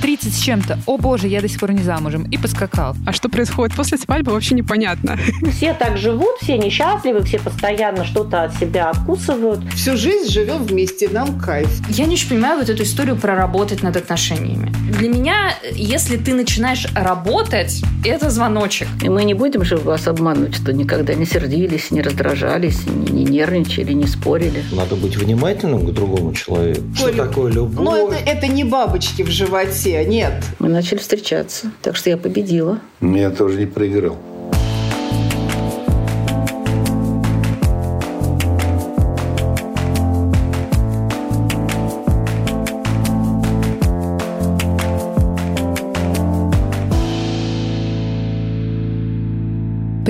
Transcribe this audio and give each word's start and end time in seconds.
30 0.00 0.34
с 0.34 0.38
чем-то, 0.40 0.78
о 0.86 0.96
боже, 0.96 1.28
я 1.28 1.40
до 1.40 1.48
сих 1.48 1.60
пор 1.60 1.72
не 1.72 1.82
замужем, 1.82 2.24
и 2.30 2.38
поскакал. 2.38 2.94
А 3.06 3.12
что 3.12 3.28
происходит 3.28 3.76
после 3.76 3.98
свадьбы, 3.98 4.32
вообще 4.32 4.54
непонятно. 4.54 5.18
Все 5.56 5.74
так 5.74 5.98
живут, 5.98 6.36
все 6.40 6.56
несчастливы, 6.58 7.22
все 7.22 7.38
постоянно 7.38 8.04
что-то 8.04 8.44
от 8.44 8.54
себя 8.56 8.90
откусывают. 8.90 9.60
Всю 9.74 9.96
жизнь 9.96 10.30
живем 10.30 10.64
вместе, 10.64 11.08
нам 11.08 11.38
кайф. 11.38 11.68
Я 11.88 12.06
не 12.06 12.14
очень 12.14 12.28
понимаю 12.30 12.58
вот 12.60 12.68
эту 12.68 12.82
историю 12.82 13.16
проработать 13.16 13.82
над 13.82 13.96
отношениями. 13.96 14.72
Для 14.98 15.08
меня, 15.08 15.54
если 15.72 16.16
ты 16.16 16.34
начинаешь 16.34 16.86
работать, 16.94 17.82
это 18.04 18.30
звоночек. 18.30 18.88
И 19.02 19.08
мы 19.08 19.24
не 19.24 19.34
будем 19.34 19.64
же 19.64 19.76
вас 19.76 20.08
обманывать, 20.08 20.54
что 20.54 20.72
никогда 20.72 21.14
не 21.14 21.26
сердились, 21.26 21.90
не 21.90 22.00
раздражались, 22.00 22.86
не, 22.86 23.10
не 23.12 23.24
нервничали, 23.24 23.92
не 23.92 24.06
спорили. 24.06 24.64
Надо 24.72 24.96
быть 24.96 25.16
внимательным 25.16 25.86
к 25.86 25.92
другому 25.92 26.32
человеку. 26.32 26.82
Что 26.94 27.12
такое 27.12 27.52
любовь? 27.52 27.84
Но 27.84 28.08
это, 28.08 28.16
это 28.16 28.46
не 28.46 28.64
бабочки 28.64 29.22
в 29.22 29.30
животе, 29.30 29.89
нет. 30.04 30.32
Мы 30.58 30.68
начали 30.68 30.98
встречаться, 30.98 31.70
так 31.82 31.96
что 31.96 32.10
я 32.10 32.16
победила. 32.16 32.78
Я 33.00 33.30
тоже 33.30 33.58
не 33.58 33.66
проиграл. 33.66 34.16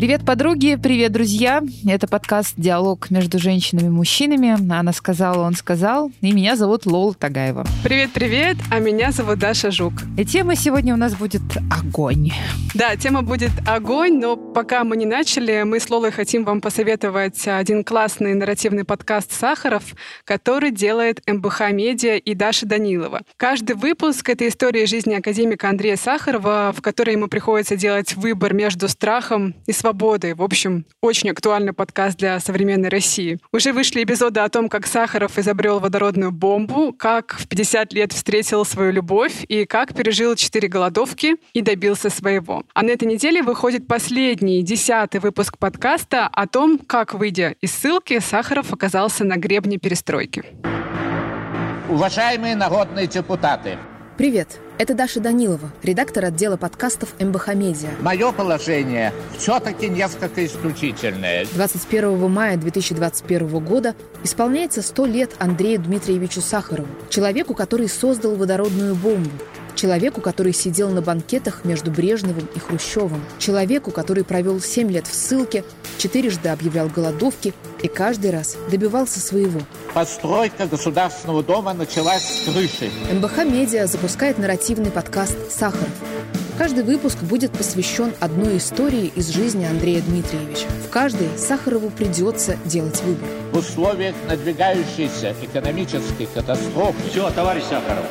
Привет, 0.01 0.25
подруги, 0.25 0.79
привет, 0.83 1.13
друзья. 1.13 1.63
Это 1.87 2.09
подкаст 2.09 2.55
«Диалог 2.57 3.11
между 3.11 3.39
женщинами 3.39 3.89
и 3.89 3.91
мужчинами». 3.91 4.57
Она 4.73 4.95
сказала, 4.95 5.43
он 5.43 5.53
сказал. 5.53 6.11
И 6.23 6.33
меня 6.33 6.57
зовут 6.57 6.87
Лола 6.87 7.13
Тагаева. 7.13 7.67
Привет-привет, 7.85 8.57
а 8.71 8.79
меня 8.79 9.13
зовут 9.13 9.41
Даша 9.41 9.71
Жук. 9.71 9.93
И 10.17 10.25
тема 10.25 10.57
сегодня 10.57 10.95
у 10.95 10.97
нас 10.97 11.15
будет 11.15 11.43
огонь. 11.71 12.31
Да, 12.73 12.97
тема 12.97 13.21
будет 13.21 13.51
огонь, 13.67 14.19
но 14.19 14.37
пока 14.37 14.85
мы 14.85 14.97
не 14.97 15.05
начали, 15.05 15.65
мы 15.65 15.79
с 15.79 15.91
Лолой 15.91 16.13
хотим 16.13 16.45
вам 16.47 16.63
посоветовать 16.63 17.47
один 17.47 17.85
классный 17.85 18.33
нарративный 18.33 18.85
подкаст 18.85 19.33
«Сахаров», 19.33 19.83
который 20.25 20.71
делает 20.71 21.21
МБХ 21.27 21.73
Медиа 21.73 22.17
и 22.17 22.35
Даша 22.35 22.65
Данилова. 22.65 23.21
Каждый 23.37 23.77
выпуск— 23.77 24.27
это 24.31 24.49
история 24.49 24.87
жизни 24.87 25.13
академика 25.13 25.69
Андрея 25.69 25.97
Сахарова, 25.97 26.73
в 26.75 26.81
которой 26.81 27.17
ему 27.17 27.29
приходится 27.29 27.77
делать 27.77 28.17
выбор 28.17 28.55
между 28.55 28.89
страхом 28.89 29.55
и 29.67 29.73
свободой 29.73 29.90
свободы. 29.91 30.37
В 30.37 30.43
общем, 30.43 30.85
очень 31.03 31.31
актуальный 31.31 31.73
подкаст 31.73 32.17
для 32.17 32.39
современной 32.39 32.89
России. 32.89 33.39
Уже 33.53 33.73
вышли 33.73 34.05
эпизоды 34.05 34.39
о 34.39 34.49
том, 34.49 34.69
как 34.69 34.87
Сахаров 34.87 35.37
изобрел 35.37 35.81
водородную 35.81 36.31
бомбу, 36.31 36.93
как 36.93 37.33
в 37.33 37.49
50 37.49 37.93
лет 37.93 38.13
встретил 38.13 38.65
свою 38.65 38.93
любовь 38.93 39.45
и 39.49 39.65
как 39.65 39.93
пережил 39.95 40.37
4 40.37 40.69
голодовки 40.69 41.37
и 41.55 41.61
добился 41.61 42.09
своего. 42.09 42.63
А 42.73 42.83
на 42.83 42.91
этой 42.91 43.09
неделе 43.09 43.43
выходит 43.43 43.89
последний, 43.89 44.63
десятый 44.63 45.21
выпуск 45.21 45.59
подкаста 45.59 46.29
о 46.29 46.47
том, 46.47 46.79
как, 46.79 47.15
выйдя 47.15 47.57
из 47.61 47.73
ссылки, 47.73 48.21
Сахаров 48.21 48.73
оказался 48.73 49.25
на 49.25 49.39
гребне 49.39 49.79
перестройки. 49.79 50.45
Уважаемые 51.89 52.55
народные 52.55 53.09
депутаты, 53.09 53.77
Привет, 54.21 54.61
это 54.81 54.95
Даша 54.95 55.21
Данилова, 55.21 55.71
редактор 55.83 56.25
отдела 56.25 56.57
подкастов 56.57 57.11
МБХ 57.21 57.49
Медиа. 57.49 57.91
Мое 58.01 58.33
положение 58.33 59.13
все-таки 59.37 59.91
несколько 59.91 60.47
исключительное. 60.47 61.45
21 61.53 62.31
мая 62.31 62.57
2021 62.57 63.63
года 63.63 63.95
исполняется 64.25 64.81
100 64.81 65.05
лет 65.05 65.31
Андрею 65.39 65.83
Дмитриевичу 65.83 66.41
Сахарову, 66.41 66.89
человеку, 67.11 67.53
который 67.53 67.91
создал 67.91 68.37
водородную 68.37 68.95
бомбу, 68.95 69.29
Человеку, 69.75 70.21
который 70.21 70.53
сидел 70.53 70.91
на 70.91 71.01
банкетах 71.01 71.65
между 71.65 71.91
Брежневым 71.91 72.49
и 72.55 72.59
Хрущевым. 72.59 73.23
Человеку, 73.39 73.91
который 73.91 74.25
провел 74.25 74.61
7 74.61 74.91
лет 74.91 75.07
в 75.07 75.15
ссылке, 75.15 75.65
четырежды 75.97 76.49
объявлял 76.49 76.89
голодовки 76.89 77.55
и 77.83 77.89
каждый 77.89 78.31
раз 78.31 78.57
добивался 78.71 79.21
своего. 79.21 79.61
Постройка 79.95 80.67
Государственного 80.67 81.43
дома 81.43 81.73
началась 81.73 82.23
с 82.23 82.45
крыши. 82.45 82.91
МБХ 83.13 83.45
«Медиа» 83.45 83.87
запускает 83.87 84.39
нарративный 84.39 84.91
подкаст 84.91 85.37
«Сахаров». 85.51 85.89
Каждый 86.59 86.85
выпуск 86.85 87.19
будет 87.23 87.53
посвящен 87.53 88.13
одной 88.21 88.59
истории 88.59 89.11
из 89.17 89.29
жизни 89.29 89.65
Андрея 89.65 90.03
Дмитриевича. 90.03 90.67
В 90.87 90.91
каждой 90.91 91.31
Сахарову 91.39 91.89
придется 91.89 92.59
делать 92.67 93.01
выбор. 93.03 93.27
В 93.53 93.57
условиях 93.57 94.15
надвигающейся 94.29 95.35
экономической 95.41 96.27
катастрофы... 96.27 96.99
Все, 97.11 97.31
товарищ 97.31 97.63
Сахаров, 97.65 98.05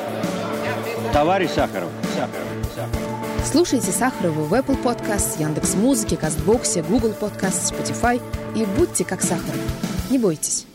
Товарищ 1.13 1.49
Сахаров. 1.51 1.89
Сахаров. 2.15 2.47
Сахаров. 2.75 3.08
Слушайте 3.43 3.91
Сахарову 3.91 4.43
в 4.43 4.53
Apple 4.53 4.81
Podcasts, 4.83 5.39
Яндекс 5.41 5.75
Музыке, 5.75 6.17
Кастбоксе, 6.17 6.83
Google 6.83 7.13
Podcasts, 7.19 7.73
Spotify 7.73 8.21
и 8.55 8.65
будьте 8.77 9.05
как 9.05 9.21
Сахаров. 9.21 9.59
Не 10.11 10.19
бойтесь. 10.19 10.65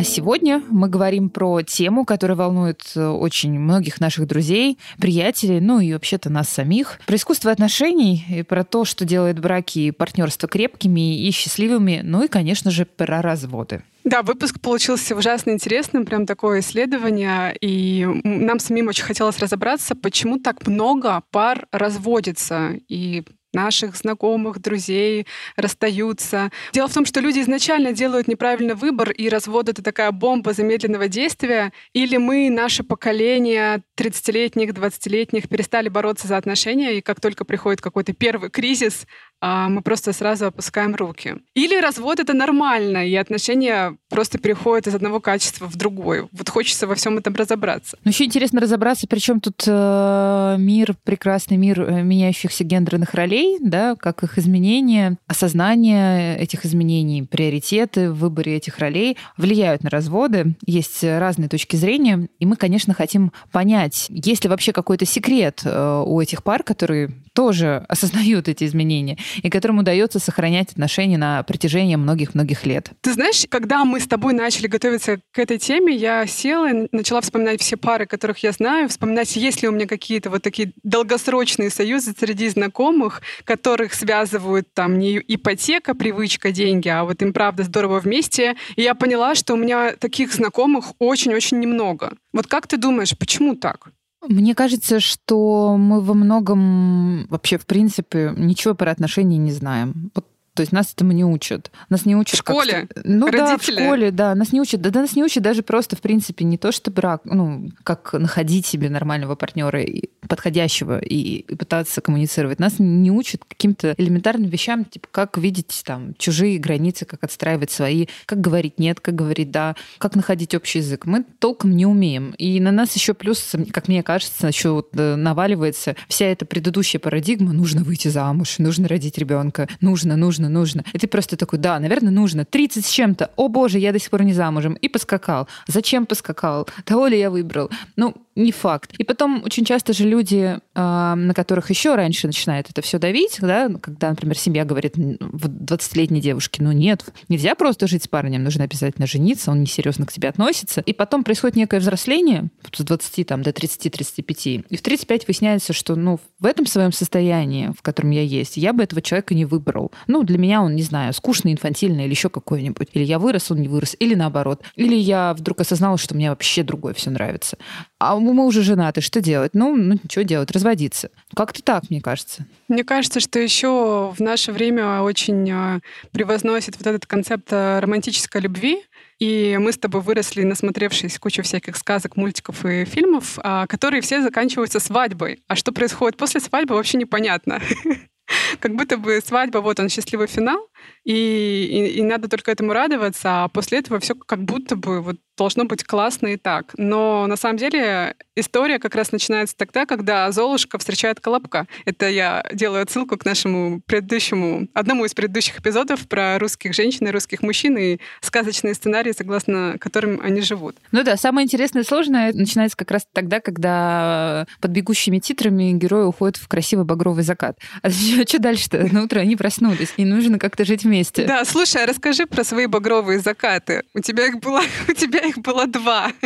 А 0.00 0.02
сегодня 0.02 0.62
мы 0.70 0.88
говорим 0.88 1.28
про 1.28 1.62
тему, 1.62 2.06
которая 2.06 2.36
волнует 2.36 2.90
э, 2.96 3.06
очень 3.06 3.58
многих 3.58 4.00
наших 4.00 4.26
друзей, 4.26 4.78
приятелей, 4.98 5.60
ну 5.60 5.78
и 5.78 5.92
вообще-то 5.92 6.30
нас 6.30 6.48
самих. 6.48 6.98
Про 7.06 7.16
искусство 7.16 7.50
отношений, 7.50 8.24
и 8.30 8.42
про 8.42 8.64
то, 8.64 8.86
что 8.86 9.04
делает 9.04 9.38
браки 9.38 9.78
и 9.78 9.90
партнерство 9.90 10.48
крепкими 10.48 11.18
и 11.18 11.30
счастливыми, 11.32 12.00
ну 12.02 12.24
и, 12.24 12.28
конечно 12.28 12.70
же, 12.70 12.86
про 12.86 13.20
разводы. 13.20 13.82
Да, 14.04 14.22
выпуск 14.22 14.60
получился 14.60 15.14
ужасно 15.14 15.50
интересным, 15.50 16.06
прям 16.06 16.26
такое 16.26 16.60
исследование, 16.60 17.54
и 17.60 18.06
нам 18.24 18.58
самим 18.58 18.88
очень 18.88 19.04
хотелось 19.04 19.38
разобраться, 19.38 19.94
почему 19.94 20.38
так 20.38 20.66
много 20.66 21.22
пар 21.30 21.66
разводится, 21.70 22.74
и 22.88 23.24
наших 23.52 23.96
знакомых, 23.96 24.60
друзей 24.60 25.26
расстаются. 25.56 26.50
Дело 26.72 26.88
в 26.88 26.94
том, 26.94 27.04
что 27.04 27.20
люди 27.20 27.40
изначально 27.40 27.92
делают 27.92 28.28
неправильный 28.28 28.74
выбор, 28.74 29.10
и 29.10 29.28
развод— 29.28 29.68
это 29.70 29.82
такая 29.82 30.12
бомба 30.12 30.52
замедленного 30.52 31.08
действия. 31.08 31.72
Или 31.92 32.16
мы, 32.16 32.48
наше 32.50 32.82
поколение 32.82 33.82
30-летних, 33.98 34.70
20-летних, 34.70 35.48
перестали 35.48 35.88
бороться 35.88 36.28
за 36.28 36.36
отношения, 36.36 36.98
и 36.98 37.00
как 37.00 37.20
только 37.20 37.44
приходит 37.44 37.80
какой-то 37.80 38.12
первый 38.12 38.50
кризис, 38.50 39.06
мы 39.40 39.82
просто 39.82 40.12
сразу 40.12 40.46
опускаем 40.46 40.94
руки. 40.94 41.36
Или 41.54 41.80
развод— 41.80 42.20
это 42.20 42.34
нормально, 42.34 43.06
и 43.06 43.14
отношения 43.14 43.96
просто 44.08 44.38
переходят 44.38 44.86
из 44.86 44.94
одного 44.94 45.20
качества 45.20 45.66
в 45.66 45.76
другое. 45.76 46.28
Вот 46.32 46.48
хочется 46.48 46.86
во 46.86 46.94
всем 46.94 47.18
этом 47.18 47.34
разобраться. 47.34 47.96
Ну, 48.04 48.10
еще 48.10 48.24
интересно 48.24 48.60
разобраться, 48.60 49.06
причем 49.08 49.40
тут 49.40 49.62
э, 49.66 50.56
мир, 50.58 50.94
прекрасный 51.04 51.56
мир 51.56 51.80
э, 51.80 52.02
меняющихся 52.02 52.64
гендерных 52.64 53.14
ролей, 53.14 53.58
да, 53.60 53.96
как 53.96 54.22
их 54.22 54.38
изменения, 54.38 55.16
осознание 55.26 56.38
этих 56.38 56.66
изменений, 56.66 57.22
приоритеты 57.22 58.10
в 58.10 58.18
выборе 58.18 58.56
этих 58.56 58.78
ролей 58.78 59.16
влияют 59.36 59.82
на 59.82 59.90
разводы. 59.90 60.54
Есть 60.66 61.02
разные 61.02 61.48
точки 61.48 61.76
зрения, 61.76 62.28
и 62.38 62.46
мы, 62.46 62.56
конечно, 62.56 62.94
хотим 62.94 63.32
понять, 63.52 64.06
есть 64.10 64.44
ли 64.44 64.50
вообще 64.50 64.72
какой-то 64.72 65.06
секрет 65.06 65.62
э, 65.64 66.02
у 66.04 66.20
этих 66.20 66.42
пар, 66.42 66.62
которые 66.62 67.10
тоже 67.32 67.84
осознают 67.88 68.48
эти 68.48 68.64
изменения, 68.64 69.18
и 69.42 69.50
которым 69.50 69.78
удается 69.78 70.18
сохранять 70.18 70.72
отношения 70.72 71.18
на 71.18 71.42
протяжении 71.42 71.96
многих-многих 71.96 72.66
лет. 72.66 72.90
Ты 73.00 73.12
знаешь, 73.12 73.44
когда 73.48 73.84
мы 73.84 74.00
с 74.00 74.06
тобой 74.06 74.32
начали 74.32 74.66
готовиться 74.66 75.18
к 75.32 75.38
этой 75.38 75.58
теме, 75.58 75.94
я 75.94 76.26
села 76.26 76.70
и 76.70 76.88
начала 76.92 77.20
вспоминать 77.20 77.60
все 77.60 77.76
пары, 77.76 78.06
которых 78.06 78.38
я 78.38 78.52
знаю, 78.52 78.88
вспоминать, 78.88 79.34
есть 79.36 79.62
ли 79.62 79.68
у 79.68 79.72
меня 79.72 79.86
какие-то 79.86 80.30
вот 80.30 80.42
такие 80.42 80.72
долгосрочные 80.82 81.70
союзы 81.70 82.14
среди 82.18 82.48
знакомых, 82.48 83.22
которых 83.44 83.94
связывают 83.94 84.72
там 84.74 84.98
не 84.98 85.18
ипотека, 85.18 85.94
привычка, 85.94 86.52
деньги, 86.52 86.88
а 86.88 87.04
вот 87.04 87.22
им 87.22 87.32
правда 87.32 87.62
здорово 87.62 88.00
вместе. 88.00 88.56
И 88.76 88.82
я 88.82 88.94
поняла, 88.94 89.34
что 89.34 89.54
у 89.54 89.56
меня 89.56 89.92
таких 89.96 90.32
знакомых 90.32 90.92
очень-очень 90.98 91.60
немного. 91.60 92.14
Вот 92.32 92.46
как 92.46 92.66
ты 92.66 92.76
думаешь, 92.76 93.16
почему 93.16 93.54
так? 93.54 93.88
Мне 94.28 94.54
кажется, 94.54 95.00
что 95.00 95.76
мы 95.78 96.00
во 96.00 96.14
многом 96.14 97.26
вообще, 97.28 97.56
в 97.56 97.66
принципе, 97.66 98.34
ничего 98.36 98.74
про 98.74 98.90
отношения 98.90 99.38
не 99.38 99.52
знаем. 99.52 100.10
Вот 100.14 100.26
то 100.54 100.62
есть 100.62 100.72
нас 100.72 100.92
этому 100.92 101.12
не 101.12 101.24
учат. 101.24 101.70
Нас 101.88 102.04
не 102.06 102.16
учат... 102.16 102.34
В 102.34 102.38
школе? 102.38 102.88
Как... 102.88 103.04
Ну 103.04 103.26
Родители? 103.26 103.46
да, 103.46 103.58
в 103.58 103.62
школе, 103.62 104.10
да. 104.10 104.34
Нас 104.34 104.52
не 104.52 104.60
учат. 104.60 104.80
Да, 104.80 104.90
да, 104.90 105.02
нас 105.02 105.14
не 105.14 105.22
учат 105.22 105.42
даже 105.42 105.62
просто, 105.62 105.96
в 105.96 106.00
принципе, 106.00 106.44
не 106.44 106.58
то, 106.58 106.72
что 106.72 106.90
брак, 106.90 107.22
ну, 107.24 107.70
как 107.84 108.12
находить 108.14 108.66
себе 108.66 108.90
нормального 108.90 109.36
партнера, 109.36 109.84
подходящего, 110.28 110.98
и 110.98 111.42
пытаться 111.54 112.00
коммуницировать. 112.00 112.58
Нас 112.58 112.74
не 112.78 113.10
учат 113.10 113.42
каким-то 113.46 113.94
элементарным 113.96 114.48
вещам, 114.50 114.84
типа 114.84 115.08
как 115.10 115.38
видеть 115.38 115.82
там 115.84 116.14
чужие 116.18 116.58
границы, 116.58 117.04
как 117.04 117.22
отстраивать 117.22 117.70
свои, 117.70 118.06
как 118.26 118.40
говорить 118.40 118.78
нет, 118.78 119.00
как 119.00 119.14
говорить 119.14 119.50
да, 119.50 119.76
как 119.98 120.16
находить 120.16 120.54
общий 120.54 120.80
язык. 120.80 121.06
Мы 121.06 121.24
толком 121.38 121.76
не 121.76 121.86
умеем. 121.86 122.34
И 122.38 122.58
на 122.60 122.72
нас 122.72 122.94
еще 122.94 123.14
плюс, 123.14 123.54
как 123.72 123.88
мне 123.88 124.02
кажется, 124.02 124.48
еще 124.48 124.70
вот 124.70 124.88
э, 124.94 125.16
наваливается 125.16 125.96
вся 126.08 126.26
эта 126.26 126.44
предыдущая 126.44 127.00
парадигма. 127.00 127.52
Нужно 127.52 127.84
выйти 127.84 128.08
замуж, 128.08 128.58
нужно 128.58 128.88
родить 128.88 129.16
ребенка, 129.18 129.68
нужно, 129.80 130.16
нужно 130.16 130.39
нужно, 130.48 130.80
нужно. 130.80 130.84
И 130.92 130.98
ты 130.98 131.06
просто 131.06 131.36
такой, 131.36 131.58
да, 131.58 131.78
наверное, 131.78 132.12
нужно. 132.12 132.44
30 132.44 132.84
с 132.84 132.90
чем-то. 132.90 133.30
О 133.36 133.48
боже, 133.48 133.78
я 133.78 133.92
до 133.92 133.98
сих 133.98 134.10
пор 134.10 134.22
не 134.22 134.32
замужем. 134.32 134.74
И 134.74 134.88
поскакал. 134.88 135.46
Зачем 135.68 136.06
поскакал? 136.06 136.68
Того 136.84 137.08
ли 137.08 137.18
я 137.18 137.30
выбрал? 137.30 137.70
Ну, 137.96 138.14
не 138.40 138.52
факт. 138.52 138.92
И 138.98 139.04
потом 139.04 139.42
очень 139.44 139.64
часто 139.64 139.92
же 139.92 140.04
люди, 140.04 140.58
а, 140.74 141.14
на 141.14 141.34
которых 141.34 141.70
еще 141.70 141.94
раньше 141.94 142.26
начинает 142.26 142.70
это 142.70 142.82
все 142.82 142.98
давить, 142.98 143.38
да, 143.40 143.68
когда, 143.80 144.10
например, 144.10 144.36
семья 144.36 144.64
говорит 144.64 144.96
20-летней 144.96 146.20
девушке, 146.20 146.62
ну 146.62 146.72
нет, 146.72 147.04
нельзя 147.28 147.54
просто 147.54 147.86
жить 147.86 148.04
с 148.04 148.08
парнем, 148.08 148.42
нужно 148.42 148.64
обязательно 148.64 149.06
жениться, 149.06 149.50
он 149.50 149.62
несерьезно 149.62 150.06
к 150.06 150.12
тебе 150.12 150.28
относится. 150.28 150.80
И 150.80 150.92
потом 150.92 151.24
происходит 151.24 151.56
некое 151.56 151.80
взросление 151.80 152.50
с 152.72 152.82
20 152.82 153.26
там, 153.26 153.42
до 153.42 153.50
30-35. 153.50 154.66
И 154.68 154.76
в 154.76 154.82
35 154.82 155.26
выясняется, 155.26 155.72
что 155.72 155.96
ну, 155.96 156.18
в 156.38 156.46
этом 156.46 156.66
своем 156.66 156.92
состоянии, 156.92 157.72
в 157.76 157.82
котором 157.82 158.10
я 158.10 158.22
есть, 158.22 158.56
я 158.56 158.72
бы 158.72 158.82
этого 158.82 159.02
человека 159.02 159.34
не 159.34 159.44
выбрал. 159.44 159.92
Ну, 160.06 160.22
для 160.22 160.38
меня 160.38 160.62
он, 160.62 160.74
не 160.74 160.82
знаю, 160.82 161.12
скучный, 161.12 161.52
инфантильный 161.52 162.04
или 162.04 162.10
еще 162.10 162.30
какой-нибудь. 162.30 162.88
Или 162.92 163.04
я 163.04 163.18
вырос, 163.18 163.50
он 163.50 163.60
не 163.60 163.68
вырос. 163.68 163.96
Или 163.98 164.14
наоборот. 164.14 164.62
Или 164.76 164.96
я 164.96 165.34
вдруг 165.34 165.60
осознала, 165.60 165.98
что 165.98 166.14
мне 166.14 166.30
вообще 166.30 166.62
другое 166.62 166.94
все 166.94 167.10
нравится. 167.10 167.58
А 167.98 168.14
мы 168.32 168.46
уже 168.46 168.62
женаты, 168.62 169.00
что 169.00 169.20
делать? 169.20 169.52
Ну, 169.54 169.76
ну 169.76 169.96
что 170.10 170.24
делать? 170.24 170.50
Разводиться. 170.50 171.10
Как-то 171.34 171.62
так, 171.62 171.90
мне 171.90 172.00
кажется. 172.00 172.46
Мне 172.68 172.84
кажется, 172.84 173.20
что 173.20 173.38
еще 173.38 174.12
в 174.16 174.20
наше 174.20 174.52
время 174.52 175.02
очень 175.02 175.50
а, 175.50 175.80
превозносит 176.12 176.76
вот 176.76 176.86
этот 176.86 177.06
концепт 177.06 177.48
а, 177.50 177.80
романтической 177.80 178.40
любви, 178.40 178.82
и 179.18 179.58
мы 179.60 179.72
с 179.72 179.78
тобой 179.78 180.00
выросли, 180.00 180.42
насмотревшись 180.42 181.18
кучу 181.18 181.42
всяких 181.42 181.76
сказок, 181.76 182.16
мультиков 182.16 182.64
и 182.64 182.84
фильмов, 182.84 183.38
а, 183.42 183.66
которые 183.66 184.00
все 184.00 184.22
заканчиваются 184.22 184.80
свадьбой. 184.80 185.42
А 185.46 185.56
что 185.56 185.72
происходит 185.72 186.16
после 186.16 186.40
свадьбы, 186.40 186.74
вообще 186.74 186.96
непонятно. 186.96 187.60
Как 188.60 188.74
будто 188.74 188.96
бы 188.96 189.20
свадьба, 189.24 189.58
вот 189.58 189.78
он, 189.80 189.88
счастливый 189.88 190.26
финал, 190.26 190.68
и, 191.04 191.12
и, 191.12 191.98
и 191.98 192.02
надо 192.02 192.28
только 192.28 192.50
этому 192.50 192.72
радоваться, 192.72 193.44
а 193.44 193.48
после 193.48 193.78
этого 193.78 194.00
все 194.00 194.14
как 194.14 194.42
будто 194.44 194.76
бы 194.76 195.00
вот 195.00 195.16
должно 195.40 195.64
быть 195.64 195.84
классно 195.84 196.28
и 196.28 196.36
так. 196.36 196.74
Но 196.76 197.26
на 197.26 197.36
самом 197.36 197.56
деле 197.56 198.14
история 198.36 198.78
как 198.78 198.94
раз 198.94 199.10
начинается 199.10 199.56
тогда, 199.56 199.86
когда 199.86 200.30
Золушка 200.32 200.76
встречает 200.76 201.18
Колобка. 201.18 201.66
Это 201.86 202.10
я 202.10 202.44
делаю 202.52 202.82
отсылку 202.82 203.16
к 203.16 203.24
нашему 203.24 203.80
предыдущему, 203.86 204.68
одному 204.74 205.06
из 205.06 205.14
предыдущих 205.14 205.58
эпизодов 205.58 206.06
про 206.08 206.38
русских 206.38 206.74
женщин 206.74 207.08
и 207.08 207.10
русских 207.10 207.42
мужчин 207.42 207.78
и 207.78 207.98
сказочные 208.20 208.74
сценарии, 208.74 209.12
согласно 209.16 209.76
которым 209.80 210.20
они 210.22 210.42
живут. 210.42 210.76
Ну 210.92 211.02
да, 211.04 211.16
самое 211.16 211.46
интересное 211.46 211.82
и 211.82 211.86
сложное 211.86 212.34
начинается 212.34 212.76
как 212.76 212.90
раз 212.90 213.06
тогда, 213.10 213.40
когда 213.40 214.46
под 214.60 214.70
бегущими 214.72 215.20
титрами 215.20 215.72
герои 215.72 216.04
уходят 216.04 216.36
в 216.36 216.48
красивый 216.48 216.84
багровый 216.84 217.24
закат. 217.24 217.58
А 217.80 217.88
что 217.90 218.38
дальше-то? 218.38 218.92
На 218.92 219.04
утро 219.04 219.20
они 219.20 219.36
проснулись, 219.36 219.94
и 219.96 220.04
нужно 220.04 220.38
как-то 220.38 220.64
жить 220.70 220.84
вместе. 220.84 221.26
Да, 221.26 221.44
слушай, 221.44 221.82
а 221.82 221.86
расскажи 221.86 222.26
про 222.26 222.44
свои 222.44 222.66
багровые 222.66 223.18
закаты. 223.18 223.82
У 223.92 223.98
тебя 223.98 224.28
их 224.28 224.38
было, 224.38 224.62
у 224.88 224.92
тебя 224.92 225.18
их 225.20 225.38
было 225.38 225.66
два. 225.66 226.12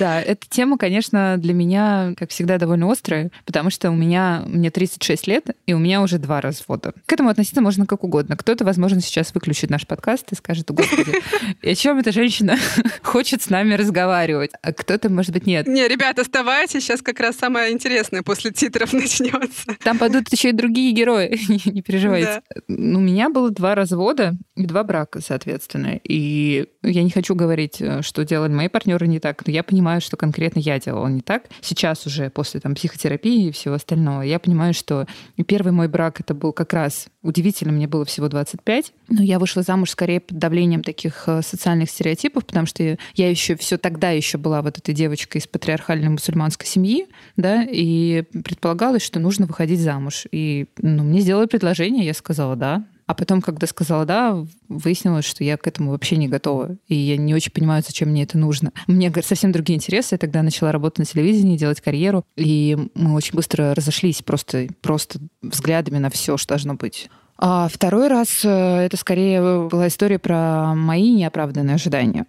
Да, 0.00 0.20
эта 0.20 0.44
тема, 0.48 0.76
конечно, 0.76 1.36
для 1.38 1.54
меня, 1.54 2.14
как 2.16 2.30
всегда, 2.30 2.58
довольно 2.58 2.90
острая, 2.90 3.30
потому 3.44 3.70
что 3.70 3.90
у 3.90 3.94
меня, 3.94 4.42
мне 4.46 4.70
36 4.70 5.26
лет, 5.28 5.50
и 5.66 5.72
у 5.72 5.78
меня 5.78 6.02
уже 6.02 6.18
два 6.18 6.40
развода. 6.40 6.92
К 7.06 7.12
этому 7.12 7.28
относиться 7.28 7.60
можно 7.60 7.86
как 7.86 8.02
угодно. 8.02 8.36
Кто-то, 8.36 8.64
возможно, 8.64 9.00
сейчас 9.00 9.32
выключит 9.34 9.70
наш 9.70 9.86
подкаст 9.86 10.32
и 10.32 10.34
скажет, 10.34 10.70
господи, 10.70 11.12
о 11.62 11.74
чем 11.76 11.98
эта 11.98 12.10
женщина 12.10 12.58
хочет 13.02 13.42
с 13.42 13.50
нами 13.50 13.74
разговаривать? 13.74 14.50
А 14.62 14.72
кто-то, 14.72 15.10
может 15.10 15.32
быть, 15.32 15.46
нет. 15.46 15.68
Не, 15.68 15.86
ребят, 15.86 16.18
оставайтесь, 16.18 16.82
сейчас 16.82 17.00
как 17.00 17.20
раз 17.20 17.36
самое 17.36 17.72
интересное 17.72 18.22
после 18.22 18.50
титров 18.50 18.92
начнется. 18.92 19.76
Там 19.84 19.98
пойдут 19.98 20.32
еще 20.32 20.48
и 20.48 20.52
другие 20.52 20.92
герои, 20.92 21.38
не 21.66 21.82
переживайте. 21.82 22.42
Да. 22.50 22.62
У 22.68 23.00
меня 23.00 23.28
было 23.44 23.50
два 23.50 23.74
развода 23.74 24.36
и 24.56 24.66
два 24.66 24.84
брака, 24.84 25.20
соответственно. 25.20 26.00
И 26.02 26.66
я 26.82 27.02
не 27.02 27.10
хочу 27.10 27.34
говорить, 27.34 27.82
что 28.00 28.24
делали 28.24 28.52
мои 28.52 28.68
партнеры 28.68 29.06
не 29.06 29.20
так, 29.20 29.46
но 29.46 29.52
я 29.52 29.62
понимаю, 29.62 30.00
что 30.00 30.16
конкретно 30.16 30.60
я 30.60 30.78
делала 30.78 31.08
не 31.08 31.20
так. 31.20 31.44
Сейчас 31.60 32.06
уже 32.06 32.30
после 32.30 32.60
там, 32.60 32.74
психотерапии 32.74 33.48
и 33.48 33.52
всего 33.52 33.74
остального, 33.74 34.22
я 34.22 34.38
понимаю, 34.38 34.74
что 34.74 35.06
первый 35.46 35.72
мой 35.72 35.88
брак 35.88 36.20
это 36.20 36.34
был 36.34 36.52
как 36.52 36.72
раз 36.72 37.08
удивительно, 37.24 37.72
мне 37.72 37.88
было 37.88 38.04
всего 38.04 38.28
25, 38.28 38.92
но 39.08 39.22
я 39.22 39.38
вышла 39.38 39.62
замуж 39.62 39.90
скорее 39.90 40.20
под 40.20 40.38
давлением 40.38 40.82
таких 40.82 41.24
э, 41.26 41.40
социальных 41.42 41.90
стереотипов, 41.90 42.44
потому 42.44 42.66
что 42.66 42.98
я 43.14 43.30
еще 43.30 43.56
все 43.56 43.78
тогда 43.78 44.10
еще 44.10 44.36
была 44.36 44.60
вот 44.60 44.76
этой 44.78 44.94
девочкой 44.94 45.40
из 45.40 45.46
патриархальной 45.46 46.10
мусульманской 46.10 46.66
семьи, 46.66 47.06
да, 47.36 47.64
и 47.64 48.22
предполагалось, 48.44 49.02
что 49.02 49.20
нужно 49.20 49.46
выходить 49.46 49.80
замуж. 49.80 50.26
И 50.32 50.66
ну, 50.78 51.02
мне 51.02 51.20
сделали 51.20 51.46
предложение, 51.46 52.04
я 52.04 52.12
сказала 52.12 52.56
да, 52.56 52.84
а 53.06 53.14
потом, 53.14 53.42
когда 53.42 53.66
сказала 53.66 54.04
«да», 54.04 54.46
выяснилось, 54.68 55.24
что 55.24 55.44
я 55.44 55.56
к 55.56 55.66
этому 55.66 55.90
вообще 55.90 56.16
не 56.16 56.28
готова. 56.28 56.76
И 56.88 56.94
я 56.94 57.16
не 57.16 57.34
очень 57.34 57.52
понимаю, 57.52 57.82
зачем 57.86 58.10
мне 58.10 58.22
это 58.22 58.38
нужно. 58.38 58.72
Меня 58.86 59.12
совсем 59.22 59.52
другие 59.52 59.76
интересы. 59.76 60.14
Я 60.14 60.18
тогда 60.18 60.42
начала 60.42 60.72
работать 60.72 60.98
на 61.00 61.04
телевидении, 61.04 61.56
делать 61.56 61.80
карьеру. 61.80 62.24
И 62.36 62.76
мы 62.94 63.14
очень 63.14 63.34
быстро 63.34 63.74
разошлись 63.74 64.22
просто, 64.22 64.68
просто 64.80 65.20
взглядами 65.42 65.98
на 65.98 66.10
все, 66.10 66.36
что 66.36 66.50
должно 66.50 66.74
быть. 66.74 67.08
А 67.36 67.68
второй 67.68 68.08
раз 68.08 68.44
э, 68.44 68.48
это 68.48 68.96
скорее 68.96 69.68
была 69.68 69.88
история 69.88 70.18
про 70.18 70.74
мои 70.74 71.10
неоправданные 71.12 71.74
ожидания, 71.74 72.26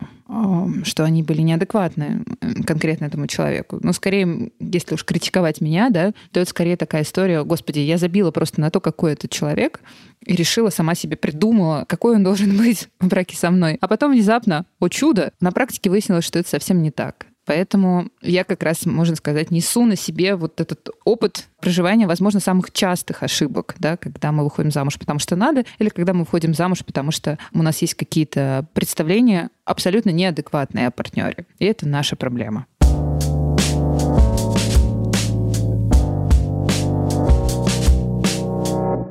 что 0.83 1.03
они 1.03 1.21
были 1.21 1.41
неадекватны 1.41 2.23
конкретно 2.65 3.05
этому 3.05 3.27
человеку. 3.27 3.79
Но 3.83 3.93
скорее, 3.93 4.51
если 4.59 4.95
уж 4.95 5.05
критиковать 5.05 5.61
меня, 5.61 5.89
да, 5.91 6.11
то 6.31 6.39
это 6.39 6.49
скорее 6.49 6.75
такая 6.75 7.03
история, 7.03 7.43
господи, 7.43 7.79
я 7.79 7.97
забила 7.97 8.31
просто 8.31 8.59
на 8.61 8.71
то, 8.71 8.79
какой 8.79 9.13
этот 9.13 9.29
человек, 9.29 9.81
и 10.25 10.35
решила 10.35 10.71
сама 10.71 10.95
себе 10.95 11.17
придумала, 11.17 11.85
какой 11.87 12.15
он 12.15 12.23
должен 12.23 12.57
быть 12.57 12.89
в 12.99 13.07
браке 13.07 13.37
со 13.37 13.51
мной. 13.51 13.77
А 13.81 13.87
потом 13.87 14.11
внезапно, 14.11 14.65
о 14.79 14.89
чудо, 14.89 15.33
на 15.39 15.51
практике 15.51 15.91
выяснилось, 15.91 16.25
что 16.25 16.39
это 16.39 16.49
совсем 16.49 16.81
не 16.81 16.89
так. 16.89 17.27
Поэтому 17.45 18.09
я 18.21 18.43
как 18.43 18.63
раз, 18.63 18.85
можно 18.85 19.15
сказать, 19.15 19.51
несу 19.51 19.85
на 19.85 19.95
себе 19.95 20.35
вот 20.35 20.59
этот 20.59 20.89
опыт 21.03 21.47
проживания, 21.59 22.07
возможно, 22.07 22.39
самых 22.39 22.71
частых 22.71 23.23
ошибок, 23.23 23.75
да, 23.79 23.97
когда 23.97 24.31
мы 24.31 24.43
выходим 24.43 24.71
замуж, 24.71 24.97
потому 24.97 25.19
что 25.19 25.35
надо, 25.35 25.63
или 25.77 25.89
когда 25.89 26.13
мы 26.13 26.21
выходим 26.21 26.53
замуж, 26.53 26.83
потому 26.83 27.11
что 27.11 27.37
у 27.53 27.61
нас 27.61 27.81
есть 27.81 27.93
какие-то 27.93 28.65
представления 28.73 29.49
абсолютно 29.63 30.09
неадекватные 30.09 30.87
о 30.87 30.91
партнере. 30.91 31.45
И 31.59 31.65
это 31.65 31.87
наша 31.87 32.15
проблема. 32.15 32.65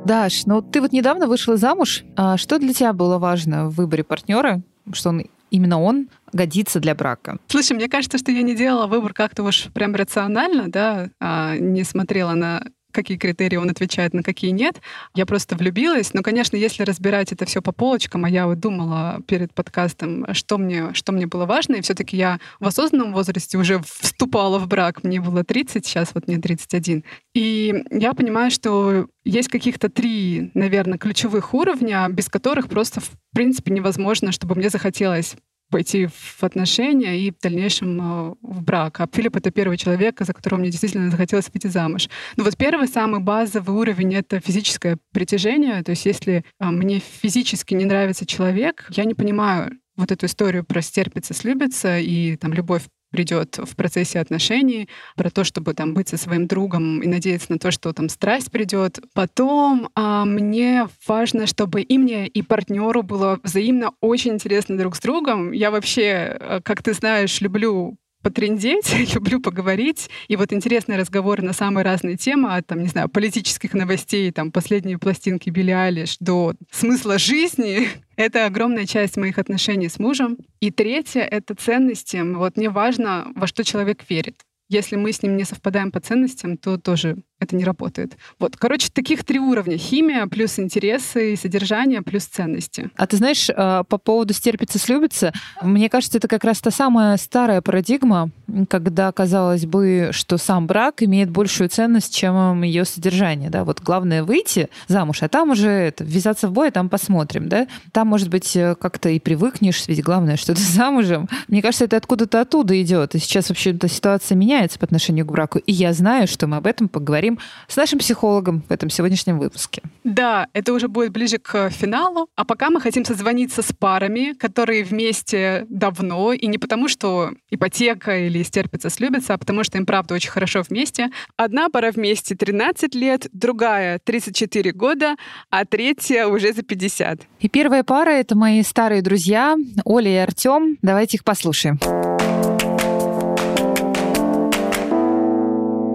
Даш, 0.04 0.44
ну 0.44 0.60
ты 0.60 0.82
вот 0.82 0.92
недавно 0.92 1.26
вышла 1.26 1.56
замуж. 1.56 2.04
А 2.16 2.36
что 2.36 2.58
для 2.58 2.75
тебя 2.75 2.92
было 2.92 3.19
важно 3.19 3.69
в 3.70 3.76
выборе 3.76 4.04
партнера? 4.04 4.60
Что 4.92 5.10
он 5.10 5.25
именно 5.54 5.80
он 5.80 6.08
годится 6.32 6.80
для 6.80 6.94
брака. 6.94 7.38
Слушай, 7.46 7.74
мне 7.74 7.88
кажется, 7.88 8.18
что 8.18 8.32
я 8.32 8.43
не 8.43 8.56
делала 8.56 8.86
выбор 8.86 9.14
как-то 9.14 9.44
уж 9.44 9.69
прям 9.72 9.94
рационально, 9.94 10.69
да, 10.69 11.10
а 11.20 11.56
не 11.56 11.84
смотрела 11.84 12.34
на 12.34 12.64
какие 12.94 13.19
критерии 13.19 13.56
он 13.56 13.69
отвечает, 13.69 14.15
на 14.15 14.22
какие 14.22 14.51
нет. 14.51 14.81
Я 15.15 15.27
просто 15.27 15.56
влюбилась. 15.56 16.15
Но, 16.15 16.22
конечно, 16.22 16.56
если 16.56 16.82
разбирать 16.84 17.32
это 17.32 17.44
все 17.44 17.60
по 17.60 17.72
полочкам, 17.72 18.24
а 18.24 18.31
я 18.31 18.46
вот 18.46 18.60
думала 18.60 19.20
перед 19.27 19.53
подкастом, 19.53 20.27
что 20.32 20.56
мне, 20.56 20.94
что 20.94 21.13
мне 21.13 21.27
было 21.27 21.44
важно, 21.44 21.77
и 21.77 21.81
все-таки 21.82 22.17
я 22.17 22.39
в 22.60 22.67
осознанном 22.67 23.13
возрасте 23.13 23.58
уже 23.58 23.82
вступала 23.82 24.58
в 24.58 24.67
брак. 24.67 25.05
Мне 25.05 25.20
было 25.20 25.44
30, 25.44 25.84
сейчас 25.84 26.13
вот 26.15 26.27
мне 26.29 26.39
31. 26.39 27.05
И 27.34 27.84
я 27.91 28.15
понимаю, 28.15 28.51
что 28.51 29.08
есть 29.24 29.48
каких-то 29.48 29.89
три, 29.89 30.51
наверное, 30.55 30.98
ключевых 30.98 31.53
уровня, 31.55 32.08
без 32.08 32.29
которых 32.29 32.69
просто, 32.69 33.01
в 33.01 33.10
принципе, 33.34 33.72
невозможно, 33.72 34.32
чтобы 34.32 34.55
мне 34.55 34.70
захотелось 34.70 35.36
пойти 35.74 36.06
в 36.06 36.44
отношения 36.44 37.19
и 37.19 37.32
в 37.32 37.40
дальнейшем 37.43 38.00
э, 38.00 38.34
в 38.43 38.62
брак. 38.62 39.00
А 39.00 39.08
Филипп— 39.12 39.34
это 39.38 39.50
первый 39.50 39.76
человек, 39.76 40.20
за 40.20 40.32
которого 40.32 40.60
мне 40.60 40.70
действительно 40.70 41.10
захотелось 41.10 41.50
выйти 41.52 41.66
замуж. 41.66 42.08
Но 42.36 42.44
вот 42.44 42.56
первый, 42.56 42.86
самый 42.86 43.19
базовый 43.19 43.74
уровень— 43.74 44.14
это 44.14 44.38
физическое 44.38 44.98
притяжение. 45.10 45.82
То 45.82 45.90
есть 45.90 46.06
если 46.06 46.44
э, 46.60 46.64
мне 46.66 47.00
физически 47.00 47.74
не 47.74 47.86
нравится 47.86 48.24
человек, 48.24 48.86
я 48.90 49.04
не 49.04 49.14
понимаю 49.14 49.72
вот 49.96 50.12
эту 50.12 50.26
историю 50.26 50.64
про 50.64 50.81
стерпится, 50.81 51.34
слюбится 51.34 51.98
и 51.98 52.36
там 52.36 52.52
любовь 52.52 52.82
придет 53.14 53.58
в 53.58 53.76
процессе 53.76 54.18
отношений, 54.18 54.88
про 55.14 55.30
то, 55.30 55.44
чтобы 55.44 55.72
там 55.72 55.94
быть 55.94 56.08
со 56.08 56.16
своим 56.16 56.48
другом 56.48 57.00
и 57.00 57.06
надеяться 57.06 57.52
на 57.52 57.60
то, 57.60 57.70
что 57.70 57.92
там 57.92 58.08
страсть 58.08 58.50
придет. 58.50 58.98
Потом 59.14 59.88
а, 59.94 60.24
мне 60.24 60.88
важно, 61.06 61.46
чтобы 61.46 61.82
и 61.82 61.96
мне, 61.96 62.26
и 62.26 62.42
партнеру 62.42 63.04
было 63.04 63.38
взаимно 63.44 63.92
очень 64.00 64.32
интересно 64.32 64.76
друг 64.76 64.96
с 64.96 65.00
другом. 65.00 65.52
Я 65.52 65.70
вообще, 65.70 66.36
э, 66.40 66.60
как 66.64 66.82
ты 66.82 66.92
знаешь, 66.92 67.40
люблю 67.40 67.96
потрендеть, 68.24 68.93
люблю 69.14 69.40
поговорить. 69.40 70.10
И 70.26 70.34
вот 70.34 70.52
интересные 70.52 70.98
разговоры 70.98 71.43
на 71.43 71.52
самые 71.52 71.84
разные 71.84 72.16
темы, 72.16 72.56
от, 72.56 72.66
там, 72.66 72.82
не 72.82 72.88
знаю, 72.88 73.08
политических 73.08 73.74
новостей, 73.74 74.32
там, 74.32 74.50
последние 74.50 74.98
пластинки 74.98 75.50
Билли 75.50 75.70
Алиш 75.70 76.16
до 76.19 76.54
смысла 76.72 77.19
жизни. 77.19 77.88
Это 78.16 78.46
огромная 78.46 78.86
часть 78.86 79.16
моих 79.16 79.38
отношений 79.38 79.88
с 79.88 79.98
мужем. 79.98 80.38
И 80.60 80.70
третье— 80.70 81.20
это 81.31 81.54
ценности. 81.54 82.16
Вот 82.34 82.56
мне 82.56 82.70
важно, 82.70 83.32
во 83.34 83.46
что 83.46 83.64
человек 83.64 84.02
верит. 84.08 84.36
Если 84.69 84.96
мы 84.96 85.12
с 85.12 85.22
ним 85.22 85.36
не 85.36 85.44
совпадаем 85.44 85.90
по 85.90 86.00
ценностям, 86.00 86.56
то 86.56 86.78
тоже 86.78 87.16
это 87.41 87.56
не 87.56 87.64
работает. 87.64 88.17
Вот, 88.38 88.56
короче, 88.56 88.88
таких 88.93 89.24
три 89.24 89.38
уровня. 89.38 89.76
Химия 89.76 90.26
плюс 90.26 90.58
интересы 90.58 91.34
и 91.34 91.36
содержание 91.36 92.00
плюс 92.03 92.24
ценности. 92.24 92.91
А 92.96 93.06
ты 93.06 93.17
знаешь, 93.17 93.50
а, 93.55 93.84
по 93.84 93.98
поводу 93.98 94.32
стерпится, 94.32 94.79
слюбится, 94.79 95.32
мне 95.62 95.88
кажется, 95.91 96.19
это 96.19 96.29
как 96.29 96.44
раз 96.44 96.60
та 96.60 96.70
самая 96.70 97.17
старая 97.17 97.60
парадигма, 97.60 98.31
когда 98.69 99.12
казалось 99.12 99.67
бы, 99.67 100.10
что 100.12 100.38
сам 100.38 100.67
брак 100.67 101.03
имеет 101.03 101.31
большую 101.31 101.69
ценность, 101.69 102.14
чем 102.14 102.62
ее 102.62 102.84
содержание. 102.84 103.50
Да? 103.50 103.64
Вот 103.64 103.81
главное 103.81 104.22
выйти 104.22 104.69
замуж, 104.88 105.22
а 105.22 105.29
там 105.29 105.50
уже 105.50 105.69
это, 105.69 106.05
ввязаться 106.05 106.48
в 106.48 106.53
бой, 106.53 106.69
а 106.69 106.72
там 106.72 106.88
посмотрим. 106.88 107.48
Да? 107.48 107.67
Там, 107.93 108.08
может 108.08 108.29
быть, 108.29 108.56
как-то 108.81 109.08
и 109.08 109.19
привыкнешь, 109.19 109.86
ведь 109.86 110.03
главное, 110.03 110.36
что 110.36 110.55
ты 110.55 110.60
замужем. 110.62 111.29
Мне 111.48 111.62
кажется, 111.62 111.84
это 111.84 111.96
откуда-то 111.96 112.41
оттуда 112.41 112.81
идет. 112.81 113.14
И 113.14 113.19
сейчас 113.19 113.48
вообще-то 113.48 113.88
ситуация 113.88 114.36
меняется 114.36 114.79
по 114.79 114.86
отношению 114.86 115.26
к 115.26 115.32
браку. 115.32 115.58
И 115.58 115.72
я 115.72 115.93
знаю, 115.93 116.26
что 116.26 116.46
мы 116.46 116.56
об 116.56 116.67
этом 116.67 116.88
поговорим 116.88 117.23
с 117.69 117.76
нашим 117.76 117.98
психологом 117.98 118.62
в 118.69 118.72
этом 118.72 118.90
сегодняшнем 118.90 119.38
выпуске. 119.38 119.82
Да, 120.04 120.48
это 120.52 120.72
уже 120.72 120.88
будет 120.88 121.12
ближе 121.12 121.38
к 121.38 121.70
финалу. 121.70 122.28
А 122.36 122.44
пока 122.44 122.70
мы 122.70 122.81
хотим 122.81 123.04
созвониться 123.04 123.62
с 123.62 123.72
парами, 123.72 124.34
которые 124.34 124.84
вместе 124.84 125.66
давно, 125.69 126.32
и 126.32 126.46
не 126.46 126.58
потому, 126.58 126.88
что 126.88 127.32
ипотека 127.50 128.19
или 128.19 128.43
стерпится, 128.43 128.90
слюбится, 128.90 129.34
а 129.34 129.38
потому 129.38 129.64
что 129.64 129.78
им 129.78 129.86
правда 129.86 130.14
очень 130.14 130.31
хорошо 130.31 130.62
вместе. 130.69 131.10
Одна 131.36 131.69
пара 131.69 131.90
вместе 131.93 132.34
13 132.34 132.94
лет, 132.94 133.28
другая 133.32 133.98
34 134.04 134.72
года, 134.72 135.16
а 135.50 135.64
третья 135.64 136.26
уже 136.26 136.52
за 136.52 136.62
50. 136.62 137.20
И 137.40 137.48
первая 137.48 137.84
пара— 137.84 138.10
это 138.10 138.36
мои 138.36 138.62
старые 138.62 139.02
друзья 139.02 139.56
Оля 139.84 140.10
и 140.10 140.16
Артем. 140.16 140.78
Давайте 140.82 141.16
их 141.16 141.24
послушаем. 141.24 141.78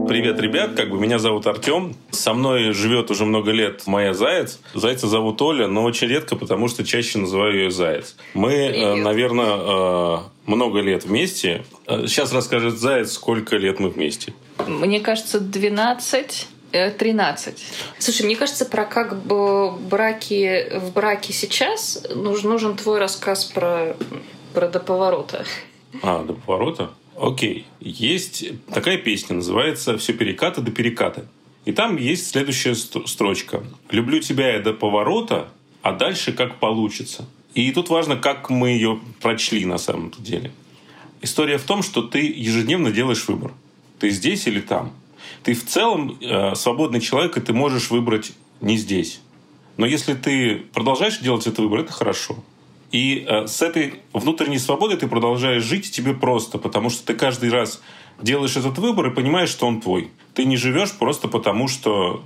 Привет, 0.09 0.39
ребят, 0.39 0.73
как 0.73 0.89
бы 0.89 0.99
меня 0.99 1.19
зовут 1.19 1.45
Артем. 1.45 1.95
Со 2.09 2.33
мной 2.33 2.73
живет 2.73 3.11
уже 3.11 3.25
много 3.25 3.51
лет 3.51 3.85
моя 3.85 4.15
заяц. 4.15 4.59
Зайца 4.73 5.07
зовут 5.07 5.39
Оля, 5.39 5.67
но 5.67 5.83
очень 5.83 6.07
редко, 6.07 6.35
потому 6.35 6.67
что 6.67 6.83
чаще 6.83 7.19
называю 7.19 7.53
ее 7.53 7.69
заяц. 7.69 8.15
Мы, 8.33 8.53
э, 8.53 8.69
Привет. 8.71 9.03
наверное, 9.05 9.57
э, 9.59 10.17
много 10.47 10.79
лет 10.79 11.03
вместе. 11.05 11.63
Э, 11.85 12.07
сейчас 12.07 12.33
расскажет 12.33 12.79
заяц, 12.79 13.11
сколько 13.11 13.55
лет 13.57 13.79
мы 13.79 13.89
вместе. 13.89 14.33
Мне 14.65 14.99
кажется, 14.99 15.39
12. 15.39 16.47
13. 16.71 17.63
Слушай, 17.99 18.25
мне 18.25 18.35
кажется, 18.35 18.65
про 18.65 18.85
как 18.85 19.21
бы 19.21 19.71
браки 19.71 20.75
в 20.79 20.91
браке 20.91 21.33
сейчас 21.33 22.03
нужен, 22.15 22.49
нужен 22.49 22.75
твой 22.77 22.97
рассказ 22.97 23.45
про, 23.45 23.95
про 24.55 24.67
до 24.69 24.79
поворота. 24.79 25.45
А, 26.01 26.23
до 26.23 26.33
поворота? 26.33 26.89
Окей. 27.19 27.65
Есть 27.81 28.45
такая 28.73 28.97
песня, 28.97 29.35
называется 29.35 29.97
«Все 29.97 30.13
перекаты 30.13 30.61
до 30.61 30.71
переката». 30.71 31.25
И 31.65 31.73
там 31.73 31.97
есть 31.97 32.29
следующая 32.29 32.75
строчка. 32.75 33.63
«Люблю 33.91 34.21
тебя 34.21 34.53
я 34.53 34.59
до 34.61 34.73
поворота, 34.73 35.49
а 35.81 35.91
дальше 35.91 36.31
как 36.31 36.59
получится». 36.59 37.27
И 37.53 37.71
тут 37.73 37.89
важно, 37.89 38.15
как 38.15 38.49
мы 38.49 38.69
ее 38.69 39.01
прочли 39.21 39.65
на 39.65 39.77
самом 39.77 40.13
деле. 40.17 40.51
История 41.21 41.57
в 41.57 41.63
том, 41.63 41.83
что 41.83 42.03
ты 42.03 42.19
ежедневно 42.19 42.91
делаешь 42.91 43.27
выбор. 43.27 43.51
Ты 43.99 44.11
здесь 44.11 44.47
или 44.47 44.61
там. 44.61 44.93
Ты 45.43 45.55
в 45.55 45.65
целом 45.65 46.17
э, 46.21 46.55
свободный 46.55 47.01
человек, 47.01 47.35
и 47.37 47.41
ты 47.41 47.51
можешь 47.51 47.89
выбрать 47.89 48.31
не 48.61 48.77
здесь. 48.77 49.19
Но 49.75 49.85
если 49.85 50.13
ты 50.13 50.55
продолжаешь 50.73 51.17
делать 51.17 51.47
этот 51.47 51.59
выбор, 51.59 51.81
это 51.81 51.91
хорошо. 51.91 52.41
И 52.91 53.25
э, 53.27 53.47
с 53.47 53.61
этой 53.61 54.01
внутренней 54.13 54.59
свободой 54.59 54.97
ты 54.97 55.07
продолжаешь 55.07 55.63
жить, 55.63 55.91
тебе 55.91 56.13
просто, 56.13 56.57
потому 56.57 56.89
что 56.89 57.05
ты 57.05 57.13
каждый 57.13 57.49
раз 57.49 57.81
делаешь 58.21 58.57
этот 58.57 58.77
выбор 58.77 59.07
и 59.07 59.13
понимаешь, 59.13 59.49
что 59.49 59.67
он 59.67 59.81
твой. 59.81 60.11
Ты 60.33 60.45
не 60.45 60.57
живешь 60.57 60.91
просто 60.93 61.27
потому, 61.27 61.67
что 61.67 62.23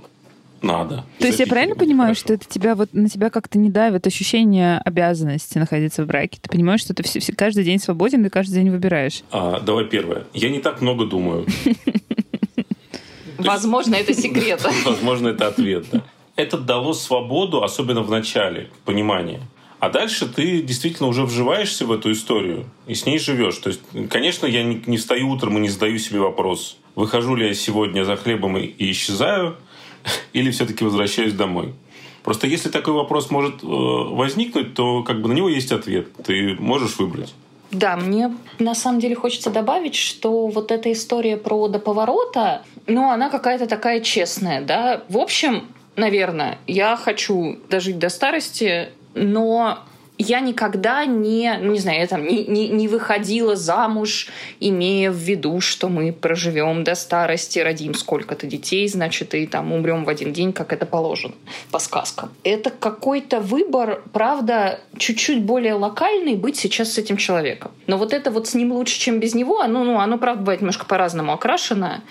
надо. 0.62 1.04
То 1.18 1.26
есть 1.26 1.38
я 1.38 1.46
правильно 1.46 1.76
понимаю, 1.76 2.14
хорошо. 2.14 2.20
что 2.20 2.32
это 2.34 2.46
тебя 2.48 2.74
вот 2.74 2.92
на 2.92 3.08
тебя 3.08 3.30
как-то 3.30 3.58
не 3.58 3.70
давит 3.70 4.06
ощущение 4.06 4.78
обязанности 4.78 5.58
находиться 5.58 6.02
в 6.02 6.06
браке? 6.06 6.38
Ты 6.40 6.48
понимаешь, 6.48 6.80
что 6.80 6.94
ты 6.94 7.02
все, 7.02 7.20
все, 7.20 7.32
каждый 7.34 7.64
день 7.64 7.78
свободен 7.78 8.24
и 8.24 8.28
каждый 8.30 8.54
день 8.54 8.70
выбираешь? 8.70 9.22
А, 9.30 9.60
давай 9.60 9.84
первое. 9.84 10.24
Я 10.32 10.50
не 10.50 10.60
так 10.60 10.80
много 10.80 11.04
думаю. 11.04 11.46
Возможно, 13.38 13.94
это 13.94 14.14
секрет. 14.14 14.66
Возможно, 14.84 15.28
это 15.28 15.48
ответ, 15.48 15.86
да. 15.92 16.02
Это 16.36 16.58
дало 16.58 16.94
свободу, 16.94 17.62
особенно 17.62 18.02
в 18.02 18.10
начале, 18.10 18.70
понимания. 18.84 19.40
А 19.80 19.90
дальше 19.90 20.26
ты 20.26 20.62
действительно 20.62 21.08
уже 21.08 21.24
вживаешься 21.24 21.84
в 21.84 21.92
эту 21.92 22.12
историю 22.12 22.64
и 22.86 22.94
с 22.94 23.06
ней 23.06 23.18
живешь. 23.18 23.58
То 23.58 23.70
есть, 23.70 23.80
конечно, 24.08 24.46
я 24.46 24.62
не, 24.62 24.82
не 24.86 24.96
встаю 24.96 25.28
утром 25.28 25.58
и 25.58 25.60
не 25.60 25.68
задаю 25.68 25.98
себе 25.98 26.20
вопрос, 26.20 26.78
выхожу 26.94 27.34
ли 27.34 27.48
я 27.48 27.54
сегодня 27.54 28.04
за 28.04 28.16
хлебом 28.16 28.56
и, 28.56 28.62
и 28.64 28.90
исчезаю, 28.90 29.56
или 30.32 30.50
все-таки 30.50 30.84
возвращаюсь 30.84 31.32
домой. 31.32 31.74
Просто 32.22 32.46
если 32.46 32.70
такой 32.70 32.94
вопрос 32.94 33.30
может 33.30 33.62
э, 33.62 33.66
возникнуть, 33.66 34.74
то 34.74 35.02
как 35.02 35.20
бы 35.20 35.28
на 35.28 35.34
него 35.34 35.50
есть 35.50 35.72
ответ. 35.72 36.08
Ты 36.24 36.56
можешь 36.58 36.98
выбрать. 36.98 37.34
Да, 37.70 37.96
мне 37.96 38.34
на 38.58 38.74
самом 38.74 39.00
деле 39.00 39.14
хочется 39.14 39.50
добавить, 39.50 39.94
что 39.94 40.46
вот 40.46 40.70
эта 40.70 40.90
история 40.92 41.36
про 41.36 41.68
до 41.68 41.78
поворота, 41.78 42.62
ну, 42.86 43.10
она 43.10 43.28
какая-то 43.28 43.66
такая 43.66 44.00
честная, 44.00 44.62
да. 44.62 45.02
В 45.08 45.18
общем, 45.18 45.64
наверное, 45.96 46.58
я 46.66 46.96
хочу 46.96 47.58
дожить 47.68 47.98
до 47.98 48.08
старости 48.08 48.90
но 49.14 49.84
я 50.16 50.40
никогда 50.40 51.04
не, 51.06 51.58
ну 51.60 51.72
не 51.72 51.78
знаю, 51.78 52.00
я 52.00 52.06
там 52.06 52.24
не, 52.24 52.44
не, 52.44 52.68
не 52.68 52.86
выходила 52.86 53.56
замуж, 53.56 54.28
имея 54.60 55.10
в 55.10 55.16
виду, 55.16 55.60
что 55.60 55.88
мы 55.88 56.12
проживем 56.12 56.84
до 56.84 56.94
старости, 56.94 57.58
родим 57.58 57.94
сколько-то 57.94 58.46
детей, 58.46 58.86
значит, 58.88 59.34
и 59.34 59.46
там 59.46 59.72
умрем 59.72 60.04
в 60.04 60.08
один 60.08 60.32
день, 60.32 60.52
как 60.52 60.72
это 60.72 60.86
положено 60.86 61.34
по 61.72 61.80
сказкам. 61.80 62.30
Это 62.44 62.70
какой-то 62.70 63.40
выбор, 63.40 64.02
правда, 64.12 64.80
чуть-чуть 64.96 65.42
более 65.42 65.74
локальный 65.74 66.36
быть 66.36 66.56
сейчас 66.56 66.92
с 66.92 66.98
этим 66.98 67.16
человеком. 67.16 67.72
Но 67.88 67.98
вот 67.98 68.12
это 68.12 68.30
вот 68.30 68.46
с 68.46 68.54
ним 68.54 68.72
лучше, 68.72 69.00
чем 69.00 69.18
без 69.18 69.34
него, 69.34 69.60
оно, 69.60 69.82
ну, 69.82 69.98
оно 69.98 70.18
правда, 70.18 70.42
бывает 70.42 70.60
немножко 70.60 70.86
по-разному 70.86 71.32
окрашено. 71.32 72.04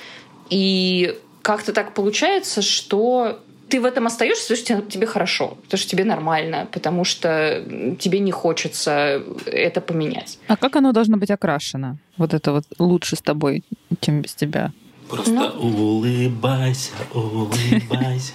И 0.50 1.18
как-то 1.42 1.72
так 1.72 1.94
получается, 1.94 2.62
что 2.62 3.40
ты 3.70 3.82
в 3.82 3.86
этом 3.86 4.06
остаешься, 4.06 4.56
потому 4.56 4.82
что 4.82 4.92
тебе 4.92 5.08
хорошо, 5.08 5.58
потому 5.64 5.78
что 5.80 5.90
тебе 5.90 6.04
нормально, 6.04 6.68
потому 6.72 7.04
что 7.04 7.64
тебе 8.00 8.20
не 8.20 8.32
хочется 8.32 9.24
это 9.46 9.82
поменять. 9.82 10.40
А 10.48 10.58
как 10.58 10.76
оно 10.76 10.92
должно 10.92 11.18
быть 11.18 11.32
окрашено? 11.32 11.98
Вот 12.18 12.34
это 12.34 12.52
вот 12.52 12.66
лучше 12.80 13.16
с 13.16 13.22
тобой, 13.22 13.64
чем 14.00 14.22
без 14.22 14.36
тебя? 14.36 14.72
Просто 15.10 15.32
ну, 15.32 15.46
улыбайся, 15.58 16.92
улыбайся. 17.14 18.34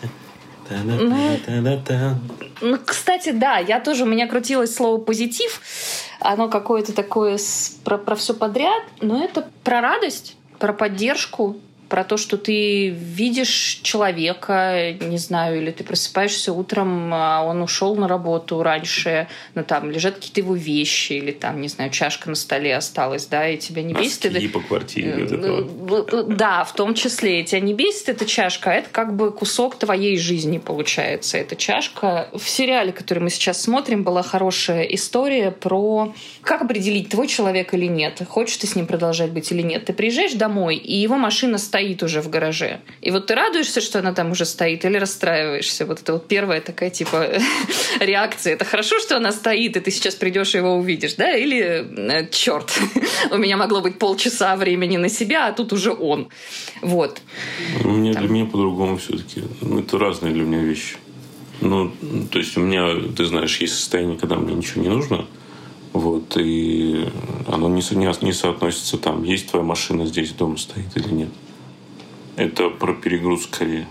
Ну, 0.71 1.15
ну, 2.61 2.79
кстати, 2.85 3.31
да, 3.31 3.57
я 3.59 3.81
тоже, 3.81 4.05
у 4.05 4.07
меня 4.07 4.27
крутилось 4.27 4.75
слово 4.75 4.99
позитив, 5.01 5.61
оно 6.21 6.49
какое-то 6.49 6.93
такое 6.93 7.39
с, 7.39 7.79
про, 7.85 7.97
про 7.97 8.15
все 8.17 8.35
подряд, 8.35 8.83
но 9.01 9.25
это 9.25 9.49
про 9.65 9.81
радость, 9.81 10.37
про 10.59 10.75
поддержку, 10.75 11.57
про 11.89 12.05
то, 12.05 12.17
что 12.17 12.37
ты 12.37 12.89
видишь 12.89 13.81
человека, 13.83 14.95
не 15.01 15.19
знаю, 15.19 15.59
или 15.59 15.71
ты 15.71 15.85
просыпаешься 15.85 16.53
утром, 16.53 17.13
а 17.13 17.43
он 17.43 17.63
ушел 17.63 17.97
на 17.97 18.07
работу 18.07 18.63
раньше, 18.63 19.29
ну 19.55 19.65
там 19.65 19.91
лежат 19.91 20.17
какие-то 20.17 20.41
его 20.41 20.55
вещи, 20.55 21.15
или 21.15 21.33
там, 21.33 21.61
не 21.61 21.69
знаю, 21.69 21.91
чашка 21.91 22.29
на 22.29 22.37
столе 22.37 22.77
осталась, 22.77 23.27
да, 23.27 23.49
и 23.49 23.57
тебя 23.57 23.83
не 23.83 23.95
бесит. 23.95 24.33
Носки 24.33 24.49
по 24.49 24.61
квартире. 24.61 25.25
Это 25.25 26.25
Да, 26.25 26.65
в 26.65 26.75
том 26.75 26.95
числе. 26.95 27.41
И 27.41 27.45
тебя 27.45 27.61
не 27.61 27.75
бесит 27.75 28.09
эта 28.09 28.27
чашка, 28.27 28.73
а 28.73 28.75
это 28.75 28.89
как 28.91 29.17
бы 29.17 29.33
кусок 29.33 29.77
твоей 29.77 30.19
жизни 30.19 30.59
получается. 30.59 31.39
Эта 31.39 31.57
чашка. 31.57 32.29
В 32.33 32.49
сериале, 32.49 32.93
который 32.93 33.21
мы 33.21 33.31
сейчас 33.31 33.63
смотрим, 33.63 34.05
была 34.05 34.23
хорошая 34.23 34.83
история 34.83 35.51
про 35.51 36.15
как 36.43 36.63
определить, 36.63 37.09
твой 37.09 37.27
человек 37.29 37.75
или 37.75 37.87
нет, 37.87 38.23
хочешь 38.29 38.59
ты 38.59 38.67
с 38.67 38.77
ним 38.77 38.87
продолжать 38.87 39.31
быть 39.31 39.51
или 39.53 39.63
нет. 39.63 39.87
Ты 39.87 39.93
приезжаешь 39.93 40.35
домой, 40.35 40.77
и 40.77 40.97
его 40.97 41.17
машина 41.17 41.59
стоит 41.59 41.78
стоит 41.79 42.03
уже 42.03 42.21
в 42.23 42.29
гараже. 42.29 42.81
И 43.01 43.11
вот 43.11 43.27
ты 43.27 43.35
радуешься, 43.35 43.81
что 43.81 44.01
она 44.01 44.13
там 44.13 44.33
уже 44.33 44.45
стоит, 44.45 44.85
или 44.85 44.99
расстраиваешься? 44.99 45.87
Вот 45.87 46.01
это 46.01 46.13
вот 46.15 46.27
первая 46.27 46.61
такая 46.61 46.91
типа 46.91 47.29
реакция. 48.01 48.55
Это 48.55 48.65
хорошо, 48.65 48.99
что 48.99 49.17
она 49.17 49.33
стоит, 49.33 49.77
и 49.77 49.81
ты 49.81 49.91
сейчас 49.93 50.17
придешь 50.17 50.55
и 50.55 50.59
его 50.59 50.75
увидишь, 50.75 51.15
да? 51.15 51.37
Или 51.37 51.61
э, 51.61 52.29
черт, 52.31 52.77
у 53.31 53.37
меня 53.37 53.57
могло 53.57 53.81
быть 53.81 53.99
полчаса 53.99 54.57
времени 54.57 54.97
на 54.97 55.09
себя, 55.09 55.47
а 55.47 55.53
тут 55.53 55.73
уже 55.73 55.93
он. 55.93 56.29
Вот. 56.83 57.21
Мне, 57.85 58.13
Для 58.13 58.29
меня 58.29 58.47
по-другому 58.47 58.97
все-таки. 58.97 59.45
Ну, 59.61 59.79
это 59.79 59.99
разные 59.99 60.33
для 60.33 60.43
меня 60.43 60.63
вещи. 60.63 60.97
Ну, 61.61 61.93
то 62.31 62.39
есть 62.41 62.57
у 62.57 62.61
меня, 62.61 62.89
ты 63.17 63.25
знаешь, 63.25 63.61
есть 63.61 63.75
состояние, 63.75 64.19
когда 64.19 64.37
мне 64.37 64.55
ничего 64.55 64.83
не 64.83 64.89
нужно, 64.89 65.27
вот, 65.93 66.37
и 66.37 67.09
оно 67.47 67.69
не, 67.69 67.83
не, 67.97 68.25
не 68.25 68.33
соотносится 68.33 68.99
там, 68.99 69.23
есть 69.23 69.51
твоя 69.51 69.65
машина 69.65 70.07
здесь 70.07 70.33
дома 70.33 70.57
стоит 70.57 70.97
или 70.97 71.15
нет. 71.15 71.29
Это 72.39 72.71
про 72.71 72.95
перегруз 72.95 73.45
скорее. 73.45 73.87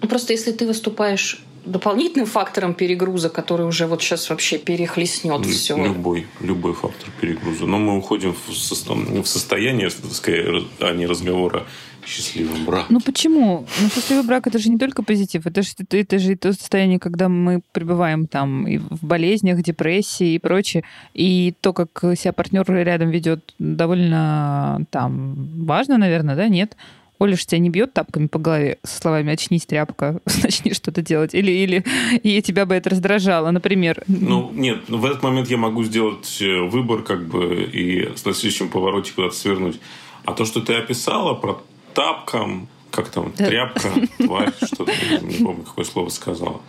Просто 0.00 0.32
если 0.32 0.52
ты 0.52 0.66
выступаешь 0.66 1.42
дополнительным 1.64 2.26
фактором 2.26 2.74
перегруза, 2.74 3.30
который 3.30 3.66
уже 3.66 3.86
вот 3.86 4.02
сейчас 4.02 4.28
вообще 4.30 4.58
перехлестнет 4.58 5.46
все. 5.46 5.76
Любой, 5.76 6.26
любой 6.40 6.74
фактор 6.74 7.08
перегруза. 7.20 7.66
Но 7.66 7.78
мы 7.78 7.96
уходим 7.96 8.34
в, 8.34 8.48
в 8.48 9.28
состояние, 9.28 9.90
скорее, 9.90 10.64
а 10.80 10.92
не 10.92 11.06
разговора 11.06 11.64
счастливым 12.04 12.64
брак. 12.64 12.86
Ну 12.88 13.00
почему? 13.00 13.66
Ну 13.80 13.88
счастливый 13.88 14.24
брак 14.24 14.48
это 14.48 14.58
же 14.58 14.70
не 14.70 14.78
только 14.78 15.04
позитив, 15.04 15.46
это 15.46 15.62
же, 15.62 15.70
это, 15.78 15.96
это 15.96 16.18
же 16.18 16.36
то 16.36 16.52
состояние, 16.52 16.98
когда 16.98 17.28
мы 17.28 17.62
пребываем 17.70 18.26
там 18.26 18.66
и 18.66 18.78
в 18.78 19.04
болезнях, 19.04 19.62
депрессии 19.62 20.34
и 20.34 20.38
прочее. 20.40 20.82
И 21.14 21.54
то, 21.60 21.72
как 21.72 21.90
себя 22.16 22.32
партнер 22.32 22.64
рядом 22.68 23.10
ведет, 23.10 23.54
довольно 23.60 24.84
там 24.90 25.64
важно, 25.64 25.96
наверное, 25.96 26.34
да, 26.34 26.48
нет? 26.48 26.76
Оля 27.22 27.36
же 27.36 27.46
тебя 27.46 27.60
не 27.60 27.70
бьет 27.70 27.92
тапками 27.92 28.26
по 28.26 28.40
голове 28.40 28.80
со 28.82 29.00
словами 29.00 29.32
«очнись, 29.32 29.64
тряпка, 29.64 30.20
начни 30.42 30.74
что-то 30.74 31.02
делать». 31.02 31.34
Или, 31.34 31.52
или 31.52 31.84
и 32.24 32.42
тебя 32.42 32.66
бы 32.66 32.74
это 32.74 32.90
раздражало, 32.90 33.52
например. 33.52 34.02
Ну, 34.08 34.50
нет, 34.52 34.88
в 34.88 35.04
этот 35.04 35.22
момент 35.22 35.48
я 35.48 35.56
могу 35.56 35.84
сделать 35.84 36.42
э, 36.42 36.62
выбор 36.62 37.02
как 37.02 37.24
бы 37.28 37.62
и 37.62 38.06
в 38.06 38.18
следующем 38.18 38.70
повороте 38.70 39.12
куда-то 39.12 39.36
свернуть. 39.36 39.78
А 40.24 40.32
то, 40.32 40.44
что 40.44 40.62
ты 40.62 40.74
описала 40.74 41.34
про 41.34 41.62
тапкам, 41.94 42.68
как 42.90 43.08
там, 43.10 43.30
тряпка, 43.30 43.88
тварь, 44.18 44.52
что-то, 44.60 44.92
не 45.22 45.44
помню, 45.44 45.62
какое 45.62 45.84
слово 45.84 46.08
сказала. 46.08 46.60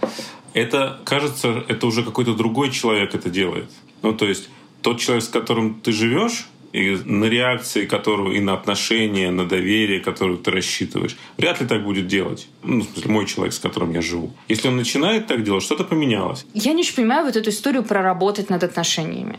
Это, 0.53 0.99
кажется, 1.03 1.63
это 1.67 1.87
уже 1.87 2.03
какой-то 2.03 2.35
другой 2.35 2.69
человек 2.69 3.15
это 3.15 3.31
делает. 3.31 3.71
Ну, 4.03 4.13
то 4.13 4.27
есть, 4.27 4.49
тот 4.83 4.99
человек, 4.99 5.23
с 5.23 5.29
которым 5.29 5.81
ты 5.81 5.91
живешь, 5.91 6.45
и 6.73 6.97
на 7.05 7.25
реакции, 7.25 7.85
которую 7.85 8.35
и 8.35 8.39
на 8.39 8.53
отношения, 8.53 9.31
на 9.31 9.45
доверие, 9.45 9.99
которое 9.99 10.37
ты 10.37 10.51
рассчитываешь. 10.51 11.15
Вряд 11.37 11.61
ли 11.61 11.67
так 11.67 11.83
будет 11.83 12.07
делать. 12.07 12.47
Ну, 12.63 12.81
в 12.81 12.85
смысле, 12.85 13.11
мой 13.11 13.25
человек, 13.25 13.53
с 13.53 13.59
которым 13.59 13.93
я 13.93 14.01
живу. 14.01 14.31
Если 14.49 14.67
он 14.67 14.77
начинает 14.77 15.27
так 15.27 15.43
делать, 15.43 15.63
что-то 15.63 15.83
поменялось. 15.83 16.45
Я 16.53 16.73
не 16.73 16.81
очень 16.81 16.95
понимаю 16.95 17.25
вот 17.25 17.35
эту 17.35 17.51
историю 17.51 17.83
проработать 17.83 18.49
над 18.49 18.63
отношениями. 18.63 19.37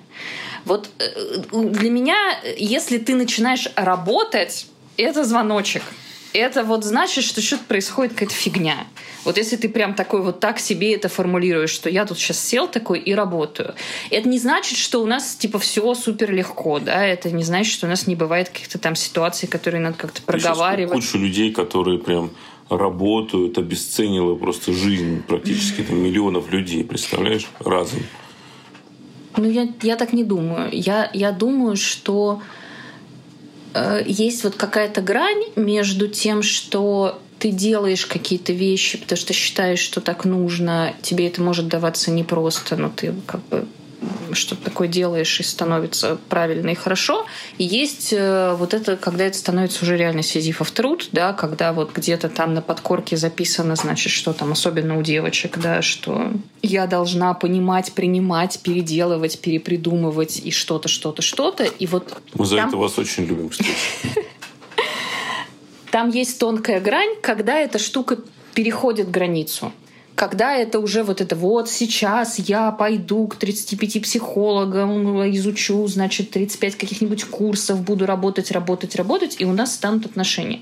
Вот 0.64 0.88
э, 0.98 1.42
для 1.52 1.90
меня, 1.90 2.16
если 2.56 2.98
ты 2.98 3.16
начинаешь 3.16 3.68
работать, 3.74 4.66
это 4.96 5.24
звоночек. 5.24 5.82
Это 6.34 6.64
вот 6.64 6.84
значит, 6.84 7.22
что 7.22 7.40
что-то 7.40 7.62
происходит 7.62 8.14
какая-то 8.14 8.34
фигня. 8.34 8.88
Вот 9.24 9.36
если 9.36 9.54
ты 9.54 9.68
прям 9.68 9.94
такой 9.94 10.20
вот 10.20 10.40
так 10.40 10.58
себе 10.58 10.92
это 10.92 11.08
формулируешь, 11.08 11.70
что 11.70 11.88
я 11.88 12.04
тут 12.04 12.18
сейчас 12.18 12.40
сел 12.40 12.66
такой 12.66 12.98
и 12.98 13.14
работаю. 13.14 13.74
Это 14.10 14.28
не 14.28 14.40
значит, 14.40 14.76
что 14.76 15.00
у 15.00 15.06
нас 15.06 15.36
типа 15.36 15.60
все 15.60 15.94
супер 15.94 16.32
легко, 16.32 16.80
да, 16.80 17.06
это 17.06 17.30
не 17.30 17.44
значит, 17.44 17.72
что 17.72 17.86
у 17.86 17.88
нас 17.88 18.08
не 18.08 18.16
бывает 18.16 18.48
каких-то 18.48 18.78
там 18.78 18.96
ситуаций, 18.96 19.48
которые 19.48 19.80
надо 19.80 19.96
как-то 19.96 20.22
проговаривать. 20.22 20.92
Куча 20.92 21.18
людей, 21.18 21.52
которые 21.52 22.00
прям 22.00 22.32
работают, 22.68 23.56
обесценила 23.56 24.34
просто 24.34 24.72
жизнь 24.72 25.22
практически 25.22 25.82
там, 25.82 26.02
миллионов 26.02 26.50
людей, 26.50 26.82
представляешь, 26.82 27.46
разом. 27.60 28.00
Ну, 29.36 29.48
я, 29.48 29.68
я 29.82 29.94
так 29.94 30.12
не 30.12 30.24
думаю. 30.24 30.70
Я, 30.72 31.10
я 31.12 31.30
думаю, 31.30 31.76
что 31.76 32.40
есть 34.06 34.44
вот 34.44 34.54
какая-то 34.54 35.00
грань 35.00 35.44
между 35.56 36.08
тем, 36.08 36.42
что 36.42 37.20
ты 37.38 37.50
делаешь 37.50 38.06
какие-то 38.06 38.52
вещи, 38.52 38.98
потому 38.98 39.18
что 39.18 39.32
считаешь, 39.32 39.80
что 39.80 40.00
так 40.00 40.24
нужно, 40.24 40.94
тебе 41.02 41.26
это 41.26 41.42
может 41.42 41.68
даваться 41.68 42.10
непросто, 42.10 42.76
но 42.76 42.88
ты 42.88 43.12
как 43.26 43.46
бы 43.48 43.66
что-то 44.32 44.64
такое 44.64 44.88
делаешь 44.88 45.40
и 45.40 45.42
становится 45.42 46.18
правильно 46.28 46.70
и 46.70 46.74
хорошо. 46.74 47.26
И 47.58 47.64
есть 47.64 48.12
э, 48.12 48.54
вот 48.58 48.74
это, 48.74 48.96
когда 48.96 49.24
это 49.24 49.36
становится 49.36 49.84
уже 49.84 49.96
реально 49.96 50.22
сизифов 50.22 50.70
труд, 50.70 51.08
да, 51.12 51.32
когда 51.32 51.72
вот 51.72 51.92
где-то 51.94 52.28
там 52.28 52.54
на 52.54 52.62
подкорке 52.62 53.16
записано, 53.16 53.76
значит, 53.76 54.12
что 54.12 54.32
там, 54.32 54.52
особенно 54.52 54.98
у 54.98 55.02
девочек, 55.02 55.58
да, 55.58 55.82
что 55.82 56.32
я 56.62 56.86
должна 56.86 57.34
понимать, 57.34 57.92
принимать, 57.92 58.60
переделывать, 58.60 59.40
перепридумывать 59.40 60.40
и 60.44 60.50
что-то, 60.50 60.88
что-то, 60.88 61.22
что-то. 61.22 61.64
И 61.64 61.86
вот 61.86 62.20
Мы 62.34 62.46
за 62.46 62.56
там... 62.56 62.68
это 62.68 62.76
вас 62.76 62.98
очень 62.98 63.24
любим, 63.24 63.48
кстати. 63.48 63.70
Там 65.90 66.10
есть 66.10 66.40
тонкая 66.40 66.80
грань, 66.80 67.14
когда 67.22 67.56
эта 67.56 67.78
штука 67.78 68.18
переходит 68.52 69.12
границу 69.12 69.72
когда 70.14 70.54
это 70.54 70.78
уже 70.78 71.02
вот 71.02 71.20
это 71.20 71.34
вот 71.34 71.68
сейчас 71.68 72.38
я 72.38 72.70
пойду 72.70 73.26
к 73.26 73.36
35 73.36 74.02
психологам, 74.02 75.30
изучу, 75.32 75.86
значит, 75.88 76.30
35 76.30 76.76
каких-нибудь 76.76 77.24
курсов, 77.24 77.82
буду 77.82 78.06
работать, 78.06 78.50
работать, 78.50 78.94
работать, 78.96 79.36
и 79.38 79.44
у 79.44 79.52
нас 79.52 79.74
станут 79.74 80.06
отношения. 80.06 80.60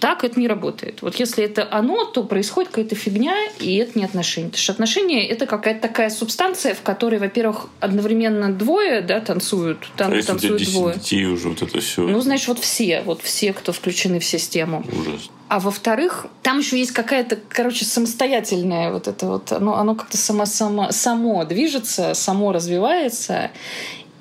Так 0.00 0.24
это 0.24 0.38
не 0.38 0.46
работает. 0.46 1.00
Вот 1.02 1.16
если 1.16 1.44
это 1.44 1.66
оно, 1.70 2.04
то 2.04 2.22
происходит 2.22 2.70
какая-то 2.70 2.94
фигня, 2.94 3.34
и 3.58 3.76
это 3.76 3.98
не 3.98 4.04
отношения. 4.04 4.48
Потому 4.48 4.62
что 4.62 4.72
отношения— 4.72 5.26
это 5.28 5.46
какая-то 5.46 5.80
такая 5.80 6.10
субстанция, 6.10 6.74
в 6.74 6.82
которой, 6.82 7.18
во-первых, 7.18 7.68
одновременно 7.80 8.52
двое 8.52 9.00
да, 9.00 9.20
танцуют. 9.20 9.90
Там 9.96 10.12
а 10.12 10.22
танцуют 10.22 10.60
если 10.60 10.72
двое. 10.74 10.94
детей 10.96 11.24
уже 11.24 11.48
вот 11.48 11.62
это 11.62 11.80
все. 11.80 12.02
Ну, 12.02 12.20
значит, 12.20 12.48
вот 12.48 12.58
все, 12.58 13.02
вот 13.02 13.22
все, 13.22 13.52
кто 13.52 13.72
включены 13.72 14.20
в 14.20 14.24
систему. 14.24 14.84
Ужас. 14.92 15.30
А 15.48 15.60
во-вторых, 15.60 16.26
там 16.42 16.58
еще 16.58 16.78
есть 16.78 16.90
какая-то, 16.90 17.38
короче, 17.48 17.84
самостоятельная 17.84 18.92
вот 18.92 19.06
это 19.06 19.26
вот, 19.26 19.52
оно, 19.52 19.76
оно 19.76 19.94
как-то 19.94 20.16
само, 20.16 20.44
само, 20.44 20.90
само 20.90 21.44
движется, 21.44 22.14
само 22.14 22.52
развивается. 22.52 23.50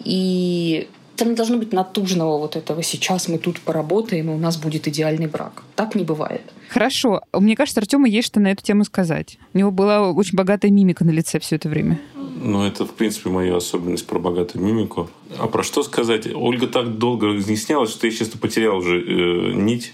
И 0.03 0.87
там 1.15 1.29
не 1.29 1.35
должно 1.35 1.57
быть 1.57 1.73
натужного 1.73 2.37
вот 2.37 2.55
этого 2.55 2.83
«сейчас 2.83 3.27
мы 3.27 3.37
тут 3.37 3.59
поработаем, 3.59 4.29
и 4.31 4.33
у 4.33 4.37
нас 4.37 4.57
будет 4.57 4.87
идеальный 4.87 5.27
брак». 5.27 5.63
Так 5.75 5.95
не 5.95 6.03
бывает. 6.03 6.41
Хорошо. 6.69 7.21
Мне 7.33 7.55
кажется, 7.55 7.79
Артему 7.79 8.05
есть 8.05 8.27
что 8.27 8.39
на 8.39 8.51
эту 8.51 8.63
тему 8.63 8.83
сказать. 8.83 9.37
У 9.53 9.57
него 9.57 9.71
была 9.71 10.11
очень 10.11 10.35
богатая 10.35 10.71
мимика 10.71 11.03
на 11.05 11.11
лице 11.11 11.39
все 11.39 11.55
это 11.55 11.69
время. 11.69 11.99
Ну, 12.15 12.65
это, 12.65 12.85
в 12.85 12.93
принципе, 12.93 13.29
моя 13.29 13.55
особенность 13.55 14.05
про 14.05 14.19
богатую 14.19 14.63
мимику. 14.63 15.09
А 15.39 15.47
про 15.47 15.63
что 15.63 15.83
сказать? 15.83 16.27
Ольга 16.33 16.67
так 16.67 16.97
долго 16.97 17.27
разъяснялась, 17.27 17.91
что 17.91 18.07
я, 18.07 18.13
честно, 18.13 18.39
потерял 18.39 18.77
уже 18.77 18.99
э, 18.99 19.53
нить. 19.53 19.93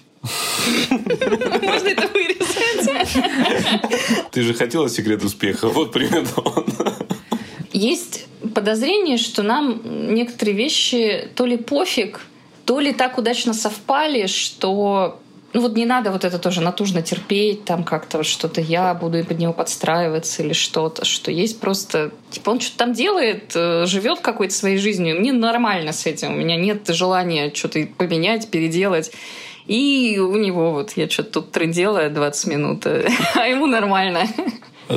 Можно 0.90 1.88
это 1.88 2.08
вырезать? 2.14 3.18
Ты 4.32 4.42
же 4.42 4.54
хотела 4.54 4.90
секрет 4.90 5.24
успеха. 5.24 5.70
Вот 5.70 5.92
примерно 5.92 6.30
он. 6.44 6.66
Есть 7.82 8.28
подозрение, 8.54 9.18
что 9.18 9.42
нам 9.42 10.14
некоторые 10.14 10.56
вещи 10.56 11.30
то 11.34 11.48
ли 11.48 11.58
пофиг, 11.58 12.22
то 12.64 12.80
ли 12.80 12.94
так 12.94 13.18
удачно 13.18 13.56
совпали, 13.56 14.28
что 14.28 15.20
ну 15.54 15.62
вот 15.62 15.76
не 15.76 15.86
надо 15.86 16.12
вот 16.12 16.24
это 16.24 16.38
тоже 16.38 16.62
натужно 16.62 17.02
терпеть, 17.02 17.66
там 17.66 17.84
как-то 17.84 18.22
что-то 18.22 18.62
я 18.62 18.94
буду 18.94 19.26
под 19.26 19.40
него 19.40 19.52
подстраиваться 19.52 20.44
или 20.44 20.54
что-то, 20.54 21.06
что 21.06 21.32
есть 21.32 21.60
просто... 21.60 22.12
Типа 22.30 22.52
он 22.52 22.60
что-то 22.60 22.78
там 22.78 22.94
делает, 22.94 23.52
э, 23.56 23.88
живет 23.88 24.20
какой-то 24.20 24.54
своей 24.54 24.78
жизнью. 24.78 25.20
Мне 25.20 25.34
нормально 25.34 25.92
с 25.92 26.06
этим. 26.06 26.34
У 26.34 26.38
меня 26.38 26.58
нет 26.58 26.88
желания 26.88 27.52
что-то 27.52 27.88
поменять, 27.98 28.52
переделать. 28.52 29.12
И 29.66 30.20
у 30.20 30.38
него 30.38 30.72
вот 30.72 30.92
я 30.98 31.10
что-то 31.10 31.42
тут 31.42 31.52
трындела 31.52 32.10
20 32.10 32.48
минут, 32.48 32.86
а 33.36 33.48
ему 33.48 33.66
нормально. 33.66 34.28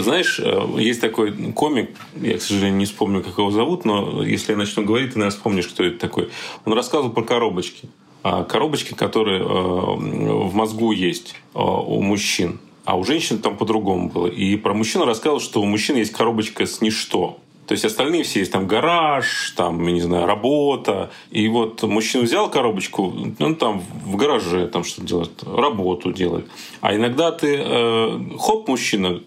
Знаешь, 0.00 0.40
э, 0.40 0.66
есть 0.78 1.00
такой 1.00 1.32
комик, 1.52 1.90
я, 2.20 2.38
к 2.38 2.42
сожалению, 2.42 2.78
не 2.78 2.84
вспомню, 2.84 3.22
как 3.22 3.38
его 3.38 3.50
зовут, 3.50 3.84
но 3.84 4.22
если 4.22 4.52
я 4.52 4.58
начну 4.58 4.84
говорить, 4.84 5.12
ты, 5.12 5.18
наверное, 5.18 5.36
вспомнишь, 5.36 5.68
кто 5.68 5.84
это 5.84 5.98
такой. 5.98 6.30
Он 6.64 6.72
рассказывал 6.72 7.12
про 7.12 7.22
коробочки. 7.22 7.88
А 8.22 8.42
коробочки, 8.44 8.94
которые 8.94 9.40
э, 9.40 9.44
в 9.44 10.54
мозгу 10.54 10.92
есть 10.92 11.34
э, 11.54 11.58
у 11.58 12.00
мужчин. 12.00 12.58
А 12.84 12.96
у 12.96 13.04
женщин 13.04 13.38
там 13.38 13.56
по-другому 13.56 14.08
было. 14.08 14.26
И 14.26 14.56
про 14.56 14.74
мужчину 14.74 15.04
рассказывал, 15.04 15.40
что 15.40 15.60
у 15.60 15.66
мужчин 15.66 15.96
есть 15.96 16.12
коробочка 16.12 16.64
с 16.66 16.80
ничто. 16.80 17.38
То 17.66 17.72
есть 17.72 17.84
остальные 17.84 18.24
все 18.24 18.40
есть 18.40 18.52
там 18.52 18.66
гараж, 18.66 19.52
там, 19.56 19.86
не 19.86 20.00
знаю, 20.00 20.26
работа. 20.26 21.10
И 21.30 21.48
вот 21.48 21.82
мужчина 21.82 22.24
взял 22.24 22.50
коробочку, 22.50 23.14
он 23.38 23.56
там 23.56 23.82
в 24.04 24.16
гараже 24.16 24.68
там 24.68 24.84
что 24.84 25.02
делает, 25.02 25.42
работу 25.42 26.12
делает. 26.12 26.46
А 26.80 26.94
иногда 26.94 27.30
ты, 27.30 27.56
э, 27.56 28.20
хоп, 28.38 28.68
мужчина, 28.68 29.20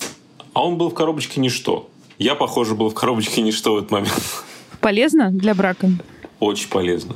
а 0.58 0.65
он 0.65 0.76
был 0.80 0.89
в 0.89 0.96
коробочке 0.96 1.39
ничто. 1.39 1.88
Я, 2.17 2.34
похоже, 2.34 2.74
был 2.74 2.89
в 2.89 2.96
коробочке 2.96 3.41
ничто 3.43 3.76
в 3.76 3.78
этот 3.78 3.91
момент. 3.91 4.43
Полезно 4.82 5.30
для 5.30 5.54
брака? 5.54 5.88
Очень 6.39 6.70
полезно. 6.70 7.13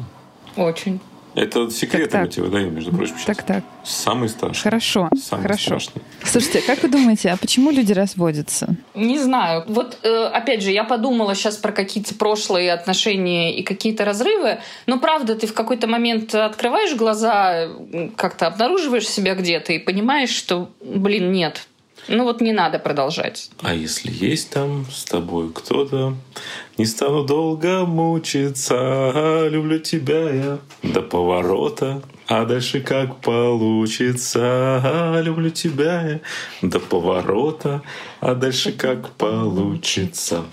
Очень. 0.56 1.00
Это 1.34 1.72
секреты 1.72 2.12
так, 2.12 2.30
тебе 2.30 2.44
выдаем, 2.44 2.76
между 2.76 2.92
прочим. 2.92 3.16
Сейчас. 3.16 3.38
Так, 3.38 3.44
так. 3.44 3.64
Самый 3.84 4.30
страшный. 4.30 4.62
Хорошо. 4.62 5.10
Самый 5.20 5.42
хорошо. 5.42 5.80
страшный. 5.80 6.04
Слушайте, 6.24 6.62
как 6.62 6.84
вы 6.84 6.90
думаете, 6.90 7.32
а 7.32 7.38
почему 7.38 7.72
люди 7.72 7.94
разводятся? 7.94 8.76
Не 8.94 9.18
знаю. 9.18 9.64
Вот, 9.68 9.98
э, 10.04 10.26
опять 10.26 10.62
же, 10.62 10.70
я 10.70 10.84
подумала 10.84 11.34
сейчас 11.34 11.58
про 11.58 11.72
какие-то 11.72 12.14
прошлые 12.14 12.72
отношения 12.72 13.58
и 13.58 13.64
какие-то 13.64 14.06
разрывы. 14.06 14.60
Но 14.86 15.00
правда, 15.00 15.36
ты 15.36 15.48
в 15.48 15.56
какой-то 15.56 15.88
момент 15.88 16.36
открываешь 16.36 16.96
глаза, 16.96 17.70
как-то 18.18 18.46
обнаруживаешь 18.46 19.10
себя 19.10 19.34
где-то 19.34 19.74
и 19.74 19.80
понимаешь, 19.80 20.30
что, 20.30 20.70
блин, 20.80 21.32
нет, 21.32 21.66
Ну 22.08 22.24
вот 22.24 22.42
не 22.42 22.52
надо 22.52 22.80
продолжать. 22.80 23.50
А 23.62 23.74
если 23.74 24.12
есть 24.12 24.50
там 24.50 24.86
с 24.92 25.06
тобой 25.06 25.52
кто-то, 25.54 26.16
не 26.78 26.86
стану 26.86 27.24
долго 27.24 27.86
мучиться, 27.86 29.48
люблю 29.50 29.80
тебя 29.80 30.30
я 30.30 30.60
до 30.84 31.02
поворота. 31.02 32.02
А 32.28 32.46
дальше 32.46 32.80
как 32.80 33.20
получится, 33.22 34.42
люблю 35.24 35.50
тебя 35.50 36.02
я 36.02 36.20
до 36.62 36.80
поворота. 36.80 37.82
А 38.20 38.36
дальше 38.36 38.72
как 38.72 39.10
получится. 39.12 40.46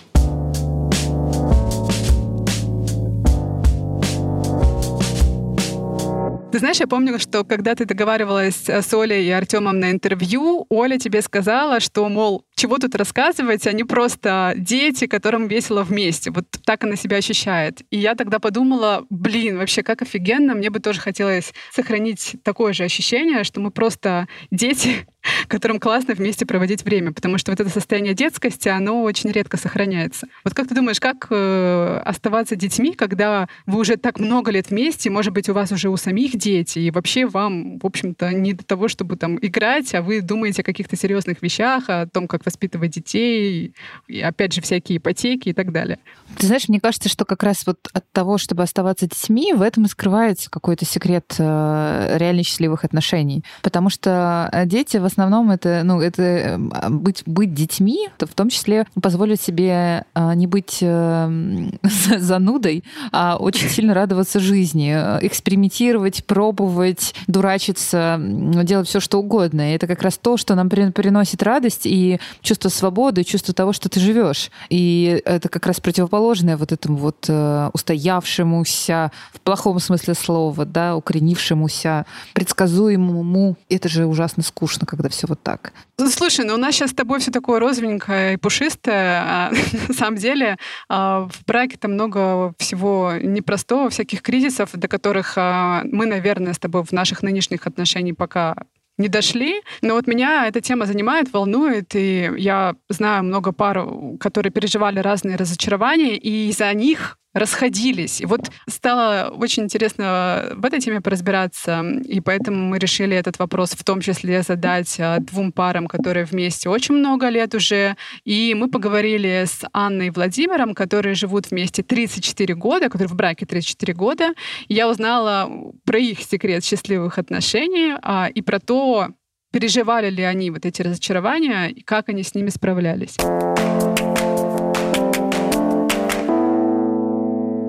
Ты 6.59 6.63
знаешь, 6.63 6.81
я 6.81 6.89
помню, 6.89 7.21
что 7.21 7.45
когда 7.45 7.77
ты 7.77 7.85
договаривалась 7.85 8.69
с 8.69 8.93
Олей 8.93 9.25
и 9.25 9.31
Артемом 9.31 9.79
на 9.79 9.93
интервью, 9.93 10.67
Оля 10.69 10.99
тебе 10.99 11.23
сказала, 11.23 11.79
что, 11.79 12.09
мол, 12.09 12.43
чего 12.59 12.79
тут 12.79 12.95
рассказывать, 12.97 13.67
они 13.67 13.85
просто 13.85 14.53
дети, 14.57 15.07
которым 15.07 15.47
весело 15.47 15.85
вместе. 15.85 16.31
Вот 16.31 16.45
так 16.65 16.85
она 16.85 16.97
себя 16.97 17.19
ощущает. 17.19 17.83
И 17.91 17.99
я 17.99 18.15
тогда 18.15 18.41
подумала, 18.41 19.07
блин, 19.11 19.59
вообще 19.59 19.83
как 19.83 20.03
офигенно, 20.03 20.55
мне 20.55 20.69
бы 20.69 20.81
тоже 20.81 21.01
хотелось 21.01 21.55
сохранить 21.73 22.37
такое 22.43 22.73
же 22.73 22.85
ощущение, 22.85 23.45
что 23.45 23.61
мы 23.61 23.71
просто 23.71 24.27
дети, 24.51 25.07
которым 25.49 25.79
классно 25.79 26.15
вместе 26.15 26.47
проводить 26.47 26.85
время, 26.85 27.13
потому 27.13 27.39
что 27.39 27.53
вот 27.53 27.61
это 27.61 27.71
состояние 27.71 28.15
детскости, 28.15 28.69
оно 28.69 29.03
очень 29.03 29.31
редко 29.31 29.57
сохраняется. 29.57 30.27
Вот 30.45 30.55
как 30.55 30.69
ты 30.69 30.75
думаешь, 30.75 31.01
как 31.01 31.29
э, 31.31 32.03
оставаться 32.05 32.57
детьми, 32.57 32.93
когда 32.93 33.49
вы 33.67 33.79
уже 33.79 33.97
так 33.97 34.19
много 34.19 34.51
лет 34.51 34.71
вместе, 34.71 35.11
может 35.11 35.33
быть, 35.33 35.49
у 35.49 35.55
вас 35.55 35.71
уже 35.71 35.89
у 35.91 35.97
самих 35.97 36.37
дети, 36.37 36.81
и 36.81 36.91
вообще 36.91 37.27
вам, 37.27 37.79
в 37.79 37.87
общем-то, 37.87 38.33
не 38.33 38.53
до 38.53 38.65
того, 38.65 38.89
чтобы 38.89 39.17
там 39.17 39.39
играть, 39.41 39.95
а 39.95 40.03
вы 40.03 40.21
думаете 40.21 40.63
о 40.63 40.65
каких-то 40.65 40.97
серьезных 40.97 41.41
вещах, 41.41 41.85
о 41.89 42.07
том, 42.07 42.27
как 42.27 42.48
воспитывать 42.49 42.93
детей, 42.93 43.75
и 44.09 44.21
опять 44.21 44.53
же 44.53 44.61
всякие 44.61 44.99
ипотеки 44.99 45.51
и 45.51 45.53
так 45.53 45.71
далее. 45.71 45.99
Ты 46.37 46.47
знаешь, 46.47 46.69
мне 46.69 46.81
кажется, 46.81 47.09
что 47.09 47.25
как 47.25 47.43
раз 47.43 47.67
вот 47.67 47.79
от 47.93 48.11
того, 48.13 48.39
чтобы 48.39 48.63
оставаться 48.63 49.07
детьми, 49.07 49.53
в 49.53 49.63
этом 49.63 49.85
и 49.85 49.89
скрывается 49.89 50.51
какой-то 50.51 50.85
секрет 50.85 51.35
э, 51.39 52.17
реально 52.19 52.43
счастливых 52.43 52.85
отношений. 52.85 53.45
Потому 53.63 53.91
что 53.91 54.49
э, 54.53 54.67
дети 54.67 54.97
в 54.97 55.05
основном 55.05 55.51
это, 55.51 55.83
ну, 55.85 56.01
это 56.01 56.23
э, 56.23 56.59
быть, 56.89 57.23
быть 57.27 57.55
детьми, 57.55 58.09
то 58.19 58.27
в 58.27 58.35
том 58.35 58.49
числе 58.49 58.87
позволит 59.01 59.41
себе 59.41 60.05
не 60.35 60.47
быть 60.47 60.79
занудой, 62.19 62.85
а 63.13 63.37
очень 63.37 63.69
сильно 63.69 63.95
радоваться 63.95 64.41
жизни, 64.41 64.93
экспериментировать, 64.93 66.25
пробовать, 66.25 67.15
дурачиться, 67.27 68.19
делать 68.21 68.89
все, 68.89 69.01
что 69.01 69.19
угодно. 69.19 69.71
И 69.71 69.75
это 69.75 69.87
как 69.87 70.03
раз 70.03 70.19
то, 70.19 70.37
что 70.37 70.55
нам 70.55 70.69
приносит 70.69 71.43
радость 71.43 71.87
и 71.87 72.21
чувство 72.43 72.69
свободы, 72.69 73.25
чувство 73.25 73.55
того, 73.55 73.73
что 73.73 73.89
ты 73.89 74.01
живешь. 74.01 74.51
И 74.69 75.21
это 75.25 75.49
как 75.49 75.67
раз 75.67 75.81
противоположное 75.81 76.57
вот 76.57 76.73
этому 76.73 76.97
вот 76.97 77.27
э, 77.29 77.71
устоявшемуся, 77.73 79.13
в 79.33 79.41
плохом 79.41 79.79
смысле 79.81 80.15
слова, 80.15 80.65
да, 80.65 80.97
укоренившемуся, 80.97 82.07
предсказуемому. 82.35 83.57
Это 83.69 83.89
же 83.89 84.07
ужасно 84.07 84.43
скучно, 84.43 84.87
когда 84.87 85.09
все 85.09 85.27
вот 85.27 85.43
так. 85.43 85.73
Ну, 85.99 86.09
слушай, 86.11 86.45
ну 86.45 86.55
у 86.55 86.59
нас 86.59 86.75
сейчас 86.75 86.91
с 86.91 86.95
тобой 86.95 87.19
все 87.19 87.31
такое 87.31 87.59
розовенькое 87.59 88.35
и 88.35 88.37
пушистое, 88.37 89.21
а 89.21 89.51
на 89.89 89.95
самом 89.95 90.17
деле 90.17 90.57
а, 90.89 91.29
в 91.29 91.45
браке-то 91.47 91.89
много 91.89 92.55
всего 92.59 93.15
непростого, 93.21 93.91
всяких 93.91 94.23
кризисов, 94.23 94.71
до 94.73 94.89
которых 94.89 95.35
а, 95.37 95.83
мы, 95.85 96.07
наверное, 96.07 96.53
с 96.53 96.59
тобой 96.59 96.85
в 96.85 96.93
наших 96.93 97.23
нынешних 97.23 97.67
отношениях 97.67 98.17
пока 98.17 98.57
не 98.99 99.09
дошли. 99.09 99.63
Но 99.81 99.95
вот 99.95 100.07
меня 100.07 100.47
эта 100.47 100.61
тема 100.61 100.87
занимает, 100.87 101.33
волнует, 101.33 101.95
и 101.95 102.31
я 102.37 102.75
знаю 102.89 103.25
много 103.25 103.53
пар, 103.53 103.87
которые 104.21 104.53
переживали 104.53 104.99
разные 104.99 105.37
разочарования, 105.37 106.17
и 106.17 106.49
из-за 106.51 106.73
них 106.75 107.19
расходились. 107.35 108.21
И 108.21 108.27
вот 108.27 108.51
стало 108.69 109.33
очень 109.37 109.65
интересно 109.65 110.53
в 110.55 110.65
этой 110.65 110.81
теме 110.81 111.01
поразбираться, 111.01 111.85
и 112.05 112.21
поэтому 112.21 112.69
мы 112.69 112.79
решили 112.79 113.17
этот 113.17 113.39
вопрос 113.39 113.73
в 113.73 113.85
том 113.85 114.01
числе 114.01 114.43
задать 114.43 114.97
а, 114.99 115.19
двум 115.19 115.53
парам, 115.53 115.87
которые 115.87 116.25
вместе 116.25 116.69
очень 116.69 116.95
много 116.95 117.29
лет 117.29 117.55
уже. 117.55 117.97
И 118.25 118.55
мы 118.55 118.71
поговорили 118.71 119.45
с 119.47 119.65
Анной 119.73 120.07
и 120.09 120.11
Владимиром, 120.11 120.75
которые 120.75 121.15
живут 121.15 121.51
вместе 121.51 121.83
34 121.83 122.55
года, 122.55 122.89
которые 122.89 123.09
в 123.09 123.15
браке 123.15 123.47
34 123.47 123.93
года. 123.95 124.33
И 124.69 124.75
я 124.75 124.89
узнала 124.89 125.51
про 125.85 125.99
их 125.99 126.21
секрет 126.21 126.65
счастливых 126.65 127.19
отношений 127.19 127.95
а, 128.03 128.29
и 128.33 128.41
про 128.43 128.59
то, 128.59 129.09
переживали 129.53 130.11
ли 130.11 130.23
они 130.23 130.51
вот 130.51 130.67
эти 130.67 130.83
разочарования 130.83 131.69
и 131.69 131.83
как 131.83 132.09
они 132.09 132.23
с 132.23 132.35
ними 132.35 132.51
справлялись. 132.51 133.17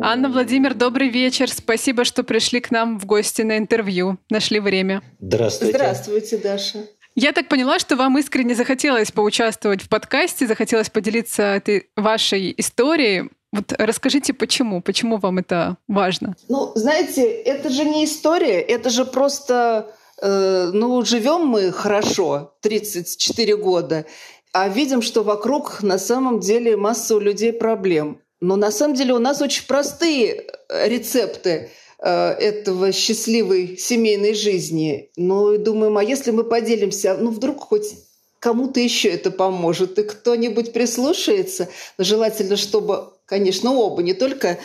Анна 0.01 0.29
Владимир, 0.29 0.75
добрый 0.75 1.09
вечер. 1.09 1.49
Спасибо, 1.49 2.05
что 2.05 2.23
пришли 2.23 2.61
к 2.61 2.71
нам 2.71 2.97
в 2.97 3.05
гости 3.05 3.41
на 3.41 3.57
интервью. 3.57 4.17
Нашли 4.29 4.59
время. 4.59 5.01
Здравствуйте. 5.19 5.77
Здравствуйте, 5.77 6.37
Даша. 6.37 6.79
Я 7.15 7.33
так 7.33 7.49
поняла, 7.49 7.79
что 7.79 7.97
вам 7.97 8.17
искренне 8.17 8.55
захотелось 8.55 9.11
поучаствовать 9.11 9.81
в 9.81 9.89
подкасте, 9.89 10.47
захотелось 10.47 10.89
поделиться 10.89 11.43
этой 11.43 11.89
вашей 11.97 12.53
историей. 12.57 13.29
Вот 13.51 13.73
расскажите, 13.77 14.33
почему? 14.33 14.81
Почему 14.81 15.17
вам 15.17 15.39
это 15.39 15.75
важно? 15.87 16.35
Ну, 16.47 16.71
знаете, 16.75 17.23
это 17.23 17.69
же 17.69 17.83
не 17.83 18.05
история, 18.05 18.61
это 18.61 18.89
же 18.89 19.05
просто, 19.05 19.91
э, 20.21 20.69
ну, 20.71 21.03
живем 21.03 21.47
мы 21.47 21.71
хорошо, 21.71 22.53
34 22.61 23.57
года, 23.57 24.05
а 24.53 24.69
видим, 24.69 25.01
что 25.01 25.23
вокруг 25.23 25.81
на 25.81 25.97
самом 25.97 26.39
деле 26.39 26.77
масса 26.77 27.15
у 27.15 27.19
людей 27.19 27.51
проблем. 27.51 28.21
Но 28.41 28.55
на 28.55 28.71
самом 28.71 28.95
деле 28.95 29.13
у 29.13 29.19
нас 29.19 29.41
очень 29.41 29.65
простые 29.67 30.45
э, 30.69 30.87
рецепты 30.87 31.69
э, 31.99 32.09
этого 32.09 32.91
счастливой 32.91 33.77
семейной 33.77 34.33
жизни. 34.33 35.09
Ну 35.17 35.53
и 35.53 35.57
думаем, 35.57 35.97
а 35.97 36.03
если 36.03 36.31
мы 36.31 36.43
поделимся, 36.43 37.17
ну 37.19 37.31
вдруг 37.31 37.59
хоть 37.59 37.95
кому-то 38.39 38.79
еще 38.79 39.09
это 39.09 39.31
поможет, 39.31 39.99
и 39.99 40.03
кто-нибудь 40.03 40.73
прислушается. 40.73 41.69
Желательно, 41.97 42.55
чтобы, 42.55 43.09
конечно, 43.25 43.73
оба, 43.73 44.01
не 44.01 44.13
только 44.13 44.57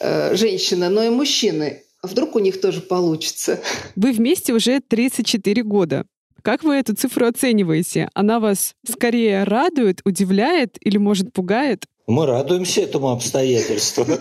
э, 0.00 0.34
женщина, 0.34 0.88
но 0.88 1.02
и 1.02 1.10
мужчины. 1.10 1.82
А 2.02 2.06
вдруг 2.06 2.34
у 2.36 2.38
них 2.38 2.60
тоже 2.60 2.80
получится. 2.80 3.60
Вы 3.94 4.12
вместе 4.12 4.54
уже 4.54 4.80
34 4.80 5.62
года. 5.62 6.06
Как 6.42 6.62
вы 6.62 6.76
эту 6.76 6.94
цифру 6.96 7.26
оцениваете? 7.26 8.08
Она 8.14 8.40
вас 8.40 8.74
скорее 8.88 9.44
радует, 9.44 10.00
удивляет 10.06 10.78
или, 10.80 10.96
может, 10.96 11.34
пугает? 11.34 11.84
Мы 12.10 12.26
радуемся 12.26 12.80
этому 12.80 13.10
обстоятельству. 13.10 14.04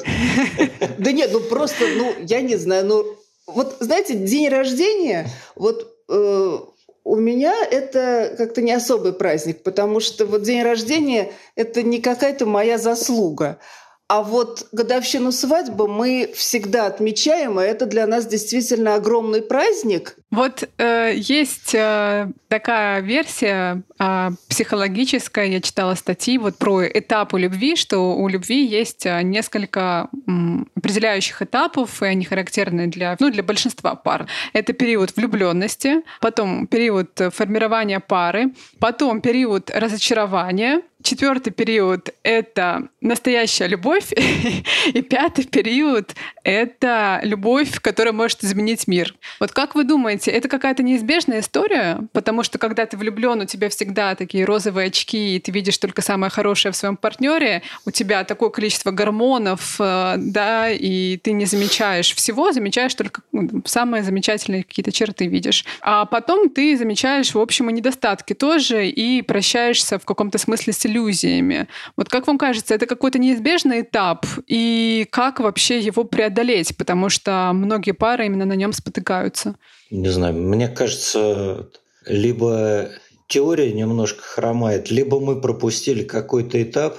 Да 0.99 1.11
нет, 1.11 1.31
ну 1.31 1.39
просто, 1.39 1.85
ну, 1.97 2.13
я 2.19 2.41
не 2.41 2.55
знаю, 2.55 2.85
ну, 2.85 3.05
вот, 3.47 3.77
знаете, 3.79 4.13
день 4.13 4.49
рождения, 4.49 5.27
вот 5.55 5.87
э, 6.09 6.59
у 7.03 7.15
меня 7.15 7.55
это 7.65 8.35
как-то 8.37 8.61
не 8.61 8.73
особый 8.73 9.13
праздник, 9.13 9.63
потому 9.63 10.01
что 10.01 10.25
вот 10.25 10.43
день 10.43 10.61
рождения– 10.61 11.31
это 11.55 11.81
не 11.81 11.99
какая-то 11.99 12.45
моя 12.45 12.77
заслуга. 12.77 13.59
А 14.07 14.23
вот 14.23 14.67
годовщину 14.71 15.31
свадьбы 15.31 15.87
мы 15.87 16.31
всегда 16.35 16.85
отмечаем, 16.85 17.59
и 17.59 17.63
это 17.63 17.85
для 17.85 18.05
нас 18.07 18.25
действительно 18.25 18.95
огромный 18.95 19.41
праздник. 19.41 20.17
Вот 20.31 20.69
э, 20.77 21.13
есть 21.15 21.73
э, 21.73 22.31
такая 22.49 23.01
версия 23.01 23.81
э, 23.97 24.29
психологическая, 24.47 25.45
я 25.47 25.59
читала 25.59 25.95
статьи 25.95 26.37
вот 26.37 26.57
про 26.57 26.85
этапы 26.85 27.39
любви, 27.39 27.75
что 27.75 28.15
у 28.15 28.27
любви 28.27 28.63
есть 28.63 29.07
э, 29.07 29.23
несколько 29.23 30.09
м, 30.27 30.67
определяющих 30.75 31.41
этапов, 31.41 32.03
и 32.03 32.05
они 32.05 32.25
характерны 32.25 32.87
для, 32.87 33.17
ну, 33.19 33.31
для 33.31 33.41
большинства 33.41 33.95
пар. 33.95 34.27
Это 34.53 34.73
период 34.73 35.15
влюбленности, 35.15 36.03
потом 36.21 36.67
период 36.67 37.19
формирования 37.33 37.99
пары, 37.99 38.53
потом 38.79 39.21
период 39.21 39.71
разочарования, 39.71 40.83
Четвертый 41.01 41.51
период— 41.51 42.13
это 42.23 42.89
настоящая 42.99 43.67
любовь. 43.67 44.11
И 44.93 45.01
пятый 45.01 45.45
период— 45.45 46.13
это 46.43 47.21
любовь, 47.23 47.79
которая 47.79 48.13
может 48.13 48.43
изменить 48.43 48.85
мир. 48.85 49.15
Вот 49.39 49.53
как 49.53 49.75
вы 49.75 49.85
думаете, 49.85 50.18
это 50.27 50.47
какая-то 50.47 50.83
неизбежная 50.83 51.39
история? 51.39 51.99
Потому 52.13 52.43
что 52.43 52.57
когда 52.57 52.85
ты 52.85 52.97
влюблен, 52.97 53.41
у 53.41 53.45
тебя 53.45 53.69
всегда 53.69 54.15
такие 54.15 54.45
розовые 54.45 54.87
очки, 54.87 55.35
и 55.35 55.39
ты 55.39 55.51
видишь 55.51 55.77
только 55.77 56.01
самое 56.01 56.29
хорошее 56.29 56.71
в 56.71 56.75
своем 56.75 56.97
партнере, 56.97 57.61
у 57.85 57.91
тебя 57.91 58.23
такое 58.23 58.49
количество 58.49 58.91
гормонов, 58.91 59.75
э, 59.79 60.15
да, 60.17 60.69
и 60.69 61.17
ты 61.17 61.31
не 61.31 61.45
замечаешь 61.45 62.13
всего, 62.13 62.51
замечаешь 62.51 62.93
только 62.95 63.21
ну, 63.31 63.61
самые 63.65 64.03
замечательные 64.03 64.63
какие-то 64.63 64.91
черты 64.91 65.27
видишь. 65.27 65.65
А 65.81 66.05
потом 66.05 66.49
ты 66.49 66.77
замечаешь, 66.77 67.33
в 67.33 67.39
общем, 67.39 67.69
и 67.69 67.73
недостатки 67.73 68.33
тоже, 68.33 68.87
и 68.87 69.21
прощаешься 69.21 69.99
в 69.99 70.05
каком-то 70.05 70.37
смысле 70.37 70.73
с 70.73 70.85
иллюзиями. 70.85 71.67
Вот 71.95 72.09
как 72.09 72.27
вам 72.27 72.37
кажется, 72.37 72.73
это 72.73 72.85
какой-то 72.85 73.19
неизбежный 73.19 73.81
этап? 73.81 74.25
И 74.47 75.07
как 75.11 75.39
вообще 75.39 75.79
его 75.79 76.03
преодолеть? 76.03 76.75
Потому 76.77 77.09
что 77.09 77.51
многие 77.53 77.91
пары 77.91 78.25
именно 78.25 78.45
на 78.45 78.53
нем 78.53 78.73
спотыкаются. 78.73 79.55
Не 79.91 80.08
знаю, 80.11 80.35
мне 80.35 80.67
кажется, 80.67 81.69
либо 82.05 82.89
теория 83.27 83.71
немножко 83.71 84.21
хромает. 84.21 84.91
Либо 84.91 85.19
мы 85.19 85.39
пропустили 85.39 86.03
какой-то 86.03 86.61
этап, 86.61 86.97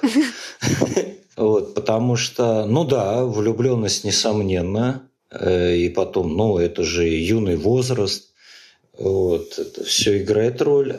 вот, 1.37 1.75
потому 1.75 2.16
что, 2.16 2.64
ну 2.66 2.85
да, 2.85 3.25
влюбленность 3.25 4.05
несомненно, 4.05 5.09
э, 5.31 5.77
и 5.77 5.88
потом, 5.90 6.37
ну 6.37 6.59
это 6.59 6.85
же 6.85 7.07
юный 7.07 7.57
возраст, 7.57 8.31
вот, 8.96 9.59
это 9.59 9.85
все 9.85 10.23
играет 10.23 10.62
роль. 10.62 10.96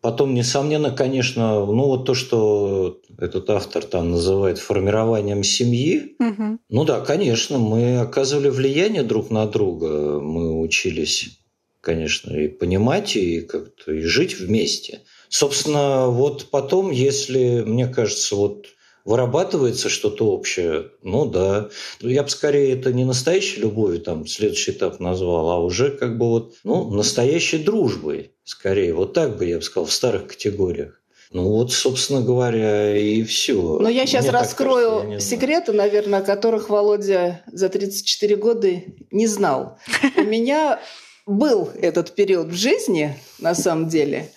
Потом, 0.00 0.34
несомненно, 0.34 0.90
конечно, 0.90 1.66
ну 1.66 1.86
вот 1.86 2.04
то, 2.06 2.14
что 2.14 3.00
этот 3.18 3.50
автор 3.50 3.84
там 3.84 4.12
называет 4.12 4.58
формированием 4.58 5.42
семьи, 5.42 6.14
угу. 6.20 6.58
ну 6.68 6.84
да, 6.84 7.00
конечно, 7.00 7.58
мы 7.58 7.98
оказывали 7.98 8.48
влияние 8.48 9.02
друг 9.02 9.30
на 9.30 9.46
друга, 9.46 10.20
мы 10.20 10.60
учились 10.60 11.38
конечно, 11.80 12.34
и 12.34 12.48
понимать, 12.48 13.16
и 13.16 13.40
как-то 13.40 13.92
и 13.92 14.02
жить 14.02 14.38
вместе. 14.38 15.00
Собственно, 15.28 16.08
вот 16.08 16.50
потом, 16.50 16.90
если, 16.90 17.62
мне 17.64 17.86
кажется, 17.86 18.36
вот 18.36 18.66
вырабатывается 19.08 19.88
что-то 19.88 20.26
общее, 20.26 20.90
ну 21.02 21.24
да. 21.24 21.70
Я 22.00 22.22
бы 22.22 22.28
скорее 22.28 22.78
это 22.78 22.92
не 22.92 23.06
настоящей 23.06 23.62
любовью, 23.62 24.02
там, 24.02 24.26
следующий 24.26 24.72
этап 24.72 25.00
назвал, 25.00 25.50
а 25.50 25.58
уже 25.60 25.90
как 25.92 26.18
бы 26.18 26.28
вот, 26.28 26.56
ну, 26.62 26.90
настоящей 26.90 27.56
дружбой, 27.56 28.32
скорее. 28.44 28.92
Вот 28.92 29.14
так 29.14 29.38
бы 29.38 29.46
я 29.46 29.56
бы 29.56 29.62
сказал, 29.62 29.86
в 29.86 29.92
старых 29.92 30.26
категориях. 30.26 31.00
Ну 31.30 31.44
вот, 31.44 31.72
собственно 31.72 32.20
говоря, 32.20 32.98
и 32.98 33.22
все. 33.22 33.78
Но 33.80 33.88
я 33.88 34.04
сейчас 34.04 34.24
Мне 34.24 34.32
раскрою 34.32 35.00
кажется, 35.00 35.26
секреты, 35.26 35.72
наверное, 35.72 36.18
о 36.18 36.22
которых 36.22 36.68
Володя 36.68 37.42
за 37.50 37.70
34 37.70 38.36
года 38.36 38.68
не 39.10 39.26
знал. 39.26 39.78
У 40.16 40.22
меня 40.22 40.80
был 41.26 41.70
этот 41.74 42.14
период 42.14 42.48
в 42.48 42.54
жизни, 42.54 43.16
на 43.38 43.54
самом 43.54 43.88
деле, 43.88 44.30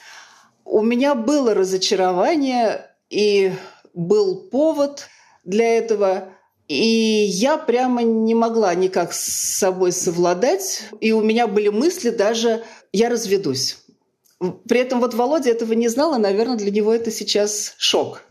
у 0.64 0.82
меня 0.82 1.14
было 1.14 1.54
разочарование 1.54 2.86
и 3.10 3.52
был 3.94 4.50
повод 4.50 5.08
для 5.44 5.78
этого. 5.78 6.30
И 6.68 6.76
я 6.76 7.58
прямо 7.58 8.02
не 8.02 8.34
могла 8.34 8.74
никак 8.76 9.14
с 9.14 9.58
собой 9.58 9.92
совладать. 9.92 10.84
И 11.00 11.12
у 11.12 11.22
меня 11.22 11.48
были 11.48 11.70
мысли 11.70 12.10
даже 12.10 12.64
«я 12.94 13.10
разведусь». 13.10 13.78
При 14.68 14.80
этом 14.80 15.00
вот 15.00 15.14
Володя 15.14 15.52
этого 15.52 15.74
не 15.74 15.88
знал, 15.88 16.16
и, 16.16 16.18
наверное, 16.18 16.58
для 16.58 16.72
него 16.72 16.92
это 16.94 17.12
сейчас 17.12 17.76
шок. 17.78 18.24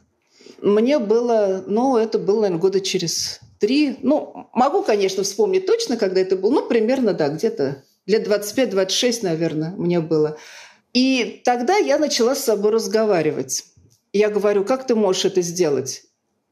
Мне 0.61 0.99
было, 0.99 1.63
ну, 1.67 1.97
это 1.97 2.19
было, 2.19 2.43
наверное, 2.43 2.61
года 2.61 2.81
через 2.81 3.41
три. 3.61 3.97
Ну, 4.03 4.49
могу, 4.53 4.83
конечно, 4.83 5.23
вспомнить 5.23 5.67
точно, 5.67 5.97
когда 5.97 6.21
это 6.21 6.37
было. 6.37 6.51
Ну, 6.51 6.67
примерно, 6.67 7.13
да, 7.13 7.29
где-то 7.29 7.85
лет 8.07 8.27
25-26, 8.27 9.21
наверное, 9.23 9.71
мне 9.77 10.01
было. 10.01 10.37
И 10.93 11.41
тогда 11.45 11.77
я 11.77 11.99
начала 11.99 12.35
с 12.35 12.45
собой 12.45 12.73
разговаривать. 12.73 13.65
Я 14.13 14.29
говорю, 14.29 14.65
как 14.65 14.87
ты 14.87 14.95
можешь 14.95 15.25
это 15.25 15.41
сделать? 15.41 16.03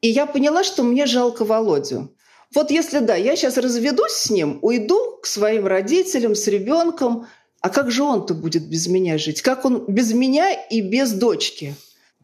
И 0.00 0.08
я 0.08 0.26
поняла, 0.26 0.62
что 0.62 0.82
мне 0.82 1.06
жалко 1.06 1.44
Володю. 1.44 2.14
Вот 2.54 2.70
если 2.70 3.00
да, 3.00 3.16
я 3.16 3.36
сейчас 3.36 3.56
разведусь 3.56 4.12
с 4.12 4.30
ним, 4.30 4.58
уйду 4.62 5.18
к 5.22 5.26
своим 5.26 5.66
родителям 5.66 6.34
с 6.34 6.46
ребенком, 6.46 7.26
а 7.60 7.68
как 7.68 7.90
же 7.90 8.04
он-то 8.04 8.34
будет 8.34 8.68
без 8.68 8.86
меня 8.86 9.18
жить? 9.18 9.42
Как 9.42 9.64
он 9.64 9.84
без 9.86 10.12
меня 10.12 10.52
и 10.52 10.80
без 10.80 11.12
дочки? 11.12 11.74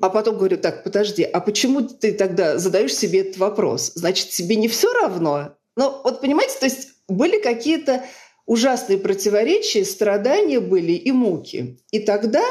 А 0.00 0.08
потом 0.08 0.38
говорю, 0.38 0.56
так, 0.56 0.84
подожди, 0.84 1.22
а 1.22 1.40
почему 1.40 1.82
ты 1.82 2.12
тогда 2.12 2.58
задаешь 2.58 2.94
себе 2.94 3.20
этот 3.20 3.38
вопрос? 3.38 3.92
Значит, 3.94 4.30
тебе 4.30 4.56
не 4.56 4.68
все 4.68 4.92
равно? 4.92 5.56
Ну, 5.76 6.00
вот 6.04 6.20
понимаете, 6.20 6.54
то 6.58 6.66
есть 6.66 6.88
были 7.08 7.40
какие-то 7.40 8.04
ужасные 8.46 8.98
противоречия, 8.98 9.84
страдания 9.84 10.60
были 10.60 10.92
и 10.92 11.12
муки. 11.12 11.78
И 11.90 12.00
тогда, 12.00 12.44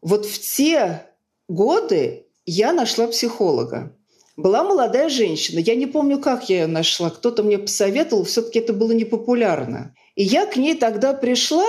вот 0.00 0.26
в 0.26 0.38
те 0.38 1.06
годы, 1.48 2.26
я 2.46 2.72
нашла 2.72 3.06
психолога. 3.06 3.96
Была 4.36 4.64
молодая 4.64 5.08
женщина. 5.08 5.58
Я 5.58 5.74
не 5.74 5.86
помню, 5.86 6.18
как 6.18 6.48
я 6.48 6.62
ее 6.62 6.66
нашла. 6.66 7.10
Кто-то 7.10 7.42
мне 7.42 7.58
посоветовал. 7.58 8.24
Все-таки 8.24 8.58
это 8.58 8.72
было 8.72 8.92
непопулярно. 8.92 9.94
И 10.14 10.24
я 10.24 10.46
к 10.46 10.56
ней 10.56 10.74
тогда 10.74 11.12
пришла, 11.12 11.66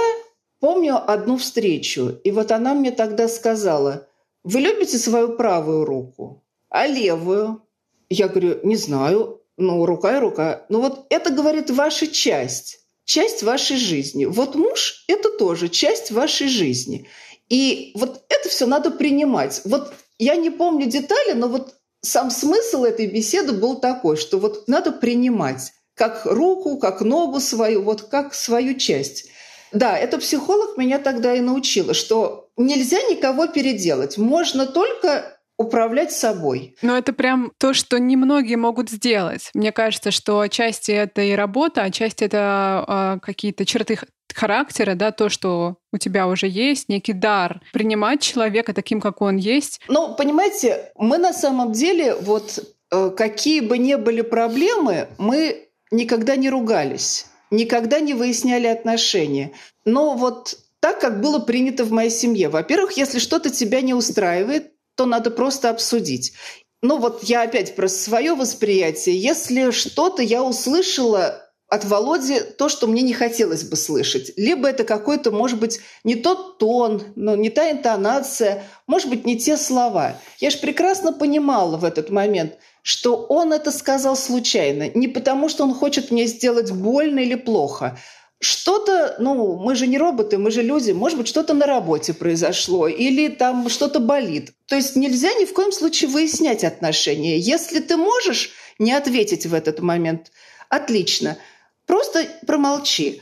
помню 0.60 0.98
одну 1.12 1.38
встречу. 1.38 2.20
И 2.24 2.32
вот 2.32 2.52
она 2.52 2.74
мне 2.74 2.92
тогда 2.92 3.28
сказала, 3.28 4.08
вы 4.44 4.62
любите 4.62 4.98
свою 4.98 5.36
правую 5.36 5.86
руку, 5.86 6.44
а 6.70 6.88
левую? 6.88 7.62
Я 8.10 8.28
говорю, 8.28 8.60
не 8.64 8.76
знаю. 8.76 9.42
Ну, 9.58 9.86
рука 9.86 10.18
и 10.18 10.20
рука. 10.20 10.66
Ну 10.70 10.82
вот 10.82 11.06
это, 11.10 11.32
говорит, 11.32 11.70
ваша 11.70 12.08
часть 12.08 12.84
часть 13.06 13.44
вашей 13.44 13.78
жизни. 13.78 14.26
Вот 14.26 14.56
муж– 14.56 15.04
это 15.08 15.30
тоже 15.38 15.70
часть 15.70 16.12
вашей 16.12 16.48
жизни. 16.48 17.08
И 17.54 17.92
вот 17.94 18.24
это 18.30 18.50
все 18.50 18.66
надо 18.66 18.90
принимать. 18.90 19.62
Вот 19.66 19.94
я 20.18 20.36
не 20.36 20.50
помню 20.50 20.88
детали, 20.88 21.34
но 21.34 21.48
вот 21.48 21.76
сам 22.02 22.32
смысл 22.32 22.84
этой 22.84 23.06
беседы 23.06 23.54
был 23.54 23.80
такой, 23.80 24.18
что 24.18 24.40
вот 24.40 24.68
надо 24.68 24.92
принимать 24.92 25.72
как 25.94 26.26
руку, 26.26 26.80
как 26.80 27.02
ногу 27.02 27.40
свою, 27.40 27.84
вот 27.84 28.02
как 28.10 28.34
свою 28.34 28.74
часть. 28.80 29.30
Да, 29.72 29.96
это 29.96 30.18
психолог 30.18 30.78
меня 30.78 30.98
тогда 30.98 31.36
и 31.36 31.42
научила, 31.42 31.94
что 31.94 32.50
нельзя 32.58 32.98
никого 33.04 33.46
переделать. 33.46 34.18
Можно 34.18 34.66
только 34.66 35.33
управлять 35.58 36.12
собой. 36.12 36.76
Но 36.82 36.98
это 36.98 37.14
прям 37.14 37.52
то, 37.58 37.74
что 37.74 38.00
немногие 38.00 38.58
могут 38.58 38.90
сделать. 38.90 39.50
Мне 39.54 39.72
кажется, 39.72 40.12
что 40.12 40.40
отчасти 40.40 40.92
это 40.92 41.22
и 41.22 41.34
работа, 41.34 41.84
отчасти 41.84 42.24
это 42.24 42.86
э, 42.88 43.26
какие-то 43.26 43.66
черты 43.66 44.00
характера, 44.34 44.96
да, 44.96 45.12
то, 45.12 45.30
что 45.30 45.78
у 45.92 45.98
тебя 45.98 46.28
уже 46.28 46.48
есть, 46.48 46.90
некий 46.90 47.14
дар 47.14 47.62
принимать 47.72 48.22
человека 48.22 48.74
таким, 48.74 49.00
как 49.00 49.22
он 49.22 49.38
есть. 49.38 49.80
Ну, 49.88 50.16
понимаете, 50.16 50.92
мы 50.96 51.18
на 51.18 51.34
самом 51.34 51.72
деле, 51.72 52.16
вот 52.16 52.60
э, 52.92 53.12
какие 53.16 53.60
бы 53.60 53.78
ни 53.78 53.96
были 53.96 54.22
проблемы, 54.22 55.08
мы 55.18 55.68
никогда 55.92 56.36
не 56.36 56.50
ругались, 56.50 57.28
никогда 57.52 58.00
не 58.00 58.16
выясняли 58.16 58.68
отношения. 58.68 59.52
Но 59.86 60.16
вот 60.16 60.58
так, 60.80 61.00
как 61.00 61.22
было 61.22 61.40
принято 61.40 61.86
в 61.86 61.92
моей 61.92 62.10
семье. 62.10 62.50
Во-первых, 62.50 62.98
если 62.98 63.20
что-то 63.20 63.50
тебя 63.50 63.82
не 63.82 63.94
устраивает, 63.94 64.72
то 64.96 65.06
надо 65.06 65.32
просто 65.32 65.70
обсудить. 65.70 66.34
Ну 66.82 66.98
вот 66.98 67.24
я 67.24 67.44
опять 67.44 67.76
про 67.76 67.88
свое 67.88 68.36
восприятие. 68.36 69.18
Если 69.18 69.72
что-то 69.72 70.22
я 70.22 70.44
услышала 70.44 71.44
от 71.74 71.86
Володи 71.86 72.40
то, 72.40 72.70
что 72.70 72.86
мне 72.86 73.02
не 73.02 73.14
хотелось 73.14 73.64
бы 73.64 73.76
слышать. 73.76 74.32
Либо 74.38 74.68
это 74.68 74.84
какой-то, 74.84 75.32
может 75.32 75.60
быть, 75.60 75.80
не 76.04 76.14
тот 76.14 76.60
тон, 76.60 77.02
но 77.16 77.36
не 77.36 77.50
та 77.50 77.72
интонация, 77.72 78.64
может 78.86 79.10
быть, 79.10 79.26
не 79.26 79.40
те 79.40 79.58
слова. 79.58 80.18
Я 80.40 80.52
же 80.52 80.60
прекрасно 80.60 81.14
понимала 81.14 81.78
в 81.78 81.84
этот 81.84 82.12
момент, 82.12 82.60
что 82.84 83.16
он 83.16 83.54
это 83.54 83.72
сказал 83.72 84.16
случайно. 84.16 84.90
Не 84.94 85.08
потому, 85.08 85.50
что 85.50 85.64
он 85.64 85.74
хочет 85.74 86.12
мне 86.12 86.28
сделать 86.28 86.72
больно 86.72 87.20
или 87.20 87.36
плохо, 87.36 87.98
что-то, 88.44 89.16
ну, 89.20 89.58
мы 89.58 89.76
же 89.76 89.88
не 89.88 89.98
роботы, 89.98 90.38
мы 90.38 90.52
же 90.52 90.62
люди, 90.62 90.92
может 90.92 91.18
быть, 91.18 91.28
что-то 91.28 91.54
на 91.54 91.66
работе 91.66 92.14
произошло 92.14 92.88
или 92.88 93.30
там 93.30 93.70
что-то 93.70 94.00
болит. 94.00 94.54
То 94.68 94.76
есть 94.76 94.96
нельзя 94.96 95.34
ни 95.34 95.46
в 95.46 95.54
коем 95.54 95.72
случае 95.72 96.10
выяснять 96.10 96.64
отношения. 96.64 97.38
Если 97.38 97.80
ты 97.80 97.98
можешь 97.98 98.52
не 98.80 98.92
ответить 98.92 99.46
в 99.46 99.54
этот 99.54 99.80
момент, 99.80 100.32
отлично, 100.70 101.38
просто 101.86 102.28
промолчи. 102.46 103.22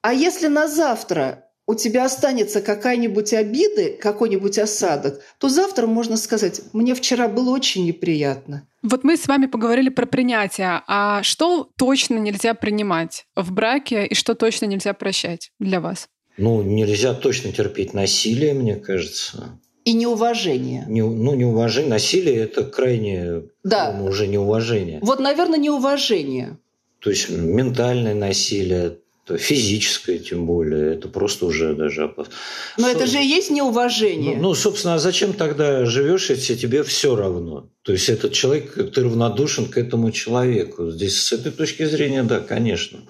А 0.00 0.12
если 0.12 0.48
на 0.48 0.66
завтра 0.66 1.48
у 1.66 1.74
тебя 1.74 2.04
останется 2.04 2.60
какая-нибудь 2.60 3.32
обида, 3.32 3.90
какой-нибудь 4.00 4.58
осадок, 4.58 5.20
то 5.38 5.48
завтра 5.48 5.86
можно 5.86 6.16
сказать, 6.16 6.62
мне 6.72 6.94
вчера 6.94 7.28
было 7.28 7.50
очень 7.50 7.86
неприятно. 7.86 8.66
Вот 8.82 9.04
мы 9.04 9.16
с 9.16 9.28
вами 9.28 9.46
поговорили 9.46 9.88
про 9.88 10.06
принятие. 10.06 10.82
А 10.88 11.22
что 11.22 11.68
точно 11.76 12.16
нельзя 12.16 12.54
принимать 12.54 13.26
в 13.36 13.52
браке 13.52 14.06
и 14.06 14.14
что 14.14 14.34
точно 14.34 14.66
нельзя 14.66 14.92
прощать 14.92 15.52
для 15.60 15.80
вас? 15.80 16.08
Ну, 16.36 16.62
нельзя 16.62 17.14
точно 17.14 17.52
терпеть 17.52 17.94
насилие, 17.94 18.54
мне 18.54 18.76
кажется. 18.76 19.60
И 19.84 19.92
неуважение. 19.92 20.84
Не, 20.88 21.02
ну, 21.02 21.34
неуважение. 21.34 21.90
Насилие– 21.90 22.36
это 22.44 22.64
крайне 22.64 23.42
да. 23.62 24.00
уже 24.02 24.26
неуважение. 24.26 24.98
Вот, 25.02 25.20
наверное, 25.20 25.58
неуважение. 25.58 26.58
То 27.00 27.10
есть 27.10 27.30
ментальное 27.30 28.14
насилие, 28.14 28.98
физическое 29.28 30.18
тем 30.18 30.46
более, 30.46 30.94
это 30.94 31.08
просто 31.08 31.46
уже 31.46 31.74
даже 31.74 32.04
опасно. 32.04 32.32
Но 32.76 32.84
Со... 32.84 32.90
это 32.90 33.06
же 33.06 33.22
и 33.22 33.26
есть 33.26 33.50
неуважение. 33.50 34.36
Ну, 34.36 34.42
ну, 34.42 34.54
собственно, 34.54 34.94
а 34.94 34.98
зачем 34.98 35.32
тогда 35.32 35.84
живешь, 35.84 36.30
если 36.30 36.54
тебе 36.56 36.82
все 36.82 37.14
равно? 37.14 37.68
То 37.82 37.92
есть 37.92 38.08
этот 38.08 38.32
человек, 38.32 38.92
ты 38.92 39.02
равнодушен 39.02 39.66
к 39.66 39.78
этому 39.78 40.10
человеку. 40.10 40.90
Здесь 40.90 41.22
с 41.22 41.32
этой 41.32 41.52
точки 41.52 41.84
зрения, 41.84 42.22
да, 42.24 42.40
конечно. 42.40 43.00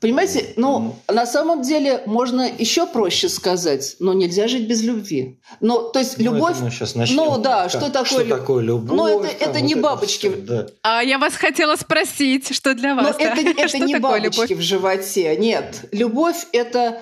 Понимаете, 0.00 0.52
ну, 0.56 0.96
на 1.08 1.26
самом 1.26 1.62
деле 1.62 2.02
можно 2.06 2.42
еще 2.58 2.86
проще 2.86 3.28
сказать, 3.28 3.96
но 4.00 4.12
нельзя 4.12 4.48
жить 4.48 4.68
без 4.68 4.82
любви. 4.82 5.40
Но, 5.60 5.80
то 5.82 5.98
есть, 5.98 6.18
ну, 6.18 6.24
любовь... 6.34 6.56
мы 6.60 6.70
сейчас 6.70 6.94
начнем. 6.94 7.16
Ну, 7.16 7.38
да, 7.38 7.62
как, 7.62 7.70
что 7.70 7.90
такое... 7.90 8.04
Что 8.04 8.24
такое 8.24 8.64
любовь? 8.64 8.96
Ну, 8.96 9.06
это, 9.24 9.38
там, 9.38 9.50
это 9.50 9.60
не 9.60 9.74
вот 9.74 9.82
бабочки. 9.82 10.26
Это 10.26 10.36
все, 10.36 10.46
да. 10.46 10.66
А 10.82 11.02
я 11.02 11.18
вас 11.18 11.34
хотела 11.34 11.76
спросить, 11.76 12.54
что 12.54 12.74
для 12.74 12.94
вас? 12.94 13.06
Но 13.06 13.18
да? 13.18 13.32
это, 13.32 13.40
это 13.60 13.78
не 13.78 13.98
бабочки 13.98 14.40
любовь? 14.40 14.50
в 14.50 14.60
животе. 14.60 15.36
Нет, 15.36 15.88
любовь– 15.92 16.46
это, 16.52 17.00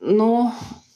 ну, 0.00 0.52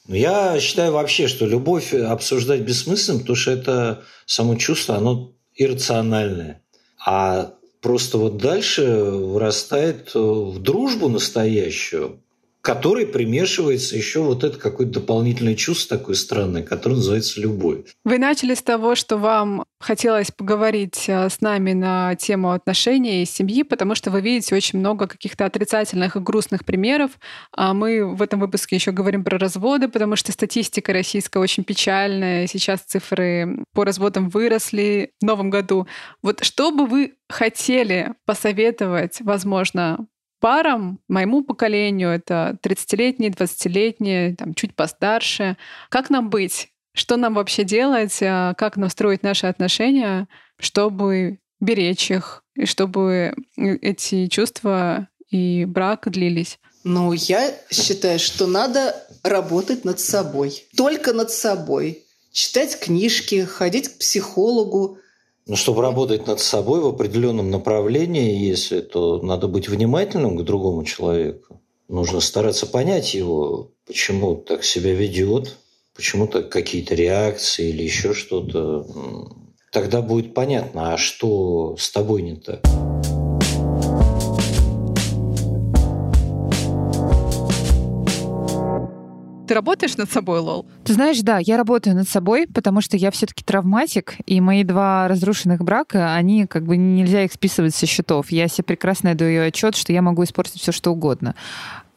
Я 0.09 0.59
считаю 0.61 0.93
вообще, 0.93 1.29
что 1.29 1.47
любовь 1.47 1.93
обсуждать 1.93 2.61
бессмысленно, 2.61 3.21
потому 3.21 3.37
что 3.37 3.51
это 3.51 4.05
само 4.27 4.55
чувство, 4.55 4.97
оно 4.97 5.33
иррациональное. 5.55 6.63
А 7.05 7.55
просто 7.83 8.17
вот 8.17 8.39
дальше 8.39 8.83
вырастает 8.85 10.15
в 10.15 10.59
дружбу 10.61 11.09
настоящую, 11.09 12.21
которой 12.63 13.07
примешивается 13.07 13.97
еще 13.97 14.21
вот 14.21 14.45
это 14.45 14.57
какое-то 14.57 15.01
дополнительное 15.01 15.57
чувство 15.57 15.99
такое 15.99 16.15
странное, 16.15 16.63
которое 16.63 16.95
называется 16.95 17.41
любовь. 17.41 17.81
Вы 18.05 18.19
начали 18.19 18.55
с 18.55 18.63
того, 18.63 18.95
что 18.95 19.19
вам 19.19 19.65
хотелось 19.83 20.31
поговорить 20.31 21.05
э, 21.09 21.29
с 21.29 21.41
нами 21.41 21.73
на 21.73 22.15
тему 22.15 22.53
отношений 22.53 23.23
и 23.23 23.27
семьи, 23.27 23.63
потому 23.63 23.95
что 23.95 24.11
вы 24.11 24.21
видите 24.21 24.55
очень 24.55 24.79
много 24.79 25.07
каких-то 25.07 25.45
отрицательных 25.45 26.17
и 26.17 26.21
грустных 26.21 26.65
примеров. 26.65 27.11
А 27.55 27.75
мы 27.75 28.15
в 28.15 28.23
этом 28.23 28.41
выпуске 28.41 28.77
еще 28.77 28.93
говорим 28.93 29.25
про 29.25 29.39
разводы, 29.39 29.89
потому 29.89 30.17
что 30.17 30.33
статистика 30.33 30.93
российская 30.93 31.41
очень 31.41 31.65
печальная. 31.65 32.47
Сейчас 32.47 32.81
цифры 32.81 33.65
по 33.75 33.85
разводам 33.85 34.29
выросли 34.29 35.13
в 35.21 35.25
новом 35.25 35.51
году. 35.51 35.87
Вот 36.23 36.45
что 36.45 36.71
бы 36.71 36.87
вы 36.87 37.15
хотели 37.29 38.15
посоветовать, 38.25 39.21
возможно, 39.21 40.07
парам, 40.43 40.99
моему 41.09 41.45
поколению, 41.45 42.11
это 42.11 42.59
30-летние, 42.63 43.31
20-летние, 43.31 44.35
там, 44.35 44.55
чуть 44.55 44.75
постарше. 44.75 45.57
Как 45.89 46.11
нам 46.11 46.31
быть? 46.31 46.72
Что 46.95 47.17
нам 47.17 47.35
вообще 47.35 47.65
делать? 47.65 48.19
А 48.23 48.55
как 48.55 48.77
настроить 48.77 49.23
наши 49.23 49.47
отношения, 49.47 50.29
чтобы 50.59 51.39
беречь 51.61 52.11
их, 52.11 52.45
и 52.55 52.67
чтобы 52.67 53.35
эти 53.57 54.27
чувства 54.27 55.09
и 55.31 55.65
брак 55.65 56.11
длились? 56.11 56.59
Ну, 56.85 57.13
я 57.13 57.55
считаю, 57.71 58.19
что 58.19 58.47
надо 58.47 58.97
работать 59.23 59.85
над 59.85 60.01
собой. 60.01 60.65
Только 60.77 61.13
над 61.13 61.31
собой. 61.31 62.05
Читать 62.33 62.79
книжки, 62.79 63.45
ходить 63.45 63.89
к 63.89 63.99
психологу, 63.99 64.99
ну, 65.47 65.57
чтобы 65.57 65.83
работать 65.83 66.29
над 66.29 66.39
собой 66.39 66.81
в 66.81 66.87
определенном 66.87 67.51
направлении, 67.51 68.47
если, 68.47 68.81
то 68.81 69.21
надо 69.21 69.49
быть 69.49 69.69
внимательным 69.69 70.37
к 70.37 70.45
другому 70.45 70.85
человеку. 70.85 71.61
Нужно 71.89 72.21
стараться 72.21 72.67
понять 72.67 73.13
его, 73.15 73.73
почему 73.85 74.37
так 74.37 74.63
себя 74.63 74.95
ведет, 74.95 75.57
почему 75.95 76.27
так 76.27 76.49
какие-то 76.49 76.95
реакции 76.95 77.69
или 77.69 77.83
еще 77.83 78.15
что-то. 78.15 78.87
Тогда 79.71 80.03
будет 80.03 80.35
понятно, 80.35 80.95
а 80.95 80.99
что 80.99 81.77
с 81.79 81.91
тобой 81.91 82.23
не 82.23 82.37
так. 82.37 82.61
Ты 89.49 89.55
работаешь 89.55 89.97
над 89.97 90.11
собой, 90.11 90.41
Лол? 90.41 90.67
Ты 90.85 90.95
знаешь, 90.95 91.21
да, 91.21 91.39
я 91.39 91.59
работаю 91.59 91.95
над 91.95 92.09
собой, 92.09 92.47
потому 92.47 92.81
что 92.81 92.97
я 92.97 93.11
все-таки 93.11 93.45
травматик, 93.45 94.15
и 94.25 94.41
мои 94.41 94.65
два 94.65 95.09
разрушенных 95.09 95.63
брака, 95.63 96.15
они 96.15 96.47
как 96.47 96.65
бы 96.65 96.77
нельзя 96.77 97.25
их 97.25 97.33
списывать 97.33 97.75
со 97.75 97.85
счетов. 97.85 98.31
Я 98.31 98.49
себе 98.49 98.65
прекрасно 98.65 99.15
даю 99.15 99.47
отчет, 99.47 99.77
что 99.77 99.93
я 99.93 100.01
могу 100.01 100.25
испортить 100.25 100.63
все, 100.63 100.73
что 100.73 100.91
угодно 100.91 101.35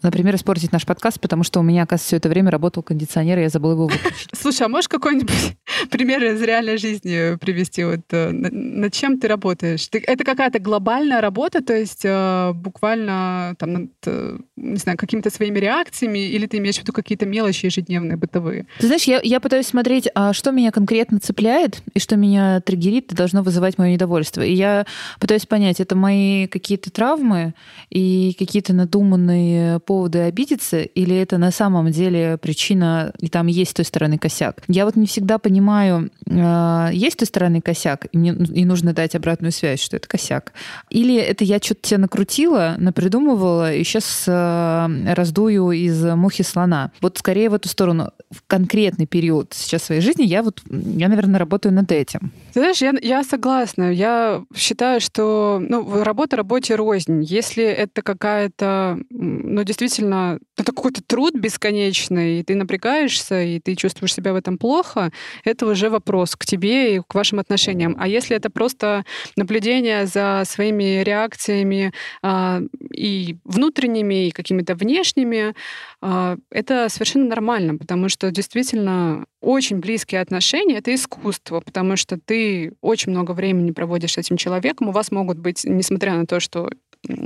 например, 0.05 0.35
испортить 0.35 0.71
наш 0.71 0.85
подкаст, 0.85 1.19
потому 1.19 1.43
что 1.43 1.59
у 1.59 1.63
меня, 1.63 1.83
оказывается, 1.83 2.07
все 2.07 2.17
это 2.17 2.29
время 2.29 2.51
работал 2.51 2.83
кондиционер, 2.83 3.39
и 3.39 3.41
я 3.41 3.49
забыла 3.49 3.73
его 3.73 3.87
выключить. 3.87 4.29
Слушай, 4.33 4.63
а 4.63 4.69
можешь 4.69 4.87
какой-нибудь 4.87 5.57
пример 5.89 6.23
из 6.23 6.41
реальной 6.41 6.77
жизни 6.77 7.35
привести? 7.37 7.83
Вот 7.83 8.01
э, 8.11 8.31
над 8.31 8.93
чем 8.93 9.19
ты 9.19 9.27
работаешь? 9.27 9.89
это 9.91 10.23
какая-то 10.23 10.59
глобальная 10.59 11.21
работа, 11.21 11.63
то 11.63 11.75
есть 11.75 12.03
э, 12.03 12.51
буквально 12.53 13.55
там 13.57 13.73
над, 13.73 13.91
э, 14.05 14.37
не 14.55 14.77
знаю, 14.77 14.97
какими-то 14.97 15.29
своими 15.29 15.59
реакциями, 15.59 16.19
или 16.19 16.45
ты 16.45 16.57
имеешь 16.57 16.77
в 16.77 16.81
виду 16.81 16.93
какие-то 16.93 17.25
мелочи 17.25 17.65
ежедневные, 17.65 18.17
бытовые? 18.17 18.67
Ты 18.79 18.87
знаешь, 18.87 19.03
я, 19.03 19.19
я 19.23 19.39
пытаюсь 19.39 19.67
смотреть, 19.67 20.07
а 20.13 20.33
что 20.33 20.51
меня 20.51 20.71
конкретно 20.71 21.19
цепляет 21.19 21.81
и 21.93 21.99
что 21.99 22.15
меня 22.15 22.61
триггерит, 22.61 23.11
и 23.11 23.15
должно 23.15 23.41
вызывать 23.41 23.77
мое 23.77 23.93
недовольство. 23.93 24.41
И 24.41 24.53
я 24.53 24.85
пытаюсь 25.19 25.45
понять, 25.45 25.79
это 25.79 25.95
мои 25.95 26.47
какие-то 26.47 26.91
травмы 26.91 27.53
и 27.89 28.35
какие-то 28.37 28.73
надуманные 28.73 29.79
по 29.79 29.94
поводу 29.95 30.19
обидеться, 30.19 30.81
или 30.81 31.15
это 31.15 31.37
на 31.37 31.51
самом 31.51 31.89
деле 31.89 32.37
причина, 32.37 33.13
и 33.19 33.29
там 33.29 33.47
есть 33.47 33.71
с 33.71 33.73
той 33.75 33.85
стороны 33.85 34.17
косяк. 34.17 34.61
Я 34.67 34.83
вот 34.83 34.97
не 34.97 35.07
всегда 35.07 35.37
понимаю, 35.37 36.11
э, 36.27 36.89
есть 36.91 37.13
с 37.13 37.19
той 37.19 37.27
стороны 37.27 37.61
косяк, 37.61 38.07
и 38.11 38.17
мне 38.17 38.31
и 38.31 38.65
нужно 38.65 38.91
дать 38.91 39.15
обратную 39.15 39.53
связь, 39.53 39.79
что 39.79 39.95
это 39.95 40.09
косяк. 40.09 40.51
Или 40.89 41.15
это 41.15 41.45
я 41.45 41.59
что-то 41.59 41.81
тебе 41.81 41.99
накрутила, 41.99 42.75
напридумывала, 42.77 43.73
и 43.73 43.85
сейчас 43.85 44.25
э, 44.27 45.13
раздую 45.13 45.71
из 45.71 46.03
мухи 46.03 46.43
слона. 46.43 46.91
Вот 46.99 47.17
скорее 47.17 47.49
в 47.49 47.53
эту 47.53 47.69
сторону. 47.69 48.11
В 48.31 48.41
конкретный 48.47 49.05
период 49.05 49.53
сейчас 49.53 49.83
своей 49.83 50.01
жизни 50.01 50.23
я 50.23 50.43
вот, 50.43 50.61
я, 50.69 51.07
наверное, 51.07 51.39
работаю 51.39 51.73
над 51.73 51.89
этим. 51.93 52.33
Знаешь, 52.53 52.81
я, 52.81 52.93
я 53.01 53.23
согласна. 53.23 53.93
Я 53.93 54.43
считаю, 54.55 54.99
что 54.99 55.61
ну, 55.61 56.03
работа 56.03 56.35
работе 56.35 56.75
рознь. 56.75 57.23
Если 57.23 57.63
это 57.63 58.01
какая-то, 58.01 58.99
ну, 59.09 59.63
действительно 59.75 60.39
это 60.57 60.71
какой-то 60.71 61.01
труд 61.03 61.35
бесконечный, 61.35 62.39
и 62.39 62.43
ты 62.43 62.55
напрягаешься, 62.55 63.41
и 63.41 63.59
ты 63.59 63.75
чувствуешь 63.75 64.13
себя 64.13 64.31
в 64.31 64.37
этом 64.37 64.57
плохо, 64.57 65.11
это 65.43 65.65
уже 65.65 65.89
вопрос 65.89 66.35
к 66.35 66.45
тебе 66.45 66.95
и 66.95 67.01
к 67.05 67.13
вашим 67.13 67.39
отношениям. 67.39 67.95
А 67.99 68.07
если 68.07 68.37
это 68.37 68.49
просто 68.49 69.03
наблюдение 69.35 70.05
за 70.05 70.43
своими 70.45 71.03
реакциями 71.03 71.91
а, 72.21 72.61
и 72.93 73.35
внутренними, 73.43 74.27
и 74.27 74.31
какими-то 74.31 74.75
внешними, 74.75 75.53
а, 76.01 76.37
это 76.49 76.87
совершенно 76.89 77.27
нормально, 77.27 77.77
потому 77.77 78.07
что 78.07 78.31
действительно 78.31 79.25
очень 79.41 79.79
близкие 79.79 80.21
отношения— 80.21 80.77
это 80.77 80.95
искусство, 80.95 81.59
потому 81.59 81.97
что 81.97 82.17
ты 82.17 82.73
очень 82.81 83.11
много 83.11 83.31
времени 83.31 83.71
проводишь 83.71 84.13
с 84.13 84.17
этим 84.17 84.37
человеком, 84.37 84.89
у 84.89 84.91
вас 84.91 85.11
могут 85.11 85.37
быть, 85.37 85.63
несмотря 85.65 86.15
на 86.15 86.25
то, 86.25 86.39
что 86.39 86.69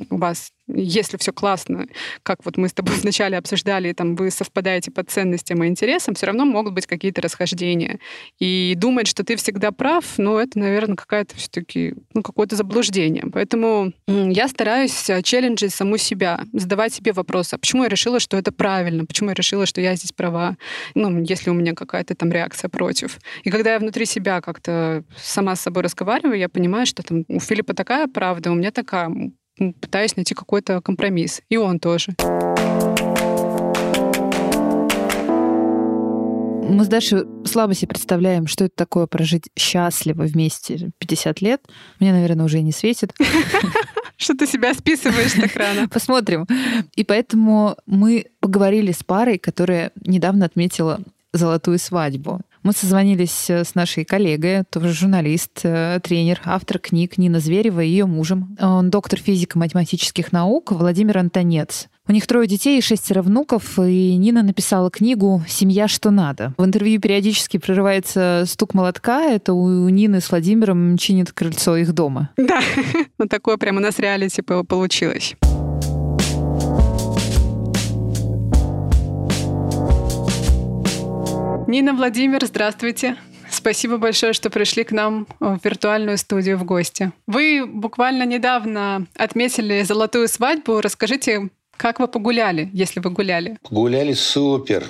у 0.10 0.18
вас, 0.18 0.52
если 0.68 1.18
все 1.18 1.32
классно, 1.32 1.88
как 2.24 2.46
вот 2.46 2.58
мы 2.58 2.68
с 2.68 2.74
тобой 2.74 2.96
вначале 3.02 3.38
обсуждали, 3.38 3.94
там 3.94 4.16
вы 4.16 4.32
совпадаете 4.32 4.92
по 4.92 5.04
ценностям 5.04 5.64
и 5.64 5.68
интересам, 5.68 6.16
все 6.16 6.28
равно 6.28 6.46
могут 6.46 6.74
быть 6.74 6.88
какие-то 6.88 7.22
расхождения. 7.22 8.00
И 8.40 8.74
думать, 8.78 9.08
что 9.08 9.24
ты 9.24 9.36
всегда 9.36 9.72
прав, 9.72 10.06
ну, 10.18 10.38
это, 10.38 10.60
наверное, 10.60 10.96
какая-то 10.96 11.36
все-таки, 11.36 11.96
ну, 12.14 12.22
какое-то 12.22 12.56
заблуждение. 12.56 13.26
Поэтому 13.32 13.94
я 14.08 14.48
стараюсь 14.48 15.10
э, 15.10 15.22
челленджить 15.22 15.74
саму 15.74 15.98
себя, 15.98 16.42
задавать 16.54 16.94
себе 16.94 17.14
вопросы, 17.14 17.56
а 17.56 17.58
почему 17.58 17.84
я 17.84 17.90
решила, 17.90 18.20
что 18.20 18.38
это 18.38 18.52
правильно, 18.52 19.06
почему 19.06 19.30
я 19.30 19.36
решила, 19.36 19.66
что 19.66 19.82
я 19.82 19.96
здесь 19.96 20.12
права, 20.12 20.58
ну, 20.96 21.22
если 21.24 21.50
у 21.50 21.54
меня 21.54 21.74
какая-то 21.74 22.16
там 22.16 22.32
реакция 22.32 22.70
против. 22.70 23.20
И 23.44 23.50
когда 23.50 23.74
я 23.74 23.80
внутри 23.80 24.06
себя 24.06 24.42
как-то 24.42 25.04
сама 25.18 25.56
с 25.56 25.62
собой 25.62 25.84
разговариваю, 25.84 26.38
я 26.38 26.50
понимаю, 26.50 26.86
что 26.86 27.04
там 27.04 27.26
у 27.28 27.40
Филиппа 27.40 27.74
такая 27.74 28.08
правда, 28.08 28.52
у 28.52 28.56
меня 28.56 28.72
такая 28.72 29.10
пытаюсь 29.80 30.16
найти 30.16 30.34
какой-то 30.34 30.82
компромисс. 30.82 31.42
И 31.50 31.58
он 31.58 31.80
тоже. 31.80 32.16
Мы 36.70 36.86
с 36.86 36.88
Дашей 36.88 37.24
слабо 37.46 37.74
себе 37.74 37.88
представляем, 37.88 38.46
что 38.46 38.66
это 38.66 38.76
такое 38.76 39.08
прожить 39.08 39.50
счастливо 39.58 40.24
вместе 40.24 40.92
50 41.00 41.42
лет. 41.42 41.62
Мне, 42.00 42.14
наверное, 42.14 42.46
уже 42.46 42.60
и 42.60 42.62
не 42.62 42.72
светит. 42.72 43.14
Что 44.18 44.36
ты 44.36 44.46
себя 44.46 44.74
списываешь 44.74 45.34
так 45.34 45.56
рано? 45.56 45.88
Посмотрим. 45.94 46.46
И 46.96 47.04
поэтому 47.04 47.78
мы 47.86 48.26
поговорили 48.40 48.92
с 48.92 49.04
парой, 49.04 49.40
которая 49.40 49.92
недавно 50.06 50.46
отметила 50.46 51.00
золотую 51.34 51.80
свадьбу. 51.80 52.42
Мы 52.64 52.74
созвонились 52.74 53.50
э, 53.50 53.64
с 53.64 53.76
нашей 53.76 54.04
коллегой, 54.04 54.64
тоже 54.70 54.94
журналист, 54.94 55.62
э, 55.64 56.00
тренер, 56.04 56.42
автор 56.46 56.80
книг 56.80 57.18
Нина 57.18 57.40
Зверева 57.40 57.82
и 57.82 57.88
ее 57.88 58.06
мужем. 58.06 58.58
Он 58.60 58.90
доктор 58.90 59.20
физико-математических 59.20 60.32
наук 60.32 60.72
Владимир 60.72 61.20
Антонец. 61.20 61.88
У 62.08 62.12
них 62.12 62.26
трое 62.28 62.48
детей 62.48 62.80
и 62.80 62.82
шестеро 62.82 63.22
внуков, 63.22 63.78
и 63.78 64.16
Нина 64.16 64.42
написала 64.42 64.90
книгу 64.90 65.44
«Семья, 65.48 65.88
что 65.88 66.10
надо». 66.10 66.54
В 66.58 66.66
интервью 66.66 67.00
периодически 67.00 67.58
прерывается 67.58 68.46
стук 68.48 68.74
молотка. 68.74 69.22
Это 69.22 69.54
у 69.54 69.88
Нины 69.90 70.20
с 70.20 70.32
Владимиром 70.32 70.98
чинит 70.98 71.32
крыльцо 71.32 71.78
их 71.78 71.94
дома. 71.94 72.32
Да, 72.36 72.62
вот 73.20 73.30
такое 73.30 73.58
прямо 73.58 73.78
у 73.78 73.84
нас 73.84 74.00
реалити 74.00 74.42
получилось. 74.42 75.36
Нина 81.70 81.94
Владимир, 81.94 82.44
здравствуйте. 82.44 83.16
Спасибо 83.48 83.98
большое, 83.98 84.34
что 84.34 84.50
пришли 84.50 84.84
к 84.84 84.92
нам 84.92 85.28
в 85.40 85.60
виртуальную 85.64 86.18
студию 86.18 86.58
в 86.58 86.64
гости. 86.64 87.12
Вы 87.28 87.64
буквально 87.64 88.26
недавно 88.26 89.06
отметили 89.16 89.84
золотую 89.84 90.28
свадьбу. 90.30 90.82
Расскажите, 90.82 91.50
как 91.78 92.00
вы 92.00 92.08
погуляли, 92.08 92.72
если 92.74 93.00
вы 93.00 93.12
гуляли? 93.12 93.60
Гуляли 93.70 94.14
супер. 94.14 94.84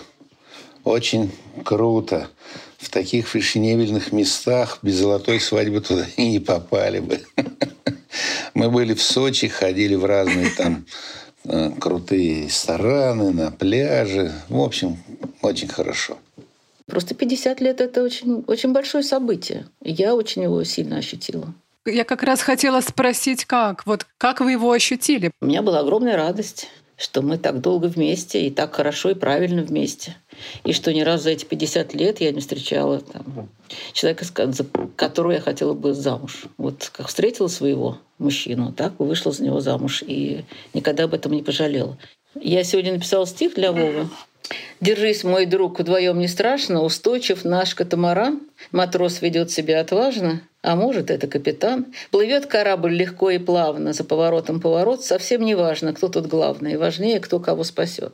Очень 0.86 1.34
круто. 1.66 2.30
В 2.78 2.90
таких 2.90 3.28
фешенебельных 3.28 4.14
местах 4.14 4.80
без 4.82 4.96
золотой 4.96 5.42
свадьбы 5.42 5.82
туда 5.82 6.06
и 6.16 6.30
не 6.30 6.40
попали 6.40 7.00
бы. 7.00 7.20
Мы 8.54 8.72
были 8.72 8.94
в 8.94 9.02
Сочи, 9.02 9.50
ходили 9.50 9.96
в 9.96 10.06
разные 10.06 10.50
там 10.52 10.86
э, 11.44 11.72
крутые 11.78 12.46
рестораны 12.46 13.32
на 13.34 13.52
пляже. 13.52 14.32
В 14.48 14.62
общем, 14.62 14.98
очень 15.42 15.68
хорошо. 15.68 16.18
Просто 16.90 17.16
50 17.16 17.62
лет– 17.62 17.82
это 17.82 18.04
очень, 18.04 18.44
очень 18.48 18.72
большое 18.72 19.04
событие. 19.04 19.66
Я 19.82 20.16
очень 20.16 20.44
его 20.44 20.64
сильно 20.64 20.98
ощутила. 20.98 21.54
Я 21.86 22.04
как 22.04 22.24
раз 22.24 22.42
хотела 22.42 22.82
спросить, 22.82 23.46
как? 23.46 23.86
Вот 23.86 24.06
как 24.18 24.42
вы 24.42 24.52
его 24.52 24.72
ощутили? 24.72 25.32
У 25.42 25.46
меня 25.46 25.62
была 25.62 25.80
огромная 25.80 26.18
радость, 26.18 26.70
что 26.98 27.22
мы 27.22 27.38
так 27.38 27.62
долго 27.62 27.86
вместе 27.86 28.46
и 28.46 28.52
так 28.52 28.76
хорошо 28.76 29.12
и 29.12 29.14
правильно 29.14 29.64
вместе. 29.64 30.18
И 30.66 30.74
что 30.74 30.94
ни 30.94 31.02
разу 31.02 31.24
за 31.24 31.30
эти 31.32 31.46
50 31.46 31.94
лет 31.94 32.20
я 32.20 32.32
не 32.32 32.42
встречала 32.42 33.00
там, 33.00 33.50
человека, 33.94 34.26
за 34.52 34.66
которого 34.96 35.32
я 35.32 35.42
хотела 35.42 35.74
бы 35.74 35.94
замуж. 35.94 36.46
Вот 36.58 36.90
как 36.92 37.08
встретила 37.08 37.48
своего 37.48 37.98
мужчину, 38.18 38.74
так 38.74 39.00
вышла 39.00 39.32
за 39.32 39.44
него 39.44 39.62
замуж. 39.62 40.04
И 40.06 40.44
никогда 40.74 41.06
об 41.06 41.14
этом 41.14 41.32
не 41.32 41.42
пожалела. 41.42 41.98
Я 42.36 42.64
сегодня 42.64 42.94
написала 42.94 43.26
стих 43.26 43.56
для 43.56 43.72
Вовы. 43.72 44.10
Держись, 44.82 45.24
мой 45.24 45.46
друг, 45.46 45.80
вдвоем 45.80 46.20
не 46.20 46.28
страшно, 46.28 46.82
устойчив 46.82 47.44
наш 47.46 47.76
катамаран. 47.76 48.42
Матрос 48.72 49.22
ведет 49.22 49.52
себя 49.52 49.82
отважно, 49.82 50.42
а 50.62 50.76
может, 50.76 51.12
это 51.12 51.28
капитан. 51.28 51.88
Плывет 52.12 52.46
корабль 52.46 52.94
легко 52.94 53.30
и 53.30 53.38
плавно, 53.38 53.94
за 53.94 54.04
поворотом 54.04 54.60
поворот. 54.60 55.04
Совсем 55.04 55.42
не 55.44 55.56
важно, 55.56 55.94
кто 55.94 56.08
тут 56.08 56.28
главный, 56.28 56.78
важнее, 56.78 57.20
кто 57.20 57.40
кого 57.40 57.64
спасет. 57.64 58.14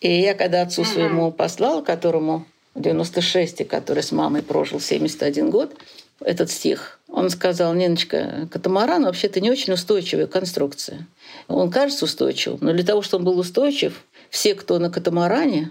И 0.00 0.20
я 0.20 0.34
когда 0.34 0.62
отцу 0.62 0.84
своему 0.84 1.32
послала, 1.32 1.82
которому 1.82 2.46
96, 2.74 3.62
и 3.62 3.64
который 3.64 4.02
с 4.02 4.12
мамой 4.12 4.42
прожил 4.42 4.80
71 4.80 5.50
год, 5.50 5.74
этот 6.20 6.50
стих, 6.50 6.98
он 7.08 7.30
сказал, 7.30 7.74
Ниночка, 7.74 8.48
катамаран 8.50 9.04
вообще-то 9.04 9.40
не 9.40 9.50
очень 9.50 9.72
устойчивая 9.72 10.26
конструкция. 10.26 11.06
Он 11.46 11.70
кажется 11.70 12.04
устойчивым, 12.04 12.58
но 12.60 12.72
для 12.72 12.84
того, 12.84 13.02
чтобы 13.02 13.22
он 13.28 13.34
был 13.34 13.40
устойчив, 13.40 14.04
все, 14.30 14.54
кто 14.54 14.78
на 14.78 14.90
катамаране, 14.90 15.70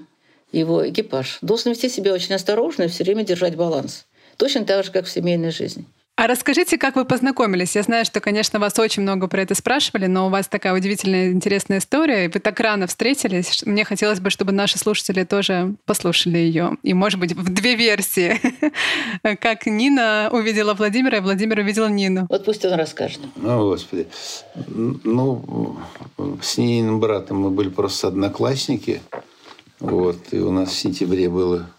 его 0.51 0.87
экипаж, 0.87 1.39
должен 1.41 1.71
вести 1.71 1.89
себя 1.89 2.13
очень 2.13 2.35
осторожно 2.35 2.83
и 2.83 2.87
все 2.87 3.03
время 3.03 3.23
держать 3.23 3.55
баланс. 3.55 4.05
Точно 4.37 4.65
так 4.65 4.85
же, 4.85 4.91
как 4.91 5.05
в 5.05 5.11
семейной 5.11 5.51
жизни. 5.51 5.85
А 6.17 6.25
расскажите, 6.25 6.79
как 6.79 6.95
вы 6.95 7.05
познакомились? 7.05 7.75
Я 7.75 7.83
знаю, 7.83 8.03
что, 8.03 8.19
конечно, 8.21 8.57
вас 8.57 8.79
очень 8.79 9.03
много 9.03 9.27
про 9.27 9.43
это 9.43 9.53
спрашивали, 9.53 10.07
но 10.07 10.25
у 10.25 10.29
вас 10.31 10.47
такая 10.47 10.73
удивительная, 10.73 11.31
интересная 11.31 11.77
история, 11.77 12.25
и 12.25 12.27
вы 12.27 12.39
так 12.39 12.59
рано 12.59 12.87
встретились. 12.87 13.61
Мне 13.67 13.85
хотелось 13.85 14.19
бы, 14.19 14.31
чтобы 14.31 14.51
наши 14.51 14.79
слушатели 14.79 15.23
тоже 15.25 15.75
послушали 15.85 16.39
ее. 16.39 16.71
И, 16.81 16.95
может 16.95 17.19
быть, 17.19 17.33
в 17.33 17.53
две 17.53 17.75
версии. 17.75 18.41
Как 19.39 19.67
Нина 19.67 20.29
увидела 20.31 20.73
Владимира, 20.73 21.19
и 21.19 21.21
Владимир 21.21 21.59
увидел 21.59 21.87
Нину. 21.87 22.25
Вот 22.31 22.45
пусть 22.45 22.65
он 22.65 22.73
расскажет. 22.73 23.19
Ну, 23.35 23.69
Господи. 23.69 24.07
Ну, 24.65 25.77
с 26.41 26.57
Нининым 26.57 26.99
братом 26.99 27.41
мы 27.41 27.51
были 27.51 27.69
просто 27.69 28.07
одноклассники. 28.07 29.01
Вот. 29.79 30.17
И 30.31 30.39
у 30.39 30.49
нас 30.49 30.69
в 30.69 30.75
сентябре 30.75 31.29
было 31.29 31.69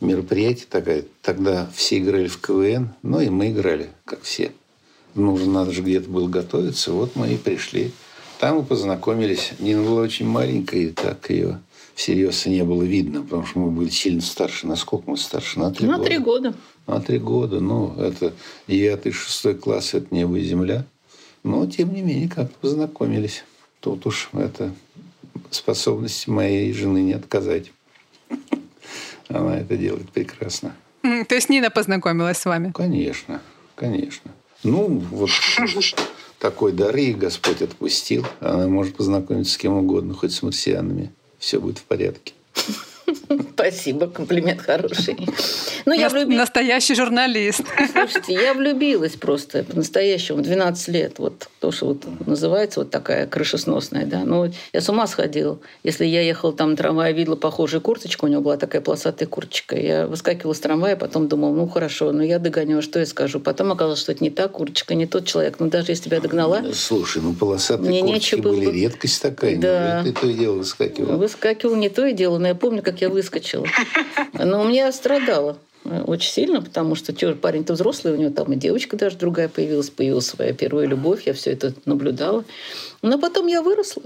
мероприятие 0.00 0.66
такое. 0.68 1.04
Тогда 1.22 1.68
все 1.74 1.98
играли 1.98 2.28
в 2.28 2.40
КВН, 2.40 2.90
ну 3.02 3.20
и 3.20 3.28
мы 3.28 3.50
играли, 3.50 3.88
как 4.04 4.22
все. 4.22 4.52
Нужно, 5.14 5.52
надо 5.52 5.72
же 5.72 5.82
где-то 5.82 6.08
было 6.08 6.28
готовиться. 6.28 6.92
Вот 6.92 7.16
мы 7.16 7.32
и 7.32 7.36
пришли. 7.36 7.90
Там 8.38 8.58
мы 8.58 8.62
познакомились. 8.62 9.52
Нина 9.58 9.82
была 9.82 10.02
очень 10.02 10.26
маленькая, 10.26 10.80
и 10.80 10.90
так 10.90 11.28
ее 11.30 11.60
всерьез 11.94 12.46
не 12.46 12.62
было 12.62 12.84
видно, 12.84 13.22
потому 13.22 13.44
что 13.44 13.58
мы 13.58 13.70
были 13.72 13.88
сильно 13.88 14.20
старше. 14.20 14.68
Насколько 14.68 15.10
мы 15.10 15.16
старше? 15.16 15.58
На 15.58 15.72
три 15.72 15.88
На 15.88 15.96
года. 15.96 16.04
три 16.08 16.18
года. 16.18 16.54
На 16.86 17.00
три 17.00 17.18
года. 17.18 17.60
Ну, 17.60 17.94
это 17.98 18.32
девятый, 18.68 19.10
шестой 19.10 19.56
класс, 19.56 19.94
это 19.94 20.06
небо 20.14 20.38
и 20.38 20.44
земля. 20.44 20.84
Но, 21.42 21.66
тем 21.66 21.92
не 21.92 22.02
менее, 22.02 22.28
как 22.28 22.52
познакомились. 22.52 23.42
Тут 23.80 24.06
уж 24.06 24.30
это 24.32 24.72
способности 25.50 26.30
моей 26.30 26.72
жены 26.72 27.02
не 27.02 27.14
отказать. 27.14 27.72
Она 29.28 29.58
это 29.58 29.76
делает 29.76 30.10
прекрасно. 30.10 30.74
То 31.02 31.34
есть 31.34 31.48
Нина 31.48 31.70
познакомилась 31.70 32.38
с 32.38 32.44
вами? 32.44 32.72
Конечно, 32.74 33.40
конечно. 33.74 34.30
Ну, 34.64 34.86
вот 35.10 35.30
такой 36.38 36.72
дар 36.72 36.94
ей 36.96 37.14
Господь 37.14 37.62
отпустил. 37.62 38.26
Она 38.40 38.66
может 38.66 38.96
познакомиться 38.96 39.54
с 39.54 39.56
кем 39.56 39.74
угодно, 39.74 40.14
хоть 40.14 40.32
с 40.32 40.42
марсианами. 40.42 41.12
Все 41.38 41.60
будет 41.60 41.78
в 41.78 41.84
порядке. 41.84 42.34
Спасибо, 43.58 44.06
комплимент 44.06 44.60
хороший. 44.60 45.16
Ну, 45.84 45.92
я 45.92 46.08
влюбилась. 46.08 46.38
Настоящий 46.38 46.94
журналист. 46.94 47.62
Слушайте, 47.90 48.34
я 48.34 48.54
влюбилась 48.54 49.16
просто 49.16 49.64
по-настоящему. 49.64 50.42
12 50.42 50.88
лет. 50.88 51.18
Вот 51.18 51.48
то, 51.58 51.72
что 51.72 51.86
вот 51.86 52.04
называется 52.24 52.80
вот 52.80 52.90
такая 52.92 53.26
крышесносная. 53.26 54.06
Да? 54.06 54.22
Ну, 54.24 54.48
я 54.72 54.80
с 54.80 54.88
ума 54.88 55.08
сходила. 55.08 55.58
Если 55.82 56.04
я 56.06 56.20
ехала 56.20 56.52
там 56.52 56.76
трамвай, 56.76 57.12
видела 57.12 57.34
похожую 57.34 57.80
курточку, 57.80 58.26
у 58.26 58.28
него 58.28 58.42
была 58.42 58.58
такая 58.58 58.80
полосатая 58.80 59.28
курточка. 59.28 59.76
Я 59.76 60.06
выскакивала 60.06 60.52
с 60.52 60.60
трамвая, 60.60 60.94
потом 60.94 61.26
думала, 61.26 61.52
ну 61.52 61.66
хорошо, 61.66 62.12
но 62.12 62.22
я 62.22 62.38
догоню, 62.38 62.78
а 62.78 62.82
что 62.82 63.00
я 63.00 63.06
скажу? 63.06 63.40
Потом 63.40 63.72
оказалось, 63.72 63.98
что 63.98 64.12
это 64.12 64.22
не 64.22 64.30
та 64.30 64.46
курточка, 64.46 64.94
не 64.94 65.06
тот 65.06 65.26
человек. 65.26 65.56
Но 65.58 65.66
даже 65.66 65.90
если 65.90 66.04
тебя 66.04 66.20
догнала... 66.20 66.62
Слушай, 66.74 67.22
ну 67.22 67.34
полосатые 67.34 67.90
Мне 67.90 68.02
курточки 68.02 68.36
были 68.36 68.66
было- 68.66 68.72
редкость 68.72 69.20
такая. 69.20 69.56
Да. 69.56 70.02
Ну, 70.04 70.12
ты 70.12 70.20
то 70.20 70.28
и 70.28 70.34
дело 70.34 70.58
выскакивал. 70.58 71.16
Выскакивал 71.18 71.74
не 71.74 71.88
то 71.88 72.06
и 72.06 72.12
дело, 72.12 72.38
но 72.38 72.46
я 72.46 72.54
помню, 72.54 72.84
как 72.84 73.00
я 73.00 73.08
выскочила. 73.08 73.47
Но 74.32 74.62
у 74.62 74.64
меня 74.64 74.90
страдала 74.92 75.58
э, 75.84 76.02
очень 76.02 76.30
сильно, 76.30 76.62
потому 76.62 76.94
что 76.94 77.12
парень-то 77.34 77.74
взрослый, 77.74 78.14
у 78.14 78.16
него 78.16 78.30
там 78.30 78.52
и 78.52 78.56
девочка 78.56 78.96
даже 78.96 79.16
другая 79.16 79.48
появилась, 79.48 79.90
появилась 79.90 80.26
своя 80.26 80.52
первая 80.52 80.86
любовь, 80.86 81.26
я 81.26 81.32
все 81.32 81.52
это 81.52 81.74
наблюдала. 81.84 82.44
Но 83.02 83.18
потом 83.18 83.46
я 83.46 83.62
выросла 83.62 84.02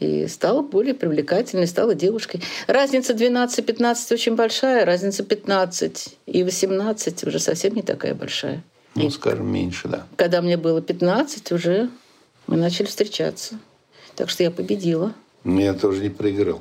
и 0.00 0.26
стала 0.26 0.62
более 0.62 0.94
привлекательной, 0.94 1.66
стала 1.66 1.94
девушкой. 1.94 2.42
Разница 2.66 3.14
12-15 3.14 4.12
очень 4.12 4.36
большая, 4.36 4.84
разница 4.84 5.24
15 5.24 6.18
и 6.26 6.44
18 6.44 7.24
уже 7.24 7.38
совсем 7.38 7.74
не 7.74 7.82
такая 7.82 8.14
большая. 8.14 8.62
Ну, 8.94 9.10
скажем, 9.10 9.50
меньше, 9.52 9.88
да. 9.88 10.06
Когда 10.16 10.42
мне 10.42 10.56
было 10.56 10.82
15, 10.82 11.52
уже 11.52 11.88
мы 12.46 12.56
начали 12.56 12.86
встречаться. 12.86 13.58
Так 14.16 14.30
что 14.30 14.42
я 14.42 14.50
победила. 14.50 15.14
Но 15.44 15.60
я 15.60 15.74
тоже 15.74 16.02
не 16.02 16.10
проиграл. 16.10 16.60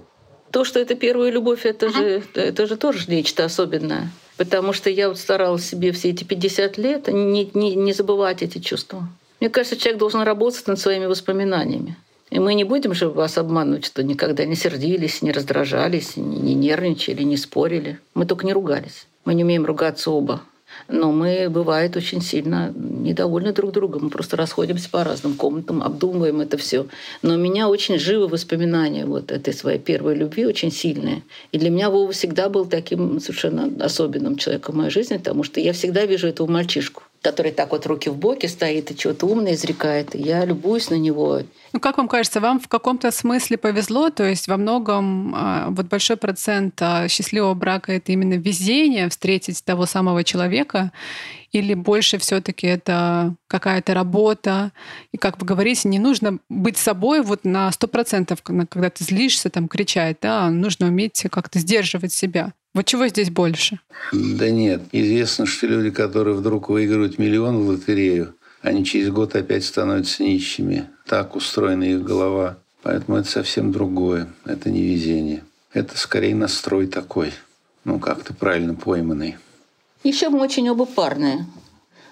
То, 0.52 0.64
что 0.64 0.80
это 0.80 0.96
первая 0.96 1.30
любовь, 1.30 1.66
это 1.66 1.90
же, 1.90 2.24
это 2.34 2.68
же 2.68 2.78
тоже 2.78 3.06
нечто 3.08 3.46
особенное. 3.46 4.12
Потому 4.38 4.72
что 4.72 4.90
я 4.90 5.10
вот 5.10 5.18
старалась 5.18 5.66
себе 5.66 5.92
все 5.92 6.10
эти 6.10 6.24
50 6.24 6.78
лет 6.78 7.08
не, 7.08 7.50
не, 7.54 7.76
не 7.76 7.94
забывать 7.94 8.44
эти 8.44 8.60
чувства. 8.60 9.08
Мне 9.40 9.50
кажется, 9.50 9.78
человек 9.78 10.00
должен 10.00 10.22
работать 10.22 10.68
над 10.68 10.80
своими 10.80 11.06
воспоминаниями. 11.06 11.96
И 12.30 12.40
мы 12.40 12.54
не 12.54 12.64
будем 12.64 12.94
же 12.94 13.08
вас 13.10 13.38
обманывать, 13.38 13.86
что 13.86 14.04
никогда 14.04 14.46
не 14.46 14.56
сердились, 14.56 15.22
не 15.22 15.32
раздражались, 15.32 16.18
не, 16.18 16.38
не 16.38 16.54
нервничали, 16.56 17.24
не 17.24 17.38
спорили. 17.38 18.00
Мы 18.14 18.26
только 18.26 18.46
не 18.46 18.54
ругались. 18.54 19.08
Мы 19.26 19.34
не 19.34 19.44
умеем 19.44 19.66
ругаться 19.66 20.12
оба. 20.12 20.42
Но 20.90 21.12
мы, 21.12 21.50
бывает, 21.50 21.98
очень 21.98 22.22
сильно 22.22 22.74
недовольны 22.76 23.52
друг 23.52 23.72
другом. 23.72 24.06
Мы 24.06 24.10
просто 24.10 24.38
расходимся 24.38 24.90
по 24.90 25.04
разным 25.04 25.36
комнатам, 25.36 25.84
обдумываем 25.84 26.42
это 26.42 26.58
все. 26.58 26.88
Но 27.22 27.34
у 27.34 27.38
меня 27.38 27.68
очень 27.68 28.00
живы 28.00 28.28
воспоминания 28.28 29.06
вот 29.06 29.32
этой 29.32 29.54
своей 29.54 29.80
первой 29.80 30.16
любви, 30.16 30.46
очень 30.46 30.72
сильные. 30.72 31.24
И 31.52 31.60
для 31.60 31.70
меня 31.70 31.90
Вова 31.90 32.12
всегда 32.12 32.50
был 32.50 32.66
таким 32.66 33.20
совершенно 33.20 33.70
особенным 33.84 34.38
человеком 34.38 34.76
в 34.76 34.78
моей 34.78 34.92
жизни, 34.92 35.18
потому 35.18 35.44
что 35.44 35.60
я 35.60 35.74
всегда 35.74 36.06
вижу 36.06 36.28
этого 36.28 36.50
мальчишку, 36.50 37.04
который 37.22 37.52
так 37.52 37.72
вот 37.72 37.86
руки 37.86 38.10
в 38.10 38.16
боки 38.16 38.46
стоит 38.46 38.92
и 38.92 38.98
что-то 38.98 39.26
умное 39.26 39.54
изрекает. 39.54 40.16
Я 40.16 40.46
любуюсь 40.46 40.90
на 40.90 40.96
него. 40.96 41.42
Ну, 41.74 41.80
как 41.80 41.98
вам 41.98 42.08
кажется, 42.08 42.40
вам 42.40 42.60
в 42.60 42.68
каком-то 42.68 43.12
смысле 43.12 43.58
повезло? 43.58 44.10
То 44.10 44.24
есть 44.24 44.48
во 44.48 44.58
многом 44.58 45.34
а, 45.36 45.68
вот 45.70 45.88
большой 45.88 46.18
процент 46.18 46.82
а, 46.82 47.08
счастливого 47.08 47.54
брака 47.54 47.94
это 47.94 48.12
именно 48.12 48.36
везение 48.36 49.10
встретить 49.10 49.64
того 49.64 49.86
самого 49.86 50.24
человека, 50.24 50.92
или 51.52 51.74
больше 51.74 52.18
все-таки 52.18 52.68
это 52.68 53.36
какая-то 53.48 53.94
работа? 53.94 54.72
И 55.12 55.18
как 55.18 55.40
вы 55.40 55.48
говорите, 55.48 55.88
не 55.88 56.00
нужно 56.00 56.40
быть 56.50 56.78
собой 56.78 57.22
вот 57.22 57.46
на 57.46 57.72
сто 57.72 57.88
процентов, 57.88 58.42
когда 58.44 58.90
ты 58.90 59.04
злишься, 59.04 59.50
там 59.50 59.68
кричать, 59.68 60.18
да, 60.22 60.50
нужно 60.50 60.88
уметь 60.88 61.26
как-то 61.32 61.60
сдерживать 61.60 62.14
себя. 62.14 62.54
Вот 62.78 62.86
чего 62.86 63.08
здесь 63.08 63.32
больше? 63.32 63.80
Да 64.14 64.52
нет. 64.52 64.84
Известно, 64.92 65.48
что 65.48 65.66
люди, 65.66 65.90
которые 65.90 66.36
вдруг 66.36 66.70
выигрывают 66.70 67.18
миллион 67.18 67.58
в 67.58 67.70
лотерею, 67.70 68.36
они 68.62 68.86
через 68.86 69.10
год 69.10 69.36
опять 69.36 69.66
становятся 69.66 70.22
нищими. 70.22 70.88
Так 71.08 71.36
устроена 71.36 71.86
их 71.86 72.04
голова. 72.04 72.58
Поэтому 72.84 73.18
это 73.18 73.28
совсем 73.28 73.72
другое. 73.72 74.28
Это 74.46 74.70
не 74.70 74.84
везение. 74.84 75.44
Это 75.74 75.98
скорее 75.98 76.36
настрой 76.36 76.86
такой. 76.86 77.34
Ну, 77.84 77.98
как-то 77.98 78.36
правильно 78.36 78.76
пойманный. 78.76 79.38
Еще 80.04 80.30
мы 80.30 80.40
очень 80.40 80.70
оба 80.70 80.86
парные. 80.86 81.48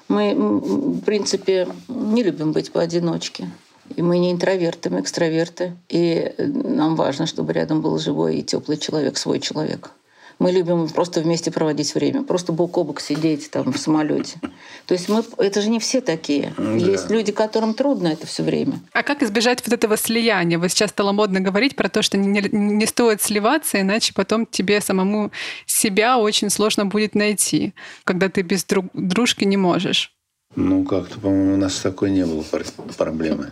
Мы, 0.07 0.33
в 0.33 1.01
принципе, 1.01 1.67
не 1.87 2.23
любим 2.23 2.53
быть 2.53 2.71
поодиночке. 2.71 3.51
И 3.95 4.01
мы 4.01 4.17
не 4.17 4.31
интроверты, 4.31 4.89
мы 4.89 5.01
экстраверты. 5.01 5.77
И 5.89 6.33
нам 6.39 6.95
важно, 6.95 7.27
чтобы 7.27 7.53
рядом 7.53 7.83
был 7.83 7.99
живой 7.99 8.37
и 8.37 8.43
теплый 8.43 8.77
человек, 8.77 9.19
свой 9.19 9.39
человек. 9.39 9.91
Мы 10.39 10.51
любим 10.51 10.89
просто 10.89 11.21
вместе 11.21 11.51
проводить 11.51 11.95
время, 11.95 12.23
просто 12.23 12.51
бок 12.51 12.77
о 12.77 12.83
бок 12.83 12.99
сидеть 12.99 13.49
там 13.51 13.71
в 13.71 13.77
самолете. 13.77 14.39
То 14.85 14.93
есть 14.93 15.07
мы, 15.09 15.23
это 15.37 15.61
же 15.61 15.69
не 15.69 15.79
все 15.79 16.01
такие. 16.01 16.53
Да. 16.57 16.73
Есть 16.73 17.09
люди, 17.09 17.31
которым 17.31 17.73
трудно 17.73 18.09
это 18.09 18.27
все 18.27 18.43
время. 18.43 18.79
А 18.93 19.03
как 19.03 19.23
избежать 19.23 19.61
вот 19.65 19.73
этого 19.73 19.97
слияния? 19.97 20.59
Вот 20.59 20.71
сейчас 20.71 20.89
стало 20.89 21.11
модно 21.11 21.39
говорить 21.39 21.75
про 21.75 21.89
то, 21.89 22.01
что 22.01 22.17
не, 22.17 22.41
не 22.51 22.85
стоит 22.85 23.21
сливаться, 23.21 23.79
иначе 23.79 24.13
потом 24.13 24.45
тебе 24.45 24.81
самому 24.81 25.31
себя 25.65 26.17
очень 26.17 26.49
сложно 26.49 26.85
будет 26.85 27.15
найти, 27.15 27.73
когда 28.03 28.29
ты 28.29 28.41
без 28.41 28.65
друг, 28.65 28.85
дружки 28.93 29.45
не 29.45 29.57
можешь. 29.57 30.14
Ну, 30.55 30.85
как-то, 30.85 31.19
по-моему, 31.19 31.55
у 31.55 31.57
нас 31.57 31.79
такой 31.79 32.11
не 32.11 32.25
было 32.25 32.43
проблемы. 32.97 33.51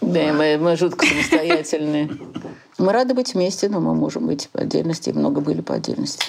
Да, 0.00 0.32
мы, 0.32 0.58
мы 0.58 0.76
жутко 0.76 1.06
самостоятельные. 1.06 2.10
Мы 2.78 2.92
рады 2.92 3.14
быть 3.14 3.34
вместе, 3.34 3.68
но 3.68 3.80
мы 3.80 3.94
можем 3.94 4.26
быть 4.26 4.48
по 4.50 4.60
отдельности, 4.60 5.10
и 5.10 5.12
много 5.12 5.40
были 5.40 5.60
по 5.60 5.74
отдельности. 5.74 6.24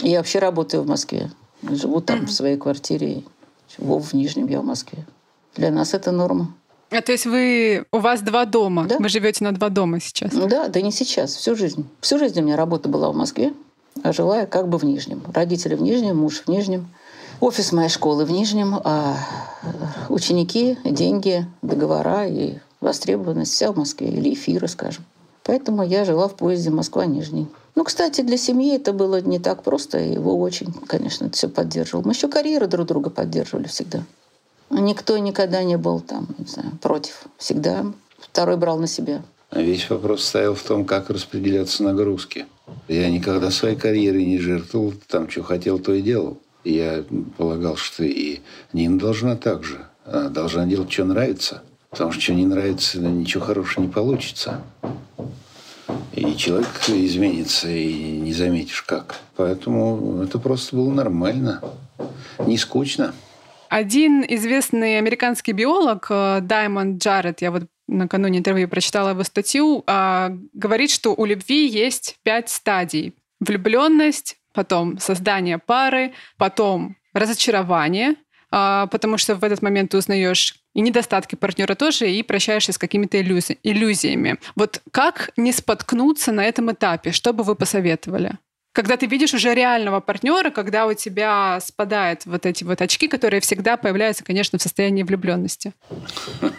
Я 0.00 0.18
вообще 0.18 0.38
работаю 0.38 0.82
в 0.82 0.86
Москве. 0.86 1.30
Живу 1.62 2.00
там 2.00 2.26
в 2.26 2.32
своей 2.32 2.56
квартире. 2.56 3.24
Вов 3.78 4.06
в 4.06 4.12
Нижнем, 4.14 4.46
я 4.48 4.60
в 4.60 4.64
Москве. 4.64 5.06
Для 5.56 5.70
нас 5.70 5.94
это 5.94 6.12
норма. 6.12 6.52
А 6.90 7.02
то 7.02 7.12
есть 7.12 7.26
вы 7.26 7.84
у 7.92 7.98
вас 7.98 8.20
два 8.20 8.44
дома? 8.44 8.86
Да. 8.86 8.98
Вы 8.98 9.08
живете 9.08 9.44
на 9.44 9.52
два 9.52 9.68
дома 9.68 10.00
сейчас? 10.00 10.32
Ну 10.32 10.48
да, 10.48 10.68
да 10.68 10.80
не 10.80 10.90
сейчас, 10.90 11.34
всю 11.34 11.54
жизнь. 11.54 11.86
Всю 12.00 12.18
жизнь 12.18 12.40
у 12.40 12.42
меня 12.42 12.56
работа 12.56 12.88
была 12.88 13.10
в 13.10 13.16
Москве, 13.16 13.52
а 14.02 14.12
жила 14.12 14.40
я 14.40 14.46
как 14.46 14.68
бы 14.68 14.78
в 14.78 14.84
Нижнем. 14.84 15.22
Родители 15.32 15.76
в 15.76 15.82
Нижнем, 15.82 16.16
муж 16.16 16.42
в 16.44 16.48
Нижнем. 16.48 16.88
Офис 17.40 17.72
моей 17.72 17.88
школы 17.88 18.26
в 18.26 18.30
Нижнем, 18.30 18.74
а 18.84 19.16
ученики, 20.10 20.76
деньги, 20.84 21.46
договора 21.62 22.26
и 22.26 22.58
востребованность 22.82 23.52
вся 23.54 23.72
в 23.72 23.78
Москве, 23.78 24.08
или 24.08 24.34
эфиры, 24.34 24.68
скажем. 24.68 25.06
Поэтому 25.44 25.82
я 25.82 26.04
жила 26.04 26.28
в 26.28 26.36
поезде 26.36 26.68
Москва-Нижний. 26.68 27.48
Ну, 27.74 27.84
кстати, 27.84 28.20
для 28.20 28.36
семьи 28.36 28.76
это 28.76 28.92
было 28.92 29.22
не 29.22 29.38
так 29.38 29.62
просто, 29.62 29.98
его 29.98 30.38
очень, 30.38 30.70
конечно, 30.86 31.30
все 31.30 31.48
поддерживал. 31.48 32.04
Мы 32.04 32.12
еще 32.12 32.28
карьеры 32.28 32.66
друг 32.66 32.86
друга 32.86 33.08
поддерживали 33.08 33.68
всегда. 33.68 34.04
Никто 34.68 35.16
никогда 35.16 35.62
не 35.62 35.78
был 35.78 36.00
там, 36.00 36.28
не 36.36 36.46
знаю, 36.46 36.72
против. 36.82 37.24
Всегда 37.38 37.86
второй 38.18 38.58
брал 38.58 38.78
на 38.78 38.86
себя. 38.86 39.22
А 39.48 39.62
весь 39.62 39.88
вопрос 39.88 40.24
стоял 40.24 40.54
в 40.54 40.62
том, 40.62 40.84
как 40.84 41.08
распределяться 41.08 41.82
нагрузки. 41.84 42.44
Я 42.86 43.10
никогда 43.10 43.50
своей 43.50 43.76
карьерой 43.76 44.26
не 44.26 44.38
жертвовал, 44.38 44.92
там, 45.08 45.30
что 45.30 45.42
хотел, 45.42 45.78
то 45.78 45.94
и 45.94 46.02
делал. 46.02 46.38
Я 46.64 47.04
полагал, 47.36 47.76
что 47.76 48.04
и 48.04 48.40
Нина 48.72 48.98
должна 48.98 49.36
так 49.36 49.64
же. 49.64 49.86
Она 50.04 50.28
должна 50.28 50.66
делать, 50.66 50.92
что 50.92 51.04
нравится. 51.04 51.62
Потому 51.90 52.12
что 52.12 52.20
что 52.20 52.34
не 52.34 52.46
нравится, 52.46 53.00
ничего 53.00 53.44
хорошего 53.44 53.84
не 53.84 53.90
получится. 53.90 54.62
И 56.12 56.36
человек 56.36 56.68
изменится, 56.88 57.68
и 57.68 58.18
не 58.18 58.32
заметишь 58.32 58.82
как. 58.82 59.16
Поэтому 59.36 60.22
это 60.22 60.38
просто 60.38 60.76
было 60.76 60.92
нормально, 60.92 61.62
не 62.46 62.58
скучно. 62.58 63.14
Один 63.68 64.24
известный 64.28 64.98
американский 64.98 65.52
биолог 65.52 66.08
э, 66.10 66.40
Даймонд 66.42 67.00
Джаред, 67.00 67.40
я 67.40 67.52
вот 67.52 67.64
накануне 67.86 68.40
интервью 68.40 68.68
прочитала 68.68 69.10
его 69.10 69.22
статью, 69.22 69.84
а, 69.86 70.32
говорит, 70.52 70.90
что 70.90 71.14
у 71.14 71.24
любви 71.24 71.68
есть 71.68 72.16
пять 72.22 72.48
стадий. 72.48 73.14
Влюбленность, 73.40 74.39
потом 74.52 74.98
создание 74.98 75.58
пары, 75.58 76.12
потом 76.36 76.96
разочарование, 77.12 78.16
а, 78.50 78.86
потому 78.86 79.18
что 79.18 79.34
в 79.36 79.44
этот 79.44 79.62
момент 79.62 79.90
ты 79.90 79.98
узнаешь 79.98 80.56
и 80.74 80.80
недостатки 80.80 81.34
партнера 81.34 81.74
тоже, 81.74 82.10
и 82.10 82.22
прощаешься 82.22 82.72
с 82.72 82.78
какими-то 82.78 83.20
иллюзи- 83.20 83.58
иллюзиями. 83.62 84.38
Вот 84.54 84.82
как 84.92 85.30
не 85.36 85.52
споткнуться 85.52 86.32
на 86.32 86.44
этом 86.44 86.70
этапе? 86.72 87.10
Что 87.12 87.32
бы 87.32 87.42
вы 87.42 87.54
посоветовали? 87.54 88.38
Когда 88.72 88.96
ты 88.96 89.06
видишь 89.06 89.34
уже 89.34 89.52
реального 89.52 89.98
партнера, 89.98 90.50
когда 90.50 90.86
у 90.86 90.94
тебя 90.94 91.58
спадают 91.60 92.24
вот 92.24 92.46
эти 92.46 92.62
вот 92.62 92.80
очки, 92.80 93.08
которые 93.08 93.40
всегда 93.40 93.76
появляются, 93.76 94.22
конечно, 94.22 94.58
в 94.58 94.62
состоянии 94.62 95.02
влюбленности. 95.02 95.72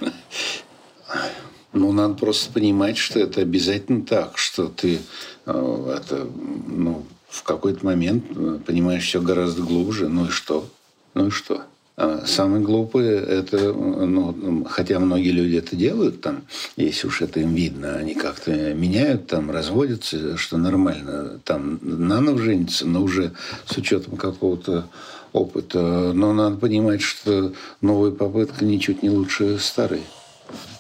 Ну, 1.74 1.94
надо 1.94 2.16
просто 2.16 2.52
понимать, 2.52 2.98
что 2.98 3.18
это 3.18 3.40
обязательно 3.40 4.06
так, 4.06 4.38
что 4.38 4.68
ты 4.68 5.00
э, 5.46 5.96
это, 5.98 6.28
ну, 6.68 7.06
в 7.32 7.44
какой-то 7.44 7.86
момент 7.86 8.26
э, 8.36 8.60
понимаешь 8.66 9.06
все 9.06 9.22
гораздо 9.22 9.64
глубже. 9.64 10.10
Ну 10.10 10.26
и 10.26 10.30
что? 10.30 10.68
Ну 11.14 11.28
и 11.28 11.30
что? 11.32 11.64
А 11.98 12.26
самое 12.26 12.64
глупое– 12.64 13.20
это, 13.20 13.74
ну, 13.74 14.66
хотя 14.70 15.00
многие 15.00 15.32
люди 15.32 15.58
это 15.58 15.76
делают, 15.76 16.22
там, 16.22 16.44
если 16.76 17.08
уж 17.08 17.22
это 17.22 17.42
им 17.42 17.54
видно, 17.54 17.96
они 17.96 18.16
как-то 18.16 18.74
меняют, 18.74 19.28
там, 19.28 19.52
разводятся, 19.52 20.38
что 20.38 20.58
нормально, 20.58 21.40
там, 21.44 21.80
наново 21.82 22.40
женятся, 22.40 22.88
но 22.88 23.04
уже 23.04 23.34
с 23.66 23.78
учетом 23.78 24.18
какого-то 24.18 24.88
опыта. 25.34 26.12
Но 26.14 26.34
надо 26.34 26.58
понимать, 26.58 27.02
что 27.02 27.54
новая 27.82 28.12
попытка 28.12 28.66
ничуть 28.66 29.04
не 29.04 29.10
лучше 29.10 29.60
старой. 29.60 30.02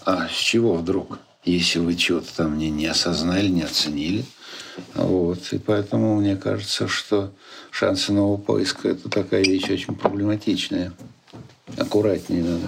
А 0.05 0.27
с 0.27 0.33
чего 0.33 0.75
вдруг? 0.75 1.19
Если 1.43 1.79
вы 1.79 1.95
чего-то 1.95 2.35
там 2.35 2.57
не, 2.57 2.69
не 2.69 2.87
осознали, 2.87 3.47
не 3.47 3.63
оценили. 3.63 4.25
Вот. 4.95 5.39
И 5.51 5.57
поэтому 5.57 6.16
мне 6.16 6.36
кажется, 6.36 6.88
что 6.88 7.32
шансы 7.72 8.12
нового 8.12 8.38
поиска– 8.38 8.88
это 8.89 9.09
такая 9.09 9.43
вещь 9.43 9.70
очень 9.70 9.95
проблематичная 9.95 10.93
аккуратнее 11.78 12.43
надо. 12.43 12.66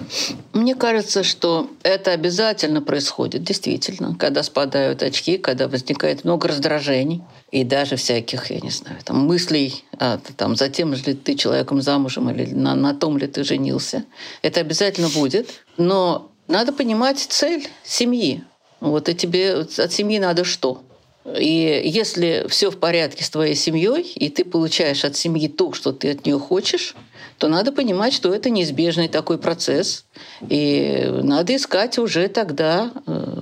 Мне 0.52 0.74
кажется, 0.74 1.22
что 1.22 1.68
это 1.82 2.12
обязательно 2.12 2.80
происходит, 2.80 3.42
действительно, 3.42 4.16
когда 4.18 4.42
спадают 4.42 5.02
очки, 5.02 5.38
когда 5.38 5.68
возникает 5.68 6.24
много 6.24 6.48
раздражений 6.48 7.22
и 7.50 7.64
даже 7.64 7.96
всяких, 7.96 8.50
я 8.50 8.60
не 8.60 8.70
знаю, 8.70 8.96
там, 9.04 9.18
мыслей 9.26 9.84
а, 9.98 10.18
там, 10.36 10.56
за 10.56 10.68
тем 10.68 10.92
ли 10.92 11.14
ты 11.14 11.34
человеком 11.34 11.82
замужем 11.82 12.30
или 12.30 12.52
на, 12.52 12.74
на 12.74 12.94
том 12.94 13.18
ли 13.18 13.26
ты 13.26 13.44
женился. 13.44 14.04
Это 14.42 14.60
обязательно 14.60 15.08
будет. 15.08 15.50
Но 15.76 16.30
надо 16.48 16.72
понимать 16.72 17.18
цель 17.18 17.68
семьи. 17.84 18.42
Вот 18.80 19.08
и 19.08 19.14
тебе 19.14 19.54
от 19.54 19.92
семьи 19.92 20.18
надо 20.18 20.44
что? 20.44 20.82
И 21.24 21.82
если 21.84 22.46
все 22.48 22.70
в 22.70 22.78
порядке 22.78 23.24
с 23.24 23.30
твоей 23.30 23.54
семьей, 23.54 24.02
и 24.02 24.28
ты 24.28 24.44
получаешь 24.44 25.04
от 25.04 25.16
семьи 25.16 25.48
то, 25.48 25.72
что 25.72 25.92
ты 25.92 26.10
от 26.10 26.26
нее 26.26 26.38
хочешь, 26.38 26.94
то 27.38 27.48
надо 27.48 27.72
понимать, 27.72 28.12
что 28.12 28.32
это 28.32 28.50
неизбежный 28.50 29.08
такой 29.08 29.38
процесс. 29.38 30.04
И 30.48 31.08
надо 31.22 31.56
искать 31.56 31.98
уже 31.98 32.28
тогда 32.28 32.92
э, 33.06 33.40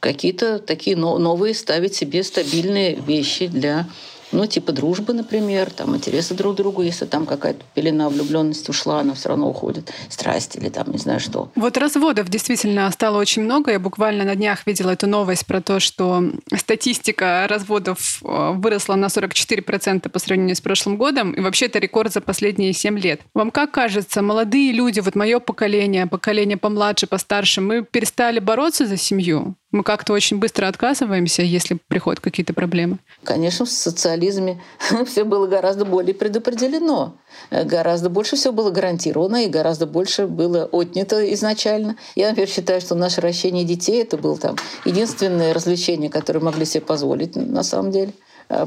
какие-то 0.00 0.58
такие 0.58 0.96
новые, 0.96 1.54
ставить 1.54 1.94
себе 1.94 2.22
стабильные 2.22 2.96
вещи 2.96 3.46
для 3.46 3.86
ну, 4.32 4.46
типа 4.46 4.72
дружбы, 4.72 5.12
например, 5.12 5.70
там, 5.70 5.96
интересы 5.96 6.34
друг 6.34 6.56
другу, 6.56 6.82
если 6.82 7.04
там 7.04 7.26
какая-то 7.26 7.64
пелена 7.74 8.08
влюбленности 8.08 8.70
ушла, 8.70 9.00
она 9.00 9.14
все 9.14 9.28
равно 9.30 9.48
уходит, 9.48 9.92
страсть 10.08 10.56
или 10.56 10.68
там 10.68 10.90
не 10.90 10.98
знаю 10.98 11.20
что. 11.20 11.50
Вот 11.54 11.76
разводов 11.76 12.28
действительно 12.28 12.90
стало 12.90 13.18
очень 13.18 13.42
много. 13.42 13.72
Я 13.72 13.78
буквально 13.78 14.24
на 14.24 14.34
днях 14.34 14.66
видела 14.66 14.90
эту 14.90 15.06
новость 15.06 15.46
про 15.46 15.60
то, 15.60 15.80
что 15.80 16.22
статистика 16.56 17.46
разводов 17.48 18.22
э, 18.24 18.52
выросла 18.54 18.94
на 18.94 19.06
44% 19.06 20.08
по 20.08 20.18
сравнению 20.18 20.56
с 20.56 20.60
прошлым 20.60 20.96
годом, 20.96 21.32
и 21.32 21.40
вообще 21.40 21.66
это 21.66 21.78
рекорд 21.78 22.12
за 22.12 22.20
последние 22.20 22.72
7 22.72 22.98
лет. 22.98 23.20
Вам 23.34 23.50
как 23.50 23.72
кажется, 23.72 24.22
молодые 24.22 24.72
люди, 24.72 25.00
вот 25.00 25.14
мое 25.14 25.38
поколение, 25.38 26.06
поколение 26.06 26.56
помладше, 26.56 27.06
постарше, 27.06 27.60
мы 27.60 27.82
перестали 27.82 28.38
бороться 28.38 28.86
за 28.86 28.96
семью? 28.96 29.56
Мы 29.72 29.82
как-то 29.84 30.12
очень 30.12 30.38
быстро 30.38 30.68
отказываемся, 30.68 31.42
если 31.42 31.78
приходят 31.88 32.20
какие-то 32.20 32.52
проблемы. 32.52 32.98
Конечно, 33.24 33.64
в 33.64 33.70
социализме 33.70 34.62
все 35.06 35.24
было 35.24 35.46
гораздо 35.46 35.86
более 35.86 36.14
предопределено. 36.14 37.16
Гораздо 37.50 38.10
больше 38.10 38.36
все 38.36 38.52
было 38.52 38.70
гарантировано 38.70 39.46
и 39.46 39.48
гораздо 39.48 39.86
больше 39.86 40.26
было 40.26 40.66
отнято 40.66 41.32
изначально. 41.32 41.96
Я, 42.14 42.28
например, 42.28 42.50
считаю, 42.50 42.82
что 42.82 42.94
наше 42.94 43.22
ращение 43.22 43.64
детей 43.64 44.02
это 44.02 44.18
было 44.18 44.36
там 44.36 44.56
единственное 44.84 45.54
развлечение, 45.54 46.10
которое 46.10 46.40
могли 46.40 46.66
себе 46.66 46.82
позволить 46.82 47.34
на 47.34 47.62
самом 47.62 47.90
деле 47.90 48.12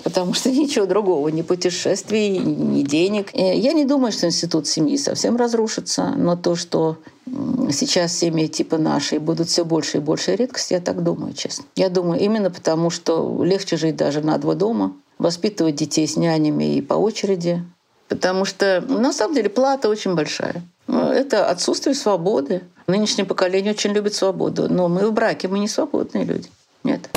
потому 0.03 0.33
что 0.33 0.49
ничего 0.51 0.85
другого, 0.85 1.29
ни 1.29 1.41
путешествий, 1.41 2.37
ни 2.37 2.81
денег. 2.83 3.29
Я 3.33 3.73
не 3.73 3.85
думаю, 3.85 4.11
что 4.11 4.27
институт 4.27 4.67
семьи 4.67 4.97
совсем 4.97 5.37
разрушится, 5.37 6.13
но 6.15 6.35
то, 6.35 6.55
что 6.55 6.97
сейчас 7.71 8.17
семьи 8.17 8.47
типа 8.47 8.77
нашей 8.77 9.19
будут 9.19 9.49
все 9.49 9.65
больше 9.65 9.97
и 9.97 9.99
больше 9.99 10.35
редкость, 10.35 10.71
я 10.71 10.79
так 10.79 11.03
думаю, 11.03 11.33
честно. 11.33 11.65
Я 11.75 11.89
думаю, 11.89 12.19
именно 12.19 12.51
потому, 12.51 12.89
что 12.89 13.43
легче 13.43 13.77
жить 13.77 13.95
даже 13.95 14.21
на 14.21 14.37
два 14.37 14.55
дома, 14.55 14.93
воспитывать 15.17 15.75
детей 15.75 16.07
с 16.07 16.17
нянями 16.17 16.75
и 16.75 16.81
по 16.81 16.93
очереди, 16.93 17.63
потому 18.09 18.45
что 18.45 18.83
на 18.87 19.13
самом 19.13 19.35
деле 19.35 19.49
плата 19.49 19.89
очень 19.89 20.15
большая. 20.15 20.63
Это 20.87 21.49
отсутствие 21.49 21.95
свободы. 21.95 22.61
Нынешнее 22.87 23.25
поколение 23.25 23.73
очень 23.73 23.91
любит 23.91 24.13
свободу, 24.13 24.67
но 24.71 24.87
мы 24.87 25.07
в 25.07 25.13
браке, 25.13 25.47
мы 25.47 25.59
не 25.59 25.67
свободные 25.67 26.23
люди. 26.23 26.49
Нет. 26.83 27.09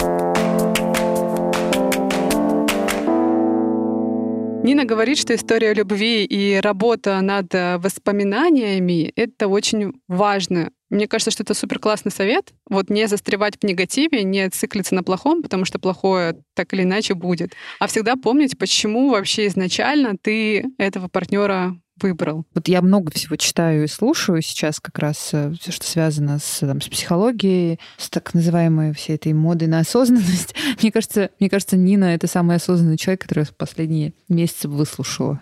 Нина 4.64 4.84
говорит, 4.84 5.18
что 5.18 5.34
история 5.34 5.72
любви 5.72 6.24
и 6.24 6.60
работа 6.60 7.20
над 7.20 7.54
э, 7.54 7.78
воспоминаниями— 7.78 9.12
это 9.16 9.46
очень 9.46 9.92
важно. 10.08 10.72
Мне 10.90 11.06
кажется, 11.06 11.30
что 11.30 11.42
это 11.42 11.54
супер 11.54 11.78
классный 11.78 12.10
совет. 12.10 12.52
Вот 12.68 12.90
не 12.90 13.06
застревать 13.06 13.54
в 13.60 13.64
негативе, 13.64 14.24
не 14.24 14.48
циклиться 14.50 14.94
на 14.94 15.02
плохом, 15.02 15.42
потому 15.42 15.64
что 15.64 15.78
плохое 15.78 16.42
так 16.54 16.72
или 16.72 16.82
иначе 16.82 17.14
будет. 17.14 17.52
А 17.78 17.86
всегда 17.86 18.16
помнить, 18.16 18.58
почему 18.58 19.10
вообще 19.10 19.46
изначально 19.46 20.16
ты 20.20 20.66
этого 20.78 21.08
партнера 21.08 21.76
выбрал? 22.02 22.44
Вот 22.54 22.68
я 22.68 22.82
много 22.82 23.12
всего 23.12 23.36
читаю 23.36 23.84
и 23.84 23.88
слушаю 23.88 24.42
сейчас 24.42 24.80
как 24.80 24.98
раз 24.98 25.30
э, 25.32 25.52
все, 25.60 25.72
что 25.72 25.86
связано 25.86 26.38
с, 26.38 26.60
там, 26.60 26.80
с 26.80 26.88
психологией, 26.88 27.78
с 27.96 28.10
так 28.10 28.34
называемой 28.34 28.92
всей 28.94 29.16
этой 29.16 29.32
модой 29.32 29.68
на 29.68 29.80
осознанность. 29.80 30.54
Мне 30.82 30.92
кажется, 30.92 31.30
мне 31.40 31.50
кажется, 31.50 31.76
Нина— 31.76 32.04
это 32.14 32.26
самый 32.26 32.56
осознанный 32.56 32.96
человек, 32.96 33.22
который 33.22 33.44
в 33.44 33.54
последние 33.54 34.14
месяцы 34.28 34.68
выслушала. 34.68 35.40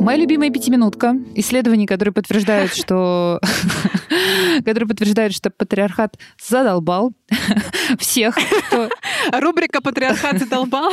Моя 0.00 0.16
любимая 0.16 0.50
пятиминутка. 0.50 1.14
Исследования, 1.34 1.86
которые 1.86 2.14
подтверждают, 2.14 2.74
что 2.74 3.38
которые 4.64 4.88
подтверждают, 4.88 5.34
что 5.34 5.50
патриархат 5.50 6.18
задолбал 6.42 7.12
всех, 7.98 8.38
кто... 8.68 8.88
Рубрика 9.32 9.80
«Патриархат 9.80 10.38
задолбал». 10.38 10.92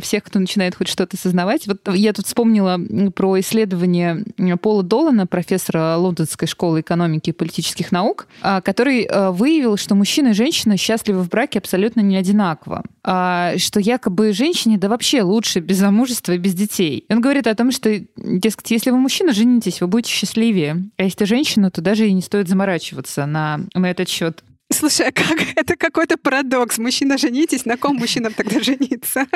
Всех, 0.00 0.24
кто 0.24 0.38
начинает 0.38 0.74
хоть 0.74 0.88
что-то 0.88 1.16
осознавать. 1.16 1.66
Вот 1.66 1.88
я 1.94 2.12
тут 2.12 2.26
вспомнила 2.26 2.78
про 3.14 3.38
исследование 3.40 4.24
Пола 4.60 4.82
Долана, 4.82 5.26
профессора 5.26 5.96
Лондонской 5.96 6.48
школы 6.48 6.80
экономики 6.80 7.30
и 7.30 7.32
политических 7.32 7.92
наук, 7.92 8.26
а, 8.42 8.60
который 8.60 9.04
а, 9.04 9.30
выявил, 9.30 9.76
что 9.76 9.94
мужчина 9.94 10.28
и 10.28 10.32
женщина 10.32 10.76
счастливы 10.76 11.22
в 11.22 11.28
браке 11.28 11.58
абсолютно 11.58 12.00
не 12.00 12.16
одинаково. 12.16 12.82
А, 13.04 13.54
что 13.58 13.80
якобы 13.80 14.32
женщине 14.32 14.78
да 14.78 14.88
вообще 14.88 15.22
лучше 15.22 15.60
без 15.60 15.78
замужества 15.78 16.32
и 16.32 16.38
без 16.38 16.54
детей. 16.54 17.04
Он 17.08 17.20
говорит 17.20 17.46
о 17.46 17.51
том, 17.54 17.70
что, 17.70 18.00
дескать, 18.16 18.70
если 18.70 18.90
вы 18.90 18.98
мужчина, 18.98 19.32
женитесь, 19.32 19.80
вы 19.80 19.86
будете 19.86 20.10
счастливее. 20.10 20.90
А 20.96 21.04
если 21.04 21.24
женщина, 21.24 21.70
то 21.70 21.80
даже 21.80 22.06
и 22.06 22.12
не 22.12 22.22
стоит 22.22 22.48
заморачиваться 22.48 23.26
на, 23.26 23.60
на 23.74 23.90
этот 23.90 24.08
счет. 24.08 24.42
Слушай, 24.72 25.08
а 25.08 25.12
как? 25.12 25.38
Это 25.56 25.76
какой-то 25.76 26.16
парадокс. 26.16 26.78
Мужчина 26.78 27.18
женитесь, 27.18 27.64
на 27.64 27.76
ком 27.76 27.96
мужчинам 27.96 28.32
тогда 28.32 28.60
жениться? 28.62 29.26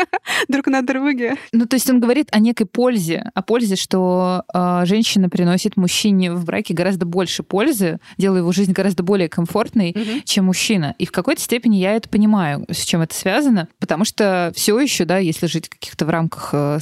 Друг 0.48 0.66
на 0.66 0.82
друге. 0.82 1.36
Ну, 1.52 1.66
то 1.66 1.76
есть 1.76 1.88
он 1.90 2.00
говорит 2.00 2.28
о 2.32 2.38
некой 2.38 2.66
пользе, 2.66 3.30
о 3.34 3.42
пользе, 3.42 3.76
что 3.76 4.44
э, 4.52 4.82
женщина 4.86 5.28
приносит 5.28 5.76
мужчине 5.76 6.32
в 6.32 6.44
браке 6.44 6.74
гораздо 6.74 7.06
больше 7.06 7.42
пользы, 7.42 7.98
делая 8.18 8.40
его 8.40 8.52
жизнь 8.52 8.72
гораздо 8.72 9.02
более 9.02 9.28
комфортной, 9.28 9.92
mm-hmm. 9.92 10.22
чем 10.24 10.46
мужчина. 10.46 10.94
И 10.98 11.06
в 11.06 11.12
какой-то 11.12 11.40
степени 11.40 11.76
я 11.76 11.94
это 11.94 12.08
понимаю, 12.08 12.64
с 12.70 12.82
чем 12.82 13.02
это 13.02 13.14
связано, 13.14 13.68
потому 13.78 14.04
что 14.04 14.52
все 14.54 14.78
еще, 14.78 15.04
да, 15.04 15.18
если 15.18 15.46
жить 15.46 15.68
каких-то 15.68 16.06
в 16.06 16.10
рамках 16.10 16.50
э, 16.52 16.78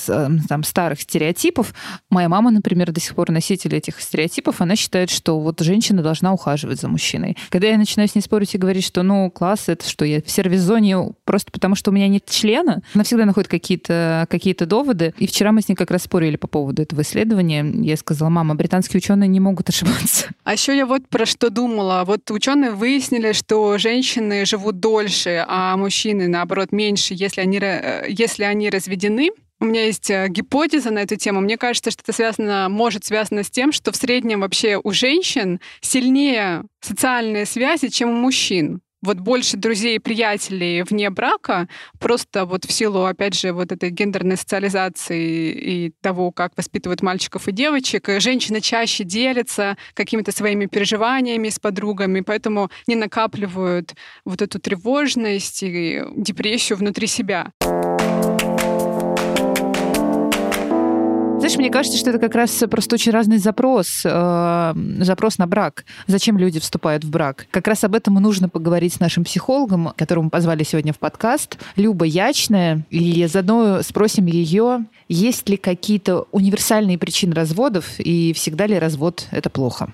там 0.48 0.62
старых 0.62 1.00
стереотипов, 1.00 1.74
моя 2.10 2.28
мама, 2.28 2.50
например, 2.50 2.92
до 2.92 3.00
сих 3.00 3.14
пор 3.14 3.30
носитель 3.30 3.74
этих 3.74 4.00
стереотипов, 4.00 4.60
она 4.60 4.76
считает, 4.76 5.10
что 5.10 5.40
вот 5.40 5.60
женщина 5.60 6.02
должна 6.02 6.32
ухаживать 6.32 6.80
за 6.80 6.88
мужчиной. 6.88 7.36
Когда 7.48 7.68
я 7.68 7.78
начинаю 7.78 8.08
с 8.08 8.14
ней 8.14 8.20
спорить 8.20 8.43
и 8.52 8.58
говорит, 8.58 8.84
что, 8.84 9.02
ну, 9.02 9.30
класс, 9.30 9.68
это 9.68 9.88
что, 9.88 10.04
я 10.04 10.20
в 10.20 10.30
сервис-зоне 10.30 11.12
просто 11.24 11.52
потому, 11.52 11.74
что 11.76 11.90
у 11.90 11.94
меня 11.94 12.08
нет 12.08 12.24
члена. 12.26 12.82
Она 12.94 13.04
всегда 13.04 13.24
находит 13.24 13.48
какие-то 13.48 14.26
какие 14.28 14.54
доводы. 14.54 15.14
И 15.18 15.26
вчера 15.26 15.52
мы 15.52 15.62
с 15.62 15.68
ней 15.68 15.74
как 15.74 15.90
раз 15.90 16.02
спорили 16.02 16.36
по 16.36 16.46
поводу 16.46 16.82
этого 16.82 17.02
исследования. 17.02 17.64
Я 17.82 17.96
сказала, 17.96 18.28
мама, 18.28 18.54
британские 18.54 18.98
ученые 18.98 19.28
не 19.28 19.40
могут 19.40 19.68
ошибаться. 19.68 20.28
А 20.44 20.52
еще 20.52 20.76
я 20.76 20.86
вот 20.86 21.08
про 21.08 21.26
что 21.26 21.50
думала. 21.50 22.04
Вот 22.06 22.30
ученые 22.30 22.72
выяснили, 22.72 23.32
что 23.32 23.78
женщины 23.78 24.44
живут 24.44 24.80
дольше, 24.80 25.44
а 25.48 25.76
мужчины, 25.76 26.28
наоборот, 26.28 26.72
меньше, 26.72 27.14
если 27.14 27.40
они, 27.40 27.58
э, 27.60 28.06
если 28.08 28.44
они 28.44 28.70
разведены. 28.70 29.30
У 29.64 29.66
меня 29.66 29.86
есть 29.86 30.10
э, 30.10 30.28
гипотеза 30.28 30.90
на 30.90 30.98
эту 30.98 31.16
тему. 31.16 31.40
Мне 31.40 31.56
кажется, 31.56 31.90
что 31.90 32.02
это 32.02 32.12
связано, 32.12 32.68
может 32.68 33.06
связано 33.06 33.42
с 33.42 33.50
тем, 33.50 33.72
что 33.72 33.92
в 33.92 33.96
среднем 33.96 34.42
вообще 34.42 34.78
у 34.82 34.90
женщин 34.90 35.58
сильнее 35.80 36.64
социальные 36.82 37.46
связи, 37.46 37.88
чем 37.88 38.10
у 38.10 38.12
мужчин 38.12 38.82
вот 39.00 39.20
больше 39.20 39.56
друзей 39.56 39.96
и 39.96 39.98
приятелей 39.98 40.82
вне 40.82 41.08
брака, 41.08 41.68
просто 41.98 42.44
вот 42.44 42.66
в 42.66 42.72
силу, 42.72 43.04
опять 43.04 43.34
же, 43.34 43.52
вот 43.52 43.72
этой 43.72 43.88
гендерной 43.88 44.36
социализации 44.36 45.52
и 45.52 45.92
того, 46.02 46.30
как 46.30 46.52
воспитывают 46.58 47.00
мальчиков 47.00 47.48
и 47.48 47.52
девочек, 47.52 48.08
женщины 48.18 48.60
чаще 48.60 49.04
делятся 49.04 49.78
какими-то 49.94 50.30
своими 50.30 50.66
переживаниями 50.66 51.48
с 51.48 51.58
подругами, 51.58 52.20
поэтому 52.20 52.70
не 52.86 52.96
накапливают 52.96 53.94
вот 54.26 54.42
эту 54.42 54.58
тревожность 54.58 55.62
и 55.62 56.02
депрессию 56.16 56.76
внутри 56.76 57.06
себя. 57.06 57.52
Знаешь, 61.54 61.68
мне 61.68 61.72
кажется, 61.72 61.98
что 61.98 62.10
это 62.10 62.18
как 62.18 62.34
раз 62.34 62.64
просто 62.68 62.96
очень 62.96 63.12
разный 63.12 63.38
запрос, 63.38 64.02
э, 64.04 64.74
запрос 64.98 65.38
на 65.38 65.46
брак. 65.46 65.84
Зачем 66.08 66.36
люди 66.36 66.58
вступают 66.58 67.04
в 67.04 67.10
брак? 67.10 67.46
Как 67.52 67.68
раз 67.68 67.84
об 67.84 67.94
этом 67.94 68.18
и 68.18 68.20
нужно 68.20 68.48
поговорить 68.48 68.94
с 68.94 68.98
нашим 68.98 69.22
психологом, 69.22 69.92
которому 69.96 70.30
позвали 70.30 70.64
сегодня 70.64 70.92
в 70.92 70.98
подкаст, 70.98 71.58
Люба 71.76 72.06
Ячная. 72.06 72.84
И 72.90 73.24
заодно 73.26 73.82
спросим 73.82 74.26
ее, 74.26 74.86
есть 75.08 75.48
ли 75.48 75.56
какие-то 75.56 76.26
универсальные 76.32 76.98
причины 76.98 77.36
разводов 77.36 78.00
и 78.00 78.32
всегда 78.32 78.66
ли 78.66 78.76
развод 78.76 79.28
это 79.30 79.48
плохо. 79.48 79.92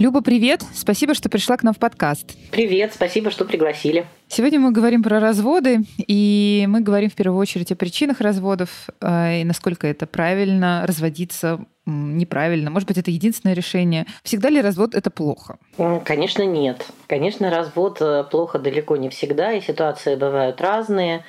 Люба, 0.00 0.22
привет! 0.22 0.62
Спасибо, 0.74 1.12
что 1.12 1.28
пришла 1.28 1.58
к 1.58 1.62
нам 1.62 1.74
в 1.74 1.78
подкаст. 1.78 2.34
Привет, 2.52 2.94
спасибо, 2.94 3.30
что 3.30 3.44
пригласили. 3.44 4.06
Сегодня 4.28 4.58
мы 4.58 4.72
говорим 4.72 5.02
про 5.02 5.20
разводы, 5.20 5.80
и 5.98 6.64
мы 6.70 6.80
говорим 6.80 7.10
в 7.10 7.14
первую 7.14 7.38
очередь 7.38 7.70
о 7.70 7.76
причинах 7.76 8.22
разводов 8.22 8.88
э, 9.02 9.42
и 9.42 9.44
насколько 9.44 9.86
это 9.86 10.06
правильно 10.06 10.84
разводиться 10.86 11.66
неправильно. 11.84 12.70
Может 12.70 12.88
быть, 12.88 12.96
это 12.96 13.10
единственное 13.10 13.54
решение. 13.54 14.06
Всегда 14.22 14.48
ли 14.48 14.62
развод 14.62 14.94
это 14.94 15.10
плохо? 15.10 15.58
Конечно, 16.06 16.46
нет. 16.46 16.86
Конечно, 17.06 17.50
развод 17.50 17.98
э, 18.00 18.24
плохо 18.30 18.58
далеко 18.58 18.96
не 18.96 19.10
всегда, 19.10 19.52
и 19.52 19.60
ситуации 19.60 20.14
бывают 20.14 20.62
разные. 20.62 21.26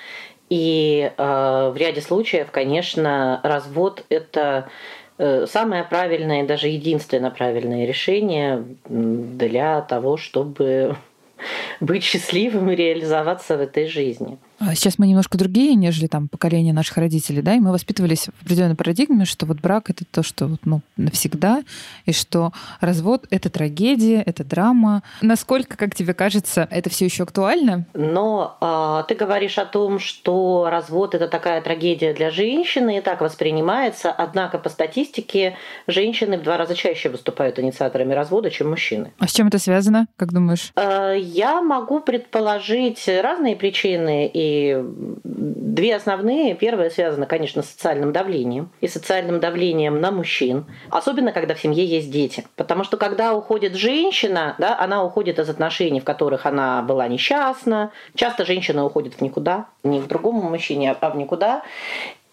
И 0.49 1.11
э, 1.17 1.71
в 1.73 1.75
ряде 1.75 1.99
случаев, 1.99 2.51
конечно, 2.51 3.41
развод 3.43 4.05
это 4.07 4.69
самое 5.47 5.83
правильное, 5.83 6.45
даже 6.45 6.67
единственное 6.67 7.29
правильное 7.29 7.85
решение 7.85 8.63
для 8.87 9.81
того, 9.81 10.17
чтобы 10.17 10.95
быть 11.79 12.03
счастливым 12.03 12.71
и 12.71 12.75
реализоваться 12.75 13.57
в 13.57 13.61
этой 13.61 13.87
жизни. 13.87 14.37
А 14.63 14.75
сейчас 14.75 14.99
мы 14.99 15.07
немножко 15.07 15.39
другие, 15.39 15.73
нежели 15.73 16.05
там 16.05 16.27
поколение 16.27 16.71
наших 16.71 16.97
родителей, 16.97 17.41
да, 17.41 17.55
и 17.55 17.59
мы 17.59 17.71
воспитывались 17.71 18.27
в 18.27 18.45
определенной 18.45 18.75
парадигме, 18.75 19.25
что 19.25 19.47
вот 19.47 19.59
брак 19.59 19.89
это 19.89 20.05
то, 20.05 20.21
что 20.21 20.45
вот, 20.45 20.59
ну, 20.65 20.81
навсегда, 20.97 21.63
и 22.05 22.13
что 22.13 22.53
развод 22.79 23.25
это 23.31 23.49
трагедия, 23.49 24.21
это 24.21 24.43
драма. 24.43 25.01
Насколько, 25.23 25.77
как 25.77 25.95
тебе 25.95 26.13
кажется, 26.13 26.67
это 26.69 26.91
все 26.91 27.05
еще 27.05 27.23
актуально? 27.23 27.85
Но 27.95 28.55
э, 28.61 29.03
ты 29.07 29.15
говоришь 29.15 29.57
о 29.57 29.65
том, 29.65 29.97
что 29.97 30.67
развод 30.69 31.15
это 31.15 31.27
такая 31.27 31.61
трагедия 31.61 32.13
для 32.13 32.29
женщины, 32.29 32.99
и 32.99 33.01
так 33.01 33.21
воспринимается, 33.21 34.11
однако 34.11 34.59
по 34.59 34.69
статистике 34.69 35.57
женщины 35.87 36.37
в 36.37 36.43
два 36.43 36.57
раза 36.57 36.75
чаще 36.75 37.09
выступают 37.09 37.57
инициаторами 37.57 38.13
развода, 38.13 38.51
чем 38.51 38.69
мужчины. 38.69 39.11
А 39.17 39.27
с 39.27 39.31
чем 39.31 39.47
это 39.47 39.57
связано, 39.57 40.05
как 40.17 40.31
думаешь? 40.31 40.71
Э, 40.75 41.15
я 41.19 41.63
могу 41.63 41.99
предположить 41.99 43.07
разные 43.07 43.55
причины, 43.55 44.27
и 44.31 44.50
две 45.23 45.95
основные. 45.95 46.55
Первая 46.55 46.89
связана, 46.89 47.25
конечно, 47.25 47.61
с 47.61 47.69
социальным 47.69 48.11
давлением 48.11 48.69
и 48.81 48.87
социальным 48.87 49.39
давлением 49.39 49.99
на 49.99 50.11
мужчин, 50.11 50.65
особенно 50.89 51.31
когда 51.31 51.53
в 51.53 51.59
семье 51.59 51.85
есть 51.85 52.11
дети. 52.11 52.45
Потому 52.55 52.83
что 52.83 52.97
когда 52.97 53.33
уходит 53.33 53.75
женщина, 53.75 54.55
да, 54.57 54.77
она 54.79 55.03
уходит 55.03 55.39
из 55.39 55.49
отношений, 55.49 55.99
в 55.99 56.03
которых 56.03 56.45
она 56.45 56.81
была 56.81 57.07
несчастна. 57.07 57.91
Часто 58.15 58.45
женщина 58.45 58.85
уходит 58.85 59.15
в 59.15 59.21
никуда, 59.21 59.65
не 59.83 60.01
к 60.01 60.07
другому 60.07 60.49
мужчине, 60.49 60.91
а 60.91 61.09
в 61.09 61.15
никуда. 61.15 61.63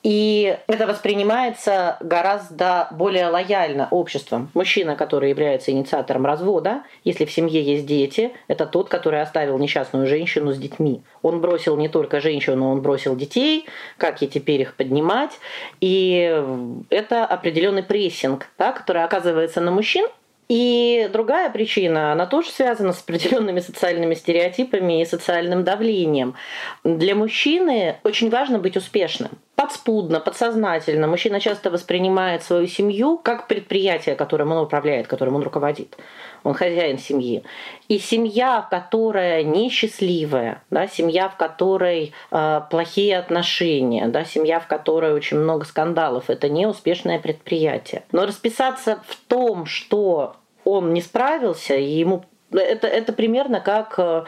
И 0.05 0.57
это 0.69 0.87
воспринимается 0.87 1.97
гораздо 2.01 2.89
более 2.93 3.27
лояльно 3.27 3.89
обществом. 3.91 4.49
Мужчина, 4.55 4.95
который 4.95 5.31
является 5.31 5.73
инициатором 5.73 6.25
развода, 6.25 6.85
если 7.03 7.25
в 7.25 7.33
семье 7.33 7.61
есть 7.61 7.85
дети, 7.85 8.33
это 8.47 8.65
тот, 8.67 8.89
который 8.89 9.21
оставил 9.21 9.59
несчастную 9.59 10.07
женщину 10.07 10.53
с 10.53 10.59
детьми. 10.59 11.03
Он 11.23 11.41
бросил 11.41 11.77
не 11.77 11.89
только 11.89 12.21
женщину, 12.21 12.71
он 12.71 12.81
бросил 12.81 13.17
детей, 13.17 13.67
как 13.97 14.23
ей 14.23 14.29
теперь 14.29 14.63
их 14.63 14.77
поднимать. 14.77 15.33
И 15.81 16.43
это 16.91 17.27
определенный 17.27 17.83
прессинг, 17.83 18.47
да, 18.57 18.73
который 18.73 19.03
оказывается 19.03 19.61
на 19.61 19.73
мужчин, 19.73 20.07
и 20.49 21.11
другая 21.13 21.51
причина, 21.51 22.13
она 22.13 22.25
тоже 22.25 22.49
связана 22.51 22.93
с 22.95 23.03
определенными 23.03 23.61
социальными 23.61 24.15
стереотипами 24.15 25.03
и 25.03 25.05
социальным 25.05 25.63
давлением. 25.63 26.37
Для 26.85 27.15
мужчины 27.15 27.97
очень 28.03 28.31
важно 28.31 28.59
быть 28.59 28.77
успешным. 28.77 29.33
Подспудно, 29.59 30.21
подсознательно 30.21 31.09
мужчина 31.09 31.41
часто 31.41 31.71
воспринимает 31.71 32.45
свою 32.45 32.69
семью 32.69 33.19
как 33.19 33.49
предприятие, 33.49 34.15
которым 34.15 34.53
он 34.53 34.59
управляет, 34.59 35.09
которым 35.09 35.35
он 35.35 35.43
руководит. 35.43 35.97
Он 36.45 36.55
хозяин 36.55 36.97
семьи. 36.97 37.43
И 37.89 37.99
семья, 37.99 38.65
которая 38.71 39.43
несчастливая, 39.43 40.63
да, 40.71 40.87
семья, 40.87 41.29
в 41.29 41.37
которой 41.37 42.13
э, 42.31 42.61
плохие 42.71 43.19
отношения, 43.19 44.07
да, 44.07 44.25
семья, 44.25 44.61
в 44.61 44.69
которой 44.69 45.13
очень 45.13 45.39
много 45.39 45.65
скандалов, 45.65 46.31
это 46.31 46.49
не 46.49 46.67
успешное 46.67 47.19
предприятие. 47.19 48.05
Но 48.13 48.27
расписаться 48.27 49.03
в 49.09 49.17
том, 49.27 49.67
что 49.67 50.37
он 50.65 50.93
не 50.93 51.01
справился, 51.01 51.75
и 51.75 51.99
ему 51.99 52.25
это, 52.53 52.87
это 52.87 53.13
примерно 53.13 53.61
как 53.61 53.95
э, 53.99 54.25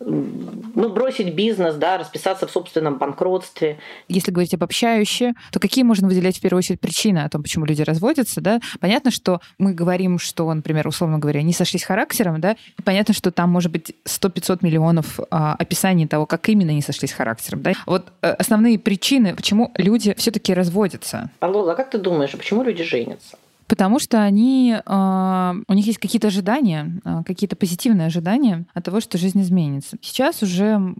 ну, 0.00 0.88
бросить 0.88 1.34
бизнес, 1.34 1.76
да, 1.76 1.98
расписаться 1.98 2.46
в 2.46 2.50
собственном 2.50 2.98
банкротстве. 2.98 3.78
Если 4.08 4.30
говорить 4.30 4.54
обобщающе, 4.54 5.34
то 5.52 5.60
какие 5.60 5.84
можно 5.84 6.08
выделять 6.08 6.38
в 6.38 6.40
первую 6.40 6.58
очередь 6.58 6.80
причины 6.80 7.20
о 7.20 7.28
том, 7.28 7.42
почему 7.42 7.64
люди 7.64 7.82
разводятся, 7.82 8.40
да? 8.40 8.60
Понятно, 8.80 9.10
что 9.10 9.40
мы 9.58 9.72
говорим, 9.72 10.18
что, 10.18 10.52
например, 10.52 10.86
условно 10.88 11.18
говоря, 11.18 11.42
не 11.42 11.52
сошлись 11.52 11.84
характером, 11.84 12.40
да? 12.40 12.52
И 12.78 12.82
понятно, 12.82 13.14
что 13.14 13.30
там 13.30 13.50
может 13.50 13.70
быть 13.72 13.94
100-500 14.04 14.58
миллионов 14.62 15.20
а, 15.30 15.54
описаний 15.54 16.06
того, 16.06 16.26
как 16.26 16.48
именно 16.48 16.70
не 16.70 16.82
сошлись 16.82 17.12
характером, 17.12 17.62
да? 17.62 17.72
Вот 17.86 18.12
а, 18.20 18.32
основные 18.34 18.78
причины, 18.78 19.34
почему 19.34 19.72
люди 19.76 20.14
все-таки 20.16 20.52
разводятся. 20.54 21.30
Алло, 21.40 21.68
а 21.68 21.74
как 21.74 21.90
ты 21.90 21.98
думаешь, 21.98 22.32
почему 22.32 22.62
люди 22.62 22.82
женятся? 22.82 23.36
Потому 23.66 23.98
что 23.98 24.22
они, 24.22 24.76
э, 24.76 25.54
у 25.66 25.72
них 25.72 25.86
есть 25.86 25.98
какие-то 25.98 26.28
ожидания, 26.28 27.00
э, 27.04 27.22
какие-то 27.24 27.56
позитивные 27.56 28.06
ожидания 28.06 28.66
от 28.74 28.84
того, 28.84 29.00
что 29.00 29.16
жизнь 29.18 29.40
изменится. 29.40 29.96
Сейчас 30.02 30.42
уже 30.42 30.94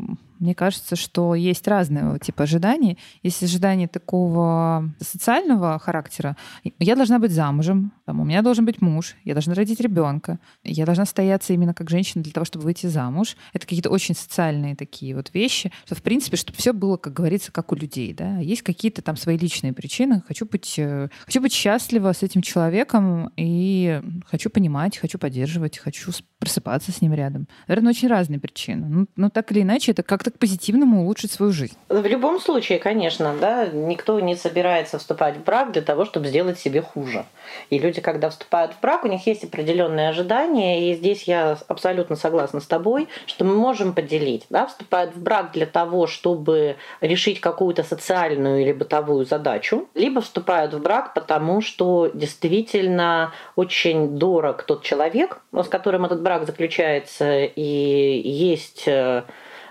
мне 0.44 0.54
кажется, 0.54 0.94
что 0.94 1.34
есть 1.34 1.66
разные 1.66 2.18
типа 2.18 2.42
ожиданий. 2.42 2.98
Есть 3.22 3.42
ожидания 3.42 3.88
такого 3.88 4.90
социального 5.00 5.78
характера. 5.78 6.36
Я 6.78 6.96
должна 6.96 7.18
быть 7.18 7.30
замужем, 7.30 7.92
там, 8.04 8.20
у 8.20 8.24
меня 8.24 8.42
должен 8.42 8.66
быть 8.66 8.82
муж, 8.82 9.16
я 9.24 9.32
должна 9.32 9.54
родить 9.54 9.80
ребенка, 9.80 10.38
я 10.62 10.84
должна 10.84 11.06
стояться 11.06 11.54
именно 11.54 11.72
как 11.72 11.88
женщина 11.88 12.22
для 12.22 12.32
того, 12.32 12.44
чтобы 12.44 12.66
выйти 12.66 12.86
замуж. 12.86 13.36
Это 13.54 13.66
какие-то 13.66 13.88
очень 13.88 14.14
социальные 14.14 14.76
такие 14.76 15.16
вот 15.16 15.32
вещи, 15.32 15.72
что 15.86 15.94
в 15.94 16.02
принципе, 16.02 16.36
чтобы 16.36 16.58
все 16.58 16.74
было, 16.74 16.98
как 16.98 17.14
говорится, 17.14 17.50
как 17.50 17.72
у 17.72 17.74
людей. 17.74 18.12
Да? 18.12 18.38
Есть 18.38 18.60
какие-то 18.60 19.00
там 19.00 19.16
свои 19.16 19.38
личные 19.38 19.72
причины. 19.72 20.22
Хочу 20.28 20.44
быть, 20.44 20.74
э, 20.76 21.08
хочу 21.24 21.40
быть 21.40 21.54
счастлива 21.54 22.12
с 22.12 22.22
этим 22.22 22.42
человеком 22.42 23.32
и 23.38 24.02
хочу 24.26 24.50
понимать, 24.50 24.98
хочу 24.98 25.18
поддерживать, 25.18 25.78
хочу 25.78 26.12
просыпаться 26.38 26.92
с 26.92 27.00
ним 27.00 27.14
рядом. 27.14 27.48
Наверное, 27.66 27.90
очень 27.90 28.08
разные 28.08 28.38
причины. 28.38 28.86
Ну, 28.86 29.06
но 29.16 29.30
так 29.30 29.50
или 29.50 29.62
иначе, 29.62 29.92
это 29.92 30.02
как-то 30.02 30.30
к 30.34 30.38
позитивному 30.38 31.02
улучшить 31.02 31.32
свою 31.32 31.52
жизнь. 31.52 31.76
В 31.88 32.06
любом 32.06 32.40
случае, 32.40 32.78
конечно, 32.78 33.34
да, 33.40 33.66
никто 33.66 34.18
не 34.20 34.34
собирается 34.34 34.98
вступать 34.98 35.36
в 35.36 35.44
брак 35.44 35.72
для 35.72 35.82
того, 35.82 36.04
чтобы 36.04 36.26
сделать 36.26 36.58
себе 36.58 36.82
хуже. 36.82 37.24
И 37.70 37.78
люди, 37.78 38.00
когда 38.00 38.30
вступают 38.30 38.72
в 38.72 38.80
брак, 38.80 39.04
у 39.04 39.08
них 39.08 39.26
есть 39.26 39.44
определенные 39.44 40.08
ожидания, 40.08 40.90
и 40.90 40.94
здесь 40.94 41.24
я 41.24 41.56
абсолютно 41.68 42.16
согласна 42.16 42.60
с 42.60 42.66
тобой, 42.66 43.08
что 43.26 43.44
мы 43.44 43.54
можем 43.54 43.92
поделить. 43.92 44.46
Да, 44.50 44.66
вступают 44.66 45.14
в 45.14 45.22
брак 45.22 45.52
для 45.52 45.66
того, 45.66 46.06
чтобы 46.06 46.76
решить 47.00 47.40
какую-то 47.40 47.82
социальную 47.84 48.62
или 48.62 48.72
бытовую 48.72 49.26
задачу, 49.26 49.88
либо 49.94 50.20
вступают 50.20 50.74
в 50.74 50.80
брак 50.80 51.14
потому, 51.14 51.60
что 51.60 52.10
действительно 52.12 53.32
очень 53.56 54.18
дорог 54.18 54.64
тот 54.64 54.82
человек, 54.82 55.38
с 55.52 55.68
которым 55.68 56.04
этот 56.04 56.22
брак 56.22 56.46
заключается, 56.46 57.44
и 57.44 58.22
есть 58.24 58.84
э, 58.86 59.22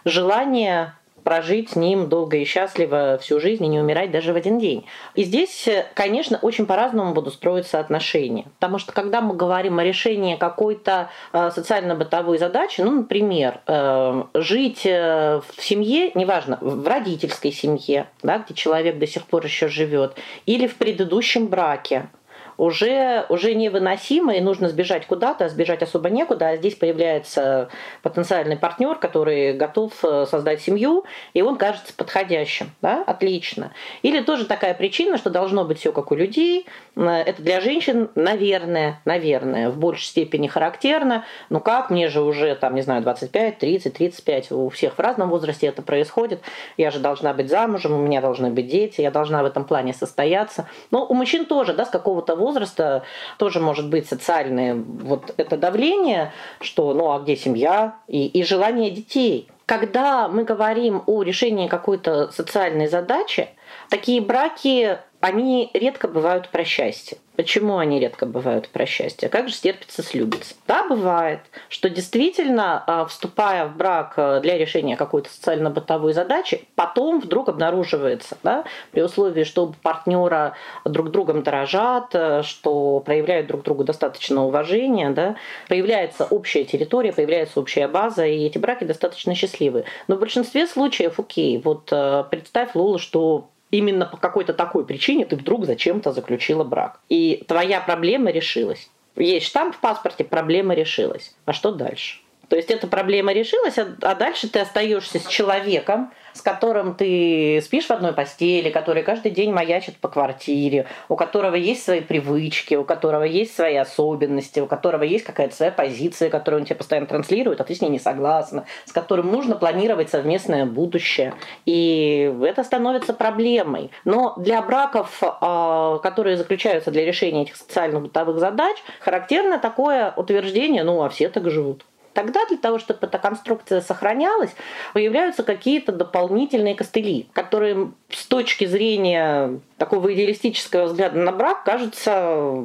желание 0.05 0.93
прожить 1.23 1.71
с 1.71 1.75
ним 1.75 2.09
долго 2.09 2.37
и 2.37 2.45
счастливо 2.45 3.17
всю 3.21 3.39
жизнь 3.39 3.63
и 3.63 3.67
не 3.67 3.79
умирать 3.79 4.11
даже 4.11 4.33
в 4.33 4.35
один 4.35 4.59
день. 4.59 4.85
И 5.15 5.23
здесь, 5.23 5.67
конечно, 5.93 6.37
очень 6.41 6.65
по-разному 6.65 7.13
будут 7.13 7.33
строиться 7.33 7.79
отношения. 7.79 8.45
Потому 8.59 8.77
что 8.77 8.91
когда 8.91 9.21
мы 9.21 9.35
говорим 9.35 9.79
о 9.79 9.83
решении 9.83 10.35
какой-то 10.35 11.09
э, 11.31 11.51
социально-бытовой 11.51 12.37
задачи, 12.37 12.81
ну, 12.81 12.91
например, 12.91 13.61
э, 13.67 14.23
жить 14.35 14.85
э, 14.85 15.41
в 15.47 15.63
семье, 15.63 16.11
неважно, 16.13 16.57
в 16.61 16.87
родительской 16.87 17.51
семье, 17.51 18.07
да, 18.21 18.39
где 18.39 18.53
человек 18.53 18.97
до 18.97 19.07
сих 19.07 19.25
пор 19.25 19.45
еще 19.45 19.67
живет, 19.67 20.17
или 20.45 20.67
в 20.67 20.75
предыдущем 20.75 21.47
браке, 21.47 22.09
уже, 22.57 23.25
уже 23.29 23.53
невыносимо, 23.55 24.33
и 24.33 24.41
нужно 24.41 24.69
сбежать 24.69 25.05
куда-то, 25.07 25.45
а 25.45 25.49
сбежать 25.49 25.83
особо 25.83 26.09
некуда, 26.09 26.49
а 26.49 26.55
здесь 26.57 26.75
появляется 26.75 27.69
потенциальный 28.01 28.57
партнер, 28.57 28.95
который 28.95 29.53
готов 29.53 29.93
э, 30.03 30.25
создать 30.29 30.61
семью, 30.61 31.05
и 31.33 31.41
он 31.41 31.57
кажется 31.57 31.93
подходящим. 31.95 32.71
Да? 32.81 33.03
Отлично. 33.05 33.73
Или 34.01 34.21
тоже 34.21 34.45
такая 34.45 34.73
причина, 34.73 35.17
что 35.17 35.29
должно 35.29 35.65
быть 35.65 35.79
все 35.79 35.91
как 35.91 36.11
у 36.11 36.15
людей. 36.15 36.67
Э, 36.95 37.23
это 37.25 37.41
для 37.41 37.61
женщин, 37.61 38.09
наверное, 38.15 39.01
наверное, 39.05 39.69
в 39.69 39.77
большей 39.77 40.05
степени 40.05 40.47
характерно. 40.47 41.25
Ну 41.49 41.59
как, 41.59 41.89
мне 41.89 42.07
же 42.09 42.21
уже, 42.21 42.55
там, 42.55 42.75
не 42.75 42.81
знаю, 42.81 43.01
25, 43.01 43.57
30, 43.57 43.93
35, 43.93 44.51
у 44.51 44.69
всех 44.69 44.95
в 44.95 44.99
разном 44.99 45.29
возрасте 45.29 45.67
это 45.67 45.81
происходит. 45.81 46.41
Я 46.77 46.91
же 46.91 46.99
должна 46.99 47.33
быть 47.33 47.49
замужем, 47.49 47.93
у 47.93 48.01
меня 48.01 48.21
должны 48.21 48.49
быть 48.49 48.67
дети, 48.67 49.01
я 49.01 49.11
должна 49.11 49.43
в 49.43 49.45
этом 49.45 49.65
плане 49.65 49.93
состояться. 49.93 50.67
Но 50.91 51.05
у 51.05 51.13
мужчин 51.13 51.45
тоже, 51.45 51.73
да, 51.73 51.85
с 51.85 51.89
какого-то 51.89 52.35
возраста 52.43 53.03
тоже 53.37 53.59
может 53.59 53.89
быть 53.89 54.07
социальное 54.07 54.75
вот 54.75 55.33
это 55.37 55.57
давление, 55.57 56.31
что 56.59 56.93
ну 56.93 57.11
а 57.11 57.19
где 57.19 57.35
семья 57.35 57.95
и, 58.07 58.27
и 58.27 58.43
желание 58.43 58.91
детей. 58.91 59.47
Когда 59.65 60.27
мы 60.27 60.43
говорим 60.43 61.03
о 61.05 61.23
решении 61.23 61.67
какой-то 61.67 62.31
социальной 62.31 62.87
задачи, 62.87 63.47
такие 63.89 64.19
браки 64.21 64.97
они 65.21 65.71
редко 65.73 66.09
бывают 66.09 66.49
про 66.49 66.65
счастье. 66.65 67.17
Почему 67.35 67.77
они 67.79 67.99
редко 67.99 68.27
бывают 68.27 68.69
про 68.69 68.85
счастье? 68.85 69.27
Как 69.27 69.49
же 69.49 69.55
стерпится, 69.55 70.03
слюбится? 70.03 70.53
Да, 70.67 70.87
бывает, 70.87 71.39
что 71.67 71.89
действительно, 71.89 72.83
а, 72.85 73.05
вступая 73.05 73.65
в 73.65 73.75
брак 73.75 74.13
а, 74.17 74.39
для 74.39 74.55
решения 74.55 74.95
какой-то 74.95 75.31
социально-бытовой 75.31 76.13
задачи, 76.13 76.67
потом 76.75 77.19
вдруг 77.19 77.49
обнаруживается, 77.49 78.37
да, 78.43 78.65
при 78.91 79.01
условии, 79.01 79.45
что 79.45 79.73
партнера 79.81 80.53
друг 80.85 81.09
другом 81.09 81.41
дорожат, 81.41 82.13
а, 82.13 82.43
что 82.43 82.99
проявляют 82.99 83.47
друг 83.47 83.63
другу 83.63 83.83
достаточно 83.83 84.45
уважения, 84.45 85.09
да, 85.09 85.35
появляется 85.67 86.25
общая 86.25 86.65
территория, 86.65 87.13
появляется 87.13 87.59
общая 87.59 87.87
база, 87.87 88.27
и 88.27 88.45
эти 88.45 88.59
браки 88.59 88.83
достаточно 88.83 89.33
счастливые. 89.33 89.85
Но 90.07 90.17
в 90.17 90.19
большинстве 90.19 90.67
случаев, 90.67 91.19
окей, 91.19 91.59
вот 91.63 91.85
представь, 92.29 92.75
Лола, 92.75 92.99
что 92.99 93.49
именно 93.73 94.05
по 94.05 94.17
какой-то 94.17 94.53
такой 94.53 94.85
причине 94.85 95.25
ты 95.25 95.35
вдруг 95.35 95.65
зачем-то 95.65 96.11
заключила 96.11 96.63
брак. 96.63 96.99
И 97.09 97.43
твоя 97.47 97.81
проблема 97.81 98.29
решилась. 98.31 98.89
Есть 99.15 99.47
штамп 99.47 99.75
в 99.75 99.79
паспорте, 99.79 100.23
проблема 100.23 100.75
решилась. 100.75 101.35
А 101.45 101.53
что 101.53 101.71
дальше? 101.71 102.19
То 102.49 102.55
есть 102.55 102.69
эта 102.69 102.87
проблема 102.87 103.33
решилась, 103.33 103.77
а, 103.79 103.95
а 104.01 104.15
дальше 104.15 104.47
ты 104.47 104.59
остаешься 104.59 105.19
с 105.19 105.25
человеком, 105.25 106.11
с 106.33 106.41
которым 106.41 106.95
ты 106.95 107.61
спишь 107.63 107.85
в 107.85 107.91
одной 107.91 108.13
постели, 108.13 108.69
который 108.69 109.03
каждый 109.03 109.31
день 109.31 109.51
маячит 109.51 109.97
по 109.97 110.07
квартире, 110.07 110.87
у 111.09 111.15
которого 111.15 111.55
есть 111.55 111.83
свои 111.83 112.01
привычки, 112.01 112.75
у 112.75 112.83
которого 112.83 113.23
есть 113.23 113.55
свои 113.55 113.75
особенности, 113.75 114.59
у 114.59 114.67
которого 114.67 115.03
есть 115.03 115.25
какая-то 115.25 115.55
своя 115.55 115.71
позиция, 115.71 116.29
которую 116.29 116.61
он 116.61 116.65
тебе 116.65 116.75
постоянно 116.75 117.07
транслирует, 117.07 117.61
а 117.61 117.63
ты 117.63 117.75
с 117.75 117.81
ней 117.81 117.89
не 117.89 117.99
согласна, 117.99 118.65
с 118.85 118.91
которым 118.91 119.31
нужно 119.31 119.55
планировать 119.55 120.09
совместное 120.09 120.65
будущее. 120.65 121.33
И 121.65 122.33
это 122.43 122.63
становится 122.63 123.13
проблемой. 123.13 123.91
Но 124.05 124.33
для 124.37 124.61
браков, 124.61 125.21
а, 125.21 125.99
которые 125.99 126.37
заключаются 126.37 126.91
для 126.91 127.05
решения 127.05 127.43
этих 127.43 127.55
социально-бытовых 127.55 128.39
задач, 128.39 128.77
характерно 128.99 129.59
такое 129.59 130.13
утверждение, 130.15 130.83
ну, 130.83 131.03
а 131.03 131.09
все 131.09 131.29
так 131.29 131.49
живут. 131.49 131.85
Тогда 132.13 132.45
для 132.47 132.57
того, 132.57 132.79
чтобы 132.79 132.99
эта 133.01 133.17
конструкция 133.17 133.81
сохранялась, 133.81 134.51
появляются 134.93 135.43
какие-то 135.43 135.91
дополнительные 135.91 136.75
костыли, 136.75 137.27
которые 137.33 137.91
с 138.09 138.25
точки 138.25 138.65
зрения 138.65 139.59
такого 139.77 140.13
идеалистического 140.13 140.85
взгляда 140.85 141.17
на 141.19 141.31
брак 141.31 141.63
кажутся 141.63 142.55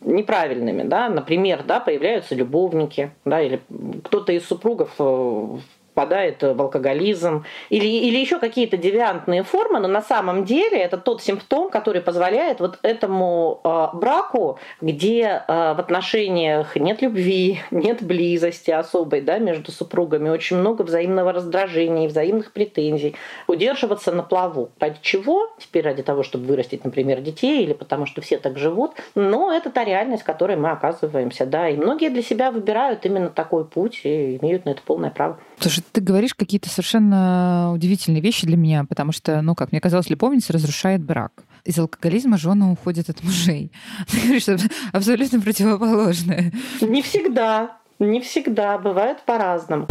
неправильными, 0.00 0.82
да, 0.82 1.08
например, 1.08 1.62
да, 1.62 1.80
появляются 1.80 2.34
любовники, 2.34 3.10
да, 3.24 3.40
или 3.40 3.60
кто-то 4.04 4.32
из 4.32 4.46
супругов 4.46 4.90
э, 4.98 5.58
впадает 5.94 6.42
в 6.42 6.60
алкоголизм 6.60 7.44
или, 7.70 7.86
или 7.86 8.18
еще 8.18 8.40
какие-то 8.40 8.76
девиантные 8.76 9.44
формы, 9.44 9.78
но 9.78 9.86
на 9.86 10.02
самом 10.02 10.44
деле 10.44 10.78
это 10.78 10.98
тот 10.98 11.22
симптом, 11.22 11.70
который 11.70 12.00
позволяет 12.00 12.58
вот 12.58 12.80
этому 12.82 13.60
э, 13.62 13.86
браку, 13.92 14.58
где 14.80 15.44
э, 15.46 15.74
в 15.74 15.78
отношениях 15.78 16.74
нет 16.74 17.00
любви, 17.00 17.60
нет 17.70 18.02
близости 18.02 18.72
особой 18.72 19.20
да, 19.20 19.38
между 19.38 19.70
супругами, 19.70 20.30
очень 20.30 20.56
много 20.56 20.82
взаимного 20.82 21.32
раздражения, 21.32 22.08
взаимных 22.08 22.50
претензий, 22.50 23.14
удерживаться 23.46 24.10
на 24.10 24.24
плаву. 24.24 24.70
Ради 24.80 24.98
чего? 25.00 25.48
Теперь 25.58 25.84
ради 25.84 26.02
того, 26.02 26.24
чтобы 26.24 26.46
вырастить, 26.46 26.84
например, 26.84 27.20
детей 27.20 27.62
или 27.62 27.72
потому 27.72 28.06
что 28.06 28.20
все 28.20 28.38
так 28.38 28.58
живут. 28.58 28.92
Но 29.14 29.52
это 29.52 29.70
та 29.70 29.84
реальность, 29.84 30.24
в 30.24 30.26
которой 30.26 30.56
мы 30.56 30.70
оказываемся. 30.70 31.46
Да. 31.46 31.68
И 31.68 31.76
многие 31.76 32.08
для 32.08 32.22
себя 32.22 32.50
выбирают 32.50 33.06
именно 33.06 33.30
такой 33.30 33.64
путь 33.64 34.00
и 34.02 34.38
имеют 34.38 34.64
на 34.64 34.70
это 34.70 34.82
полное 34.82 35.10
право. 35.10 35.38
Слушай, 35.64 35.82
ты 35.92 36.02
говоришь 36.02 36.34
какие-то 36.34 36.68
совершенно 36.68 37.72
удивительные 37.72 38.20
вещи 38.20 38.46
для 38.46 38.58
меня, 38.58 38.84
потому 38.84 39.12
что, 39.12 39.40
ну, 39.40 39.54
как 39.54 39.72
мне 39.72 39.80
казалось, 39.80 40.10
любовница 40.10 40.52
разрушает 40.52 41.02
брак. 41.02 41.44
Из 41.64 41.78
алкоголизма 41.78 42.36
жены 42.36 42.70
уходят 42.70 43.08
от 43.08 43.24
мужей. 43.24 43.72
Ты 44.10 44.20
говоришь, 44.20 44.42
что 44.42 44.58
абсолютно 44.92 45.40
противоположное. 45.40 46.52
Не 46.82 47.00
всегда. 47.00 47.78
Не 47.98 48.20
всегда. 48.20 48.76
Бывает 48.76 49.24
по-разному. 49.24 49.86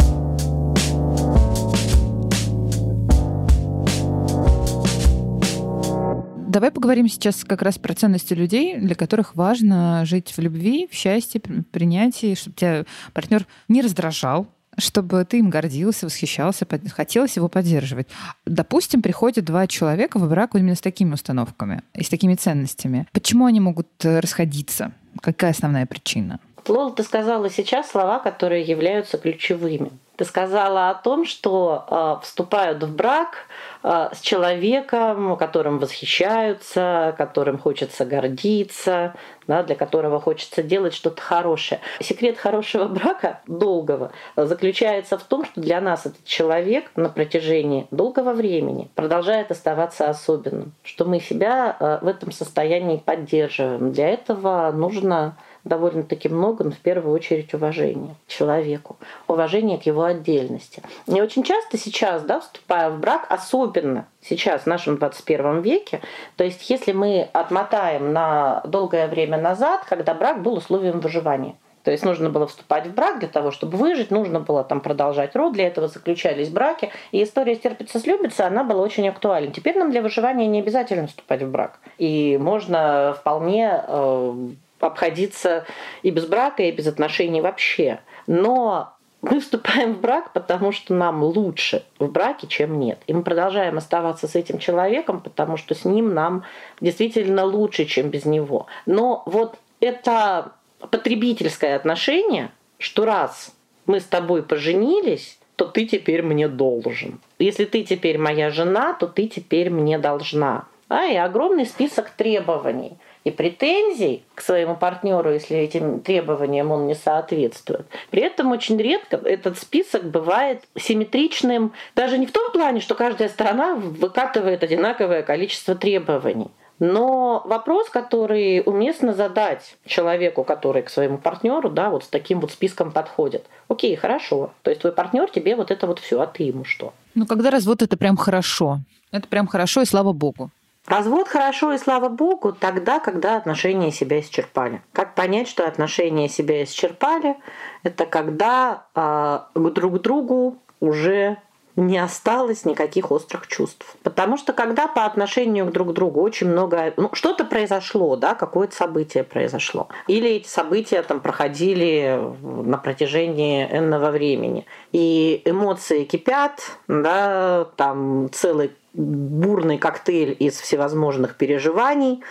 Давай 6.46 6.70
поговорим 6.70 7.08
сейчас 7.08 7.42
как 7.42 7.62
раз 7.62 7.78
про 7.78 7.94
ценности 7.94 8.32
людей, 8.32 8.76
для 8.76 8.94
которых 8.94 9.34
важно 9.34 10.04
жить 10.04 10.30
в 10.36 10.38
любви, 10.38 10.88
в 10.88 10.94
счастье, 10.94 11.40
принятии, 11.40 12.36
чтобы 12.36 12.54
тебя 12.54 12.84
партнер 13.12 13.44
не 13.66 13.82
раздражал, 13.82 14.46
чтобы 14.78 15.24
ты 15.24 15.38
им 15.38 15.50
гордился, 15.50 16.06
восхищался, 16.06 16.66
хотелось 16.92 17.36
его 17.36 17.48
поддерживать. 17.48 18.08
Допустим, 18.46 19.02
приходят 19.02 19.44
два 19.44 19.66
человека 19.66 20.18
в 20.18 20.28
брак 20.28 20.54
именно 20.54 20.74
с 20.74 20.80
такими 20.80 21.14
установками 21.14 21.82
и 21.94 22.02
с 22.02 22.08
такими 22.08 22.34
ценностями. 22.34 23.06
Почему 23.12 23.46
они 23.46 23.60
могут 23.60 23.88
э, 24.04 24.20
расходиться? 24.20 24.92
Какая 25.20 25.52
основная 25.52 25.86
причина? 25.86 26.40
Лола, 26.68 26.92
ты 26.92 27.02
сказала 27.02 27.50
сейчас 27.50 27.90
слова, 27.90 28.18
которые 28.18 28.62
являются 28.62 29.18
ключевыми. 29.18 29.90
Ты 30.16 30.24
сказала 30.24 30.90
о 30.90 30.94
том, 30.94 31.24
что 31.24 31.84
э, 31.90 32.22
вступают 32.22 32.82
в 32.82 32.94
брак 32.94 33.48
э, 33.82 34.10
с 34.12 34.20
человеком, 34.20 35.36
которым 35.36 35.80
восхищаются, 35.80 37.14
которым 37.18 37.58
хочется 37.58 38.04
гордиться, 38.04 39.14
да, 39.48 39.64
для 39.64 39.74
которого 39.74 40.20
хочется 40.20 40.62
делать 40.62 40.94
что-то 40.94 41.20
хорошее. 41.20 41.80
Секрет 42.00 42.38
хорошего 42.38 42.84
брака, 42.88 43.40
долгого, 43.48 44.12
заключается 44.36 45.18
в 45.18 45.24
том, 45.24 45.44
что 45.44 45.60
для 45.60 45.80
нас 45.80 46.06
этот 46.06 46.24
человек 46.24 46.92
на 46.94 47.08
протяжении 47.08 47.88
долгого 47.90 48.34
времени 48.34 48.88
продолжает 48.94 49.50
оставаться 49.50 50.08
особенным, 50.08 50.72
что 50.84 51.06
мы 51.06 51.18
себя 51.18 51.76
э, 51.78 51.98
в 52.02 52.06
этом 52.06 52.30
состоянии 52.30 52.98
поддерживаем. 52.98 53.92
Для 53.92 54.10
этого 54.10 54.70
нужно 54.72 55.36
довольно-таки 55.64 56.28
много, 56.28 56.64
но 56.64 56.70
в 56.70 56.78
первую 56.78 57.14
очередь 57.14 57.54
уважение 57.54 58.14
к 58.26 58.30
человеку, 58.30 58.96
уважение 59.26 59.78
к 59.78 59.82
его 59.82 60.04
отдельности. 60.04 60.82
И 61.06 61.20
очень 61.20 61.42
часто 61.42 61.78
сейчас, 61.78 62.22
да, 62.22 62.40
вступая 62.40 62.90
в 62.90 63.00
брак, 63.00 63.26
особенно 63.28 64.06
сейчас, 64.20 64.62
в 64.62 64.66
нашем 64.66 64.98
21 64.98 65.60
веке, 65.60 66.00
то 66.36 66.44
есть 66.44 66.68
если 66.70 66.92
мы 66.92 67.28
отмотаем 67.32 68.12
на 68.12 68.62
долгое 68.66 69.08
время 69.08 69.38
назад, 69.38 69.84
когда 69.88 70.14
брак 70.14 70.42
был 70.42 70.54
условием 70.54 71.00
выживания, 71.00 71.56
то 71.84 71.90
есть 71.90 72.02
нужно 72.02 72.30
было 72.30 72.46
вступать 72.46 72.86
в 72.86 72.94
брак 72.94 73.18
для 73.18 73.28
того, 73.28 73.50
чтобы 73.50 73.76
выжить, 73.76 74.10
нужно 74.10 74.40
было 74.40 74.64
там 74.64 74.80
продолжать 74.80 75.36
род, 75.36 75.52
для 75.52 75.66
этого 75.66 75.86
заключались 75.86 76.48
браки. 76.48 76.90
И 77.12 77.22
история 77.22 77.54
«Стерпится, 77.54 78.00
слюбится», 78.00 78.46
она 78.46 78.64
была 78.64 78.82
очень 78.82 79.06
актуальна. 79.06 79.52
Теперь 79.52 79.76
нам 79.76 79.90
для 79.90 80.00
выживания 80.00 80.46
не 80.46 80.60
обязательно 80.60 81.06
вступать 81.06 81.42
в 81.42 81.50
брак. 81.50 81.78
И 81.98 82.38
можно 82.40 83.14
вполне 83.20 83.84
э, 83.86 84.48
обходиться 84.84 85.66
и 86.02 86.10
без 86.10 86.26
брака, 86.26 86.62
и 86.62 86.72
без 86.72 86.86
отношений 86.86 87.40
вообще. 87.40 88.00
Но 88.26 88.94
мы 89.22 89.40
вступаем 89.40 89.94
в 89.94 90.00
брак, 90.00 90.32
потому 90.32 90.70
что 90.70 90.92
нам 90.94 91.22
лучше 91.22 91.84
в 91.98 92.08
браке, 92.08 92.46
чем 92.46 92.78
нет. 92.78 92.98
И 93.06 93.14
мы 93.14 93.22
продолжаем 93.22 93.78
оставаться 93.78 94.28
с 94.28 94.34
этим 94.34 94.58
человеком, 94.58 95.20
потому 95.20 95.56
что 95.56 95.74
с 95.74 95.84
ним 95.84 96.12
нам 96.12 96.44
действительно 96.80 97.44
лучше, 97.44 97.86
чем 97.86 98.10
без 98.10 98.26
него. 98.26 98.66
Но 98.84 99.22
вот 99.26 99.56
это 99.80 100.52
потребительское 100.90 101.76
отношение, 101.76 102.50
что 102.78 103.06
раз 103.06 103.54
мы 103.86 104.00
с 104.00 104.04
тобой 104.04 104.42
поженились, 104.42 105.38
то 105.56 105.64
ты 105.64 105.86
теперь 105.86 106.22
мне 106.22 106.48
должен. 106.48 107.20
Если 107.38 107.64
ты 107.64 107.82
теперь 107.82 108.18
моя 108.18 108.50
жена, 108.50 108.92
то 108.92 109.06
ты 109.06 109.26
теперь 109.28 109.70
мне 109.70 109.98
должна. 109.98 110.66
А, 110.88 111.06
и 111.06 111.16
огромный 111.16 111.64
список 111.64 112.10
требований 112.10 112.98
и 113.24 113.30
претензий 113.30 114.22
к 114.34 114.42
своему 114.42 114.76
партнеру, 114.76 115.32
если 115.32 115.56
этим 115.56 116.00
требованиям 116.00 116.70
он 116.70 116.86
не 116.86 116.94
соответствует. 116.94 117.86
При 118.10 118.22
этом 118.22 118.52
очень 118.52 118.76
редко 118.76 119.16
этот 119.16 119.58
список 119.58 120.04
бывает 120.04 120.62
симметричным, 120.78 121.72
даже 121.96 122.18
не 122.18 122.26
в 122.26 122.32
том 122.32 122.52
плане, 122.52 122.80
что 122.80 122.94
каждая 122.94 123.28
сторона 123.28 123.74
выкатывает 123.74 124.62
одинаковое 124.62 125.22
количество 125.22 125.74
требований. 125.74 126.50
Но 126.80 127.42
вопрос, 127.46 127.88
который 127.88 128.62
уместно 128.66 129.14
задать 129.14 129.76
человеку, 129.86 130.42
который 130.42 130.82
к 130.82 130.90
своему 130.90 131.18
партнеру, 131.18 131.70
да, 131.70 131.88
вот 131.88 132.04
с 132.04 132.08
таким 132.08 132.40
вот 132.40 132.50
списком 132.50 132.90
подходит. 132.90 133.46
Окей, 133.68 133.94
хорошо. 133.94 134.50
То 134.62 134.70
есть 134.70 134.80
твой 134.80 134.92
партнер 134.92 135.30
тебе 135.30 135.54
вот 135.54 135.70
это 135.70 135.86
вот 135.86 136.00
все, 136.00 136.20
а 136.20 136.26
ты 136.26 136.42
ему 136.42 136.64
что? 136.64 136.92
Ну, 137.14 137.26
когда 137.26 137.50
развод, 137.50 137.82
это 137.82 137.96
прям 137.96 138.16
хорошо. 138.16 138.80
Это 139.12 139.28
прям 139.28 139.46
хорошо, 139.46 139.82
и 139.82 139.84
слава 139.84 140.12
богу. 140.12 140.50
Развод 140.86 141.28
хорошо 141.28 141.72
и 141.72 141.78
слава 141.78 142.08
богу 142.08 142.52
тогда, 142.52 143.00
когда 143.00 143.36
отношения 143.36 143.90
себя 143.90 144.20
исчерпали. 144.20 144.82
Как 144.92 145.14
понять, 145.14 145.48
что 145.48 145.66
отношения 145.66 146.28
себя 146.28 146.62
исчерпали? 146.62 147.36
Это 147.82 148.04
когда 148.04 148.86
э, 148.94 149.40
друг 149.54 149.94
к 149.94 150.02
другу 150.02 150.58
уже 150.80 151.38
не 151.76 151.98
осталось 151.98 152.64
никаких 152.64 153.10
острых 153.10 153.46
чувств. 153.46 153.96
Потому 154.02 154.36
что 154.36 154.52
когда 154.52 154.86
по 154.86 155.06
отношению 155.06 155.70
друг 155.70 155.90
к 155.90 155.92
другу 155.92 156.20
очень 156.20 156.48
много... 156.48 156.92
Ну, 156.96 157.10
что-то 157.14 157.44
произошло, 157.44 158.14
да, 158.16 158.34
какое-то 158.34 158.76
событие 158.76 159.24
произошло. 159.24 159.88
Или 160.06 160.30
эти 160.30 160.46
события 160.46 161.02
там 161.02 161.20
проходили 161.20 162.20
на 162.42 162.78
протяжении 162.78 163.66
энного 163.66 164.10
времени. 164.10 164.66
И 164.92 165.42
эмоции 165.44 166.04
кипят, 166.04 166.60
да, 166.86 167.66
там 167.76 168.28
целый 168.32 168.70
бурный 168.94 169.78
коктейль 169.78 170.36
из 170.38 170.58
всевозможных 170.60 171.36
переживаний 171.36 172.22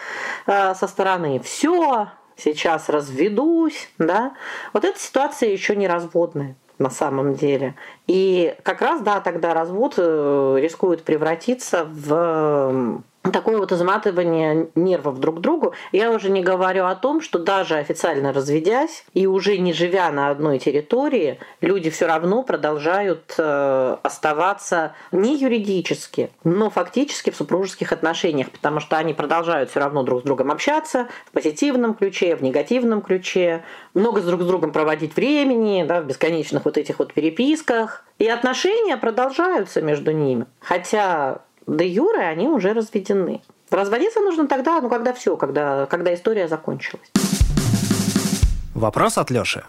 э, 0.48 0.74
со 0.74 0.88
стороны 0.88 1.40
«все, 1.40 2.10
сейчас 2.36 2.90
разведусь», 2.90 3.90
да, 3.98 4.34
вот 4.74 4.86
эта 4.86 5.00
ситуация 5.00 5.50
еще 5.50 5.76
не 5.76 5.88
разводная 5.88 6.56
на 6.80 6.90
самом 6.90 7.36
деле. 7.36 7.76
И 8.08 8.56
как 8.64 8.82
раз, 8.82 9.02
да, 9.02 9.20
тогда 9.20 9.54
развод 9.54 9.96
э, 9.98 10.58
рискует 10.60 11.04
превратиться 11.04 11.86
в 11.86 13.04
такое 13.32 13.58
вот 13.58 13.72
изматывание 13.72 14.70
нервов 14.76 15.20
друг 15.20 15.38
к 15.38 15.40
другу. 15.40 15.74
Я 15.92 16.12
уже 16.12 16.30
не 16.30 16.42
говорю 16.42 16.86
о 16.86 16.96
том, 16.96 17.22
что 17.22 17.40
даже 17.40 17.76
официально 17.76 18.34
разведясь 18.34 19.06
и 19.14 19.28
уже 19.28 19.58
не 19.58 19.72
живя 19.72 20.12
на 20.12 20.30
одной 20.30 20.60
территории, 20.60 21.40
люди 21.62 21.90
все 21.90 22.06
равно 22.06 22.44
продолжают 22.44 23.36
э, 23.38 23.98
оставаться 24.04 24.94
не 25.12 25.38
юридически, 25.38 26.32
но 26.44 26.70
фактически 26.70 27.30
в 27.30 27.36
супружеских 27.36 27.92
отношениях, 27.94 28.50
потому 28.52 28.80
что 28.80 28.98
они 28.98 29.14
продолжают 29.14 29.70
все 29.70 29.80
равно 29.80 30.04
друг 30.04 30.22
с 30.22 30.24
другом 30.24 30.52
общаться 30.52 31.08
в 31.28 31.32
позитивном 31.32 31.94
ключе, 31.94 32.36
в 32.36 32.44
негативном 32.44 33.02
ключе, 33.02 33.64
много 33.94 34.22
с 34.22 34.26
друг 34.26 34.42
с 34.42 34.46
другом 34.46 34.72
проводить 34.72 35.16
времени, 35.16 35.86
да, 35.88 36.02
в 36.02 36.06
бесконечных 36.06 36.66
вот 36.66 36.78
этих 36.78 37.00
вот 37.00 37.14
переписках. 37.14 38.04
И 38.20 38.28
отношения 38.28 38.98
продолжаются 38.98 39.82
между 39.82 40.12
ними. 40.12 40.46
Хотя 40.60 41.42
де 41.68 41.88
юры 41.88 42.22
они 42.22 42.48
уже 42.48 42.74
разведены. 42.74 43.42
Разводиться 43.70 44.20
нужно 44.20 44.48
тогда, 44.48 44.82
ну 44.82 44.90
когда 44.90 45.14
все, 45.14 45.36
когда, 45.38 45.86
когда 45.88 46.14
история 46.14 46.48
закончилась. 46.48 47.12
Вопрос 48.74 49.18
от 49.18 49.32
Лёши. 49.32 49.64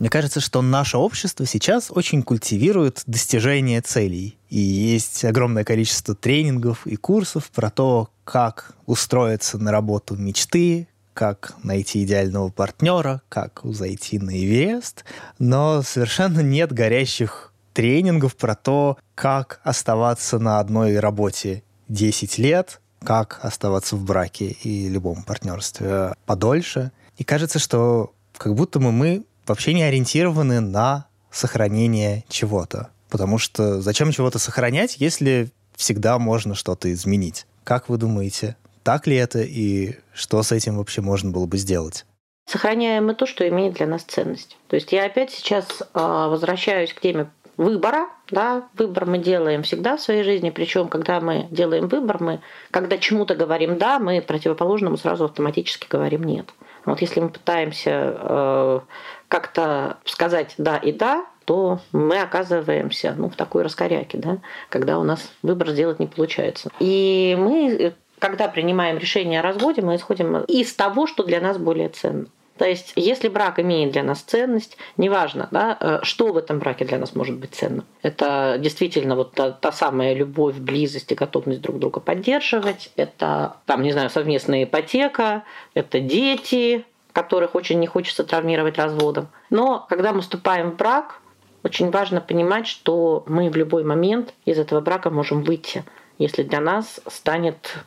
Мне 0.00 0.08
кажется, 0.08 0.40
что 0.40 0.62
наше 0.62 0.96
общество 0.96 1.44
сейчас 1.44 1.90
очень 1.90 2.22
культивирует 2.22 3.02
достижение 3.06 3.82
целей. 3.82 4.38
И 4.48 4.58
есть 4.58 5.24
огромное 5.26 5.62
количество 5.62 6.14
тренингов 6.14 6.86
и 6.86 6.96
курсов 6.96 7.50
про 7.50 7.70
то, 7.70 8.08
как 8.24 8.72
устроиться 8.86 9.58
на 9.58 9.70
работу 9.70 10.16
мечты, 10.16 10.88
как 11.12 11.54
найти 11.62 12.02
идеального 12.04 12.48
партнера, 12.48 13.20
как 13.28 13.60
зайти 13.62 14.18
на 14.18 14.30
Эверест. 14.30 15.04
Но 15.38 15.82
совершенно 15.82 16.40
нет 16.40 16.72
горящих 16.72 17.49
тренингов 17.72 18.36
про 18.36 18.54
то, 18.54 18.98
как 19.14 19.60
оставаться 19.64 20.38
на 20.38 20.60
одной 20.60 20.98
работе 20.98 21.62
10 21.88 22.38
лет, 22.38 22.80
как 23.02 23.40
оставаться 23.42 23.96
в 23.96 24.04
браке 24.04 24.56
и 24.62 24.88
любом 24.88 25.22
партнерстве 25.22 26.14
подольше. 26.26 26.92
И 27.16 27.24
кажется, 27.24 27.58
что 27.58 28.12
как 28.36 28.54
будто 28.54 28.78
бы 28.78 28.92
мы 28.92 29.24
вообще 29.46 29.74
не 29.74 29.82
ориентированы 29.82 30.60
на 30.60 31.06
сохранение 31.30 32.24
чего-то. 32.28 32.90
Потому 33.08 33.38
что 33.38 33.80
зачем 33.80 34.12
чего-то 34.12 34.38
сохранять, 34.38 34.96
если 34.98 35.50
всегда 35.74 36.18
можно 36.18 36.54
что-то 36.54 36.92
изменить? 36.92 37.46
Как 37.64 37.88
вы 37.88 37.98
думаете, 37.98 38.56
так 38.82 39.06
ли 39.06 39.16
это 39.16 39.40
и 39.40 39.96
что 40.12 40.42
с 40.42 40.52
этим 40.52 40.76
вообще 40.76 41.00
можно 41.00 41.30
было 41.30 41.46
бы 41.46 41.58
сделать? 41.58 42.06
Сохраняем 42.46 43.06
мы 43.06 43.14
то, 43.14 43.26
что 43.26 43.48
имеет 43.48 43.74
для 43.74 43.86
нас 43.86 44.02
ценность. 44.02 44.56
То 44.68 44.76
есть 44.76 44.92
я 44.92 45.06
опять 45.06 45.30
сейчас 45.30 45.66
э, 45.82 45.84
возвращаюсь 45.94 46.92
к 46.92 47.00
теме 47.00 47.30
выбора, 47.60 48.08
да, 48.30 48.68
выбор 48.74 49.04
мы 49.04 49.18
делаем 49.18 49.62
всегда 49.62 49.98
в 49.98 50.00
своей 50.00 50.22
жизни, 50.22 50.48
причем 50.48 50.88
когда 50.88 51.20
мы 51.20 51.46
делаем 51.50 51.88
выбор, 51.88 52.22
мы, 52.22 52.40
когда 52.70 52.96
чему-то 52.96 53.34
говорим 53.34 53.76
да, 53.76 53.98
мы 53.98 54.22
противоположному 54.22 54.96
сразу 54.96 55.26
автоматически 55.26 55.86
говорим 55.86 56.22
нет. 56.22 56.46
Вот 56.86 57.02
если 57.02 57.20
мы 57.20 57.28
пытаемся 57.28 58.16
э, 58.18 58.80
как-то 59.28 59.98
сказать 60.06 60.54
да 60.56 60.78
и 60.78 60.90
да, 60.90 61.26
то 61.44 61.80
мы 61.92 62.20
оказываемся 62.20 63.14
ну, 63.18 63.28
в 63.28 63.36
такой 63.36 63.62
раскоряке, 63.62 64.16
да, 64.16 64.38
когда 64.70 64.98
у 64.98 65.04
нас 65.04 65.30
выбор 65.42 65.68
сделать 65.68 66.00
не 66.00 66.06
получается. 66.06 66.70
И 66.80 67.36
мы, 67.38 67.92
когда 68.18 68.48
принимаем 68.48 68.96
решение 68.96 69.40
о 69.40 69.42
разводе, 69.42 69.82
мы 69.82 69.96
исходим 69.96 70.38
из 70.44 70.72
того, 70.74 71.06
что 71.06 71.24
для 71.24 71.42
нас 71.42 71.58
более 71.58 71.90
ценно. 71.90 72.26
То 72.60 72.68
есть, 72.68 72.92
если 72.94 73.28
брак 73.28 73.58
имеет 73.58 73.92
для 73.92 74.02
нас 74.02 74.20
ценность, 74.20 74.76
неважно, 74.98 75.48
да, 75.50 75.78
э, 75.80 76.00
что 76.02 76.30
в 76.30 76.36
этом 76.36 76.58
браке 76.58 76.84
для 76.84 76.98
нас 76.98 77.14
может 77.14 77.38
быть 77.38 77.54
ценным. 77.54 77.86
Это 78.02 78.58
действительно 78.58 79.16
вот 79.16 79.32
та, 79.32 79.52
та 79.52 79.72
самая 79.72 80.12
любовь, 80.12 80.56
близость 80.56 81.10
и 81.10 81.14
готовность 81.14 81.62
друг 81.62 81.78
друга 81.78 82.00
поддерживать. 82.00 82.92
Это, 82.96 83.56
там, 83.64 83.82
не 83.82 83.92
знаю, 83.92 84.10
совместная 84.10 84.64
ипотека, 84.64 85.44
это 85.72 86.00
дети, 86.00 86.84
которых 87.14 87.54
очень 87.54 87.80
не 87.80 87.86
хочется 87.86 88.24
травмировать 88.24 88.76
разводом. 88.76 89.28
Но 89.48 89.86
когда 89.88 90.12
мы 90.12 90.20
вступаем 90.20 90.72
в 90.72 90.76
брак, 90.76 91.22
очень 91.64 91.90
важно 91.90 92.20
понимать, 92.20 92.66
что 92.66 93.24
мы 93.26 93.48
в 93.48 93.56
любой 93.56 93.84
момент 93.84 94.34
из 94.44 94.58
этого 94.58 94.82
брака 94.82 95.08
можем 95.08 95.44
выйти, 95.44 95.82
если 96.18 96.42
для 96.42 96.60
нас 96.60 97.00
станет 97.06 97.78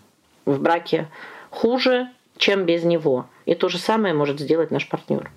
в 0.46 0.60
браке 0.60 1.10
хуже, 1.52 2.10
чем 2.38 2.66
без 2.66 2.84
него. 2.84 3.28
И 3.46 3.56
то 3.56 3.70
же 3.70 3.78
самое 3.78 4.14
может 4.14 4.40
сделать 4.40 4.72
наш 4.72 4.88
партнер. 4.88 5.30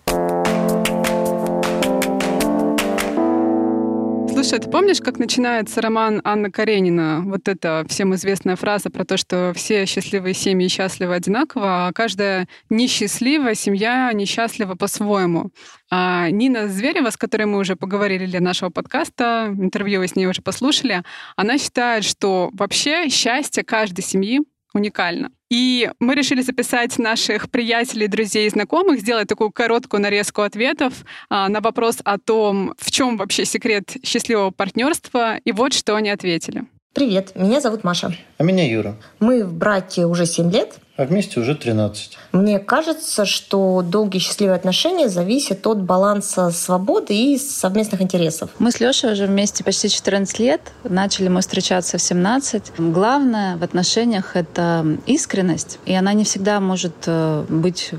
Слушай, 4.37 4.59
ты 4.59 4.71
помнишь, 4.71 5.01
как 5.01 5.19
начинается 5.19 5.81
роман 5.81 6.21
Анны 6.23 6.51
Каренина? 6.51 7.23
Вот 7.25 7.49
эта 7.49 7.87
всем 7.89 8.15
известная 8.15 8.57
фраза 8.57 8.91
про 8.91 9.07
то, 9.07 9.17
что 9.17 9.53
все 9.57 9.87
счастливые 9.87 10.35
семьи 10.35 10.69
счастливы 10.69 11.15
одинаково, 11.15 11.87
а 11.87 11.93
каждая 11.95 12.47
несчастливая 12.69 13.55
семья 13.55 14.13
несчастлива 14.13 14.75
по-своему. 14.75 15.53
А 15.91 16.29
Нина 16.29 16.69
Зверева, 16.69 17.09
с 17.09 17.17
которой 17.17 17.47
мы 17.47 17.59
уже 17.59 17.77
поговорили 17.77 18.27
для 18.27 18.41
нашего 18.41 18.69
подкаста, 18.69 19.55
интервью 19.59 20.03
с 20.03 20.15
ней 20.15 20.27
уже 20.27 20.43
послушали, 20.43 21.03
она 21.37 21.57
считает, 21.57 22.05
что 22.05 22.51
вообще 22.53 23.09
счастье 23.09 23.65
каждой 23.65 24.03
семьи 24.03 24.43
уникально. 24.77 25.31
И 25.51 25.91
мы 26.01 26.15
решили 26.15 26.43
записать 26.43 26.99
наших 26.99 27.51
приятелей, 27.51 28.09
друзей 28.09 28.47
и 28.47 28.51
знакомых, 28.51 29.01
сделать 29.01 29.29
такую 29.29 29.51
короткую 29.51 30.03
нарезку 30.03 30.43
ответов 30.43 31.05
а, 31.29 31.49
на 31.49 31.61
вопрос 31.61 31.99
о 32.05 32.19
том, 32.19 32.75
в 32.79 32.91
чем 32.91 33.17
вообще 33.17 33.45
секрет 33.45 33.97
счастливого 34.05 34.51
партнерства. 34.51 35.37
И 35.45 35.53
вот 35.53 35.73
что 35.73 35.97
они 35.97 36.11
ответили. 36.11 36.67
Привет, 36.97 37.33
меня 37.35 37.61
зовут 37.61 37.85
Маша. 37.85 38.17
А 38.39 38.43
меня 38.43 38.67
Юра. 38.67 38.97
Мы 39.21 39.45
в 39.45 39.53
браке 39.53 40.07
уже 40.07 40.25
7 40.25 40.51
лет. 40.51 40.77
А 40.97 41.05
вместе 41.05 41.39
уже 41.39 41.55
13. 41.55 42.17
Мне 42.33 42.59
кажется, 42.59 43.27
что 43.27 43.83
долгие 43.83 44.19
счастливые 44.19 44.57
отношения 44.57 45.11
зависят 45.11 45.67
от 45.67 45.83
баланса 45.83 46.51
свободы 46.51 47.15
и 47.15 47.37
совместных 47.37 48.01
интересов. 48.01 48.49
Мы 48.59 48.71
с 48.71 48.81
Лешей 48.81 49.13
уже 49.13 49.27
вместе 49.27 49.63
почти 49.63 49.91
14 49.91 50.39
лет. 50.39 50.63
Начали 50.85 51.29
мы 51.29 51.43
встречаться 51.43 51.99
в 51.99 52.01
17. 52.01 52.73
Главное 52.79 53.59
в 53.59 53.63
отношениях— 53.63 54.31
это 54.35 54.97
искренность. 55.05 55.79
И 55.85 55.93
она 55.93 56.15
не 56.15 56.25
всегда 56.25 56.61
может 56.61 56.95
э, 57.05 57.45
быть 57.47 57.91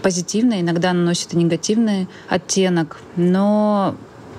позитивной. 0.00 0.62
Иногда 0.62 0.92
она 0.92 1.00
носит 1.00 1.34
и 1.34 1.36
негативный 1.36 2.08
оттенок. 2.30 2.96
Но 3.16 3.96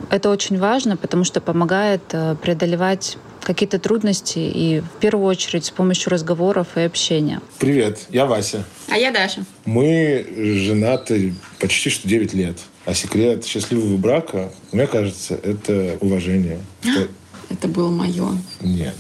это 0.10 0.30
очень 0.30 0.58
важно, 0.58 0.98
потому 0.98 1.24
что 1.24 1.41
помогает 1.41 2.02
э, 2.12 2.36
преодолевать 2.41 3.18
какие-то 3.41 3.80
трудности 3.80 4.39
и 4.39 4.82
в 4.82 5.00
первую 5.00 5.26
очередь 5.26 5.66
с 5.66 5.70
помощью 5.70 6.12
разговоров 6.12 6.68
и 6.76 6.82
общения. 6.82 7.41
Привет, 7.60 8.00
я 8.10 8.26
Вася. 8.26 8.66
А 8.89 8.98
я 8.98 9.12
Даша. 9.12 9.45
Мы 9.64 10.28
женаты 10.66 11.34
почти 11.60 11.89
что 11.89 12.08
9 12.08 12.34
лет. 12.34 12.58
А 12.86 12.93
секрет 12.93 13.45
счастливого 13.45 13.98
брака, 13.98 14.52
мне 14.72 14.88
кажется, 14.88 15.36
это 15.36 15.98
уважение. 16.02 16.60
Это 17.50 17.70
было 17.70 17.89
мое. 17.89 18.38
Нет. 18.60 18.93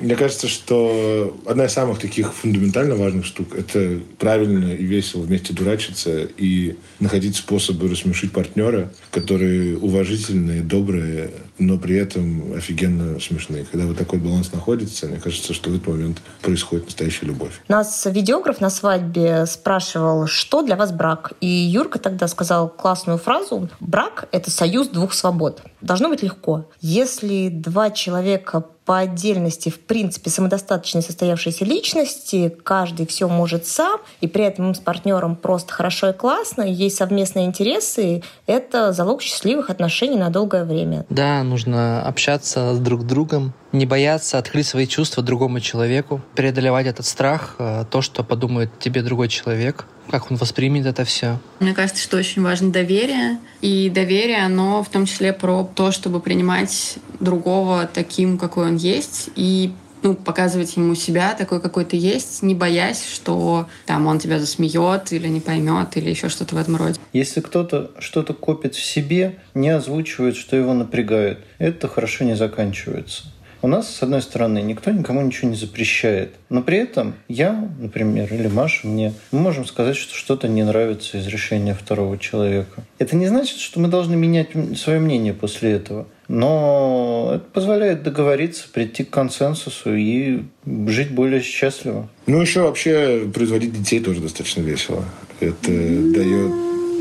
Мне 0.00 0.16
кажется, 0.16 0.48
что 0.48 1.36
одна 1.46 1.66
из 1.66 1.72
самых 1.72 1.98
таких 1.98 2.32
фундаментально 2.34 2.94
важных 2.96 3.24
штук– 3.24 3.54
это 3.56 4.00
правильно 4.18 4.72
и 4.72 4.84
весело 4.84 5.22
вместе 5.22 5.52
дурачиться 5.52 6.28
и 6.36 6.76
находить 7.00 7.36
способы 7.36 7.88
рассмешить 7.88 8.32
партнера, 8.32 8.92
которые 9.10 9.78
уважительные, 9.78 10.62
добрые, 10.62 11.30
но 11.58 11.78
при 11.78 11.96
этом 11.96 12.54
офигенно 12.54 13.20
смешные. 13.20 13.64
Когда 13.70 13.86
вот 13.86 13.96
такой 13.96 14.18
баланс 14.18 14.52
находится, 14.52 15.06
мне 15.06 15.20
кажется, 15.20 15.54
что 15.54 15.70
в 15.70 15.74
этот 15.74 15.86
момент 15.86 16.18
происходит 16.42 16.86
настоящая 16.86 17.26
любовь. 17.26 17.52
Нас 17.68 18.06
видеограф 18.06 18.60
на 18.60 18.70
свадьбе 18.70 19.46
спрашивал, 19.46 20.26
что 20.26 20.62
для 20.62 20.76
вас 20.76 20.92
брак? 20.92 21.32
И 21.40 21.46
Юрка 21.46 21.98
тогда 21.98 22.28
сказал 22.28 22.68
классную 22.68 23.18
фразу 23.18 23.68
«Брак– 23.80 24.28
это 24.32 24.50
союз 24.50 24.88
двух 24.88 25.12
свобод. 25.14 25.62
Должно 25.80 26.08
быть 26.08 26.22
легко. 26.22 26.68
Если 26.80 27.48
два 27.48 27.90
человека 27.90 28.64
по 28.84 28.98
отдельности, 28.98 29.70
в 29.70 29.80
принципе, 29.80 30.30
самодостаточные 30.30 31.02
состоявшиеся 31.02 31.64
личности, 31.64 32.54
каждый 32.62 33.06
все 33.06 33.28
может 33.28 33.66
сам, 33.66 34.00
и 34.20 34.28
при 34.28 34.44
этом 34.44 34.74
с 34.74 34.78
партнером 34.78 35.36
просто 35.36 35.72
хорошо 35.72 36.10
и 36.10 36.12
классно, 36.12 36.62
есть 36.62 36.96
совместные 36.96 37.46
интересы, 37.46 38.22
это 38.46 38.92
залог 38.92 39.22
счастливых 39.22 39.70
отношений 39.70 40.16
на 40.16 40.30
долгое 40.30 40.64
время. 40.64 41.06
Да, 41.08 41.42
нужно 41.42 42.06
общаться 42.06 42.74
с 42.74 42.78
друг 42.78 43.06
другом, 43.06 43.54
не 43.74 43.86
бояться 43.86 44.38
открыть 44.38 44.66
свои 44.66 44.86
чувства 44.86 45.22
другому 45.22 45.60
человеку, 45.60 46.22
преодолевать 46.34 46.86
этот 46.86 47.04
страх, 47.04 47.56
э, 47.58 47.84
то, 47.90 48.00
что 48.00 48.22
подумает 48.22 48.70
тебе 48.78 49.02
другой 49.02 49.28
человек, 49.28 49.86
как 50.10 50.30
он 50.30 50.36
воспримет 50.36 50.86
это 50.86 51.04
все. 51.04 51.38
Мне 51.60 51.74
кажется, 51.74 52.02
что 52.02 52.16
очень 52.16 52.42
важно 52.42 52.70
доверие. 52.70 53.38
И 53.60 53.90
доверие, 53.90 54.44
оно 54.44 54.82
в 54.82 54.88
том 54.88 55.06
числе 55.06 55.32
про 55.32 55.68
то, 55.74 55.90
чтобы 55.90 56.20
принимать 56.20 56.98
другого 57.20 57.88
таким, 57.92 58.38
какой 58.38 58.66
он 58.66 58.76
есть, 58.76 59.30
и 59.34 59.72
ну, 60.04 60.14
показывать 60.14 60.76
ему 60.76 60.94
себя 60.94 61.34
такой, 61.34 61.62
какой 61.62 61.86
ты 61.86 61.96
есть, 61.96 62.42
не 62.42 62.54
боясь, 62.54 63.06
что 63.06 63.66
там 63.86 64.06
он 64.06 64.18
тебя 64.18 64.38
засмеет 64.38 65.12
или 65.12 65.28
не 65.28 65.40
поймет, 65.40 65.96
или 65.96 66.10
еще 66.10 66.28
что-то 66.28 66.54
в 66.54 66.58
этом 66.58 66.76
роде. 66.76 67.00
Если 67.14 67.40
кто-то 67.40 67.90
что-то 67.98 68.34
копит 68.34 68.74
в 68.74 68.84
себе, 68.84 69.38
не 69.54 69.70
озвучивает, 69.70 70.36
что 70.36 70.56
его 70.56 70.74
напрягает, 70.74 71.38
это 71.58 71.88
хорошо 71.88 72.24
не 72.24 72.36
заканчивается. 72.36 73.24
У 73.64 73.66
нас, 73.66 73.88
с 73.88 74.02
одной 74.02 74.20
стороны, 74.20 74.60
никто 74.60 74.90
никому 74.90 75.22
ничего 75.22 75.48
не 75.48 75.56
запрещает. 75.56 76.34
Но 76.50 76.60
при 76.60 76.76
этом 76.76 77.14
я, 77.28 77.66
например, 77.80 78.28
или 78.30 78.46
Маша 78.46 78.86
мне, 78.86 79.14
мы 79.32 79.38
можем 79.38 79.64
сказать, 79.64 79.96
что 79.96 80.14
что-то 80.14 80.48
не 80.48 80.62
нравится 80.62 81.16
из 81.16 81.26
решения 81.28 81.72
второго 81.72 82.18
человека. 82.18 82.84
Это 82.98 83.16
не 83.16 83.26
значит, 83.26 83.56
что 83.56 83.80
мы 83.80 83.88
должны 83.88 84.16
менять 84.16 84.48
свое 84.76 85.00
мнение 85.00 85.32
после 85.32 85.70
этого. 85.70 86.06
Но 86.28 87.30
это 87.36 87.44
позволяет 87.54 88.02
договориться, 88.02 88.68
прийти 88.70 89.02
к 89.02 89.08
консенсусу 89.08 89.94
и 89.94 90.42
жить 90.86 91.12
более 91.12 91.40
счастливо. 91.40 92.10
Ну, 92.26 92.42
еще 92.42 92.64
вообще 92.64 93.26
производить 93.32 93.72
детей 93.72 94.00
тоже 94.00 94.20
достаточно 94.20 94.60
весело. 94.60 95.06
Это 95.40 95.70
дает... 95.70 96.52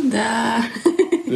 Да. 0.09 0.64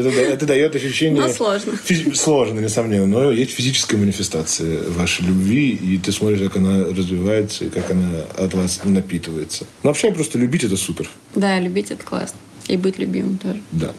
Это, 0.05 0.09
это 0.09 0.45
дает 0.45 0.75
ощущение... 0.75 1.21
Но 1.21 1.29
сложно. 1.29 1.71
Физи- 1.71 2.13
сложно, 2.15 2.59
несомненно. 2.59 3.07
Но 3.07 3.31
есть 3.31 3.51
физическая 3.51 3.99
манифестация 3.99 4.81
вашей 4.89 5.25
любви, 5.25 5.71
и 5.71 5.97
ты 5.97 6.11
смотришь, 6.11 6.39
как 6.39 6.57
она 6.57 6.85
развивается, 6.85 7.65
и 7.65 7.69
как 7.69 7.91
она 7.91 8.21
от 8.37 8.53
вас 8.53 8.81
напитывается. 8.83 9.65
Но 9.83 9.89
вообще 9.89 10.11
просто 10.11 10.37
любить 10.37 10.63
это 10.63 10.77
супер. 10.77 11.09
Да, 11.35 11.59
любить 11.59 11.91
это 11.91 12.03
классно. 12.03 12.37
И 12.67 12.77
быть 12.77 12.97
любимым 12.97 13.37
тоже. 13.37 13.61
Да. 13.71 13.93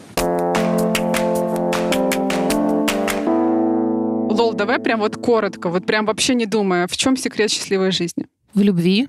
Лол, 4.29 4.53
давай 4.53 4.79
прям 4.79 4.99
вот 4.99 5.17
коротко, 5.17 5.69
вот 5.69 5.85
прям 5.85 6.05
вообще 6.05 6.33
не 6.35 6.45
думая, 6.45 6.87
в 6.87 6.95
чем 6.95 7.17
секрет 7.17 7.51
счастливой 7.51 7.91
жизни? 7.91 8.27
В 8.53 8.61
любви. 8.61 9.07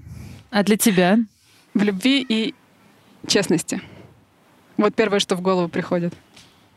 А 0.51 0.65
для 0.65 0.77
тебя? 0.77 1.19
В 1.75 1.83
любви 1.83 2.25
и 2.29 2.55
честности. 3.29 3.81
Вот 4.77 4.95
первое, 4.95 5.21
что 5.21 5.37
в 5.37 5.43
голову 5.43 5.69
приходит. 5.69 6.15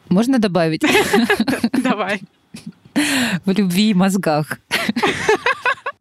Можно 0.09 0.39
добавить? 0.39 0.81
Давай. 1.83 2.21
В 3.45 3.51
любви 3.51 3.89
и 3.89 3.93
мозгах. 3.93 4.59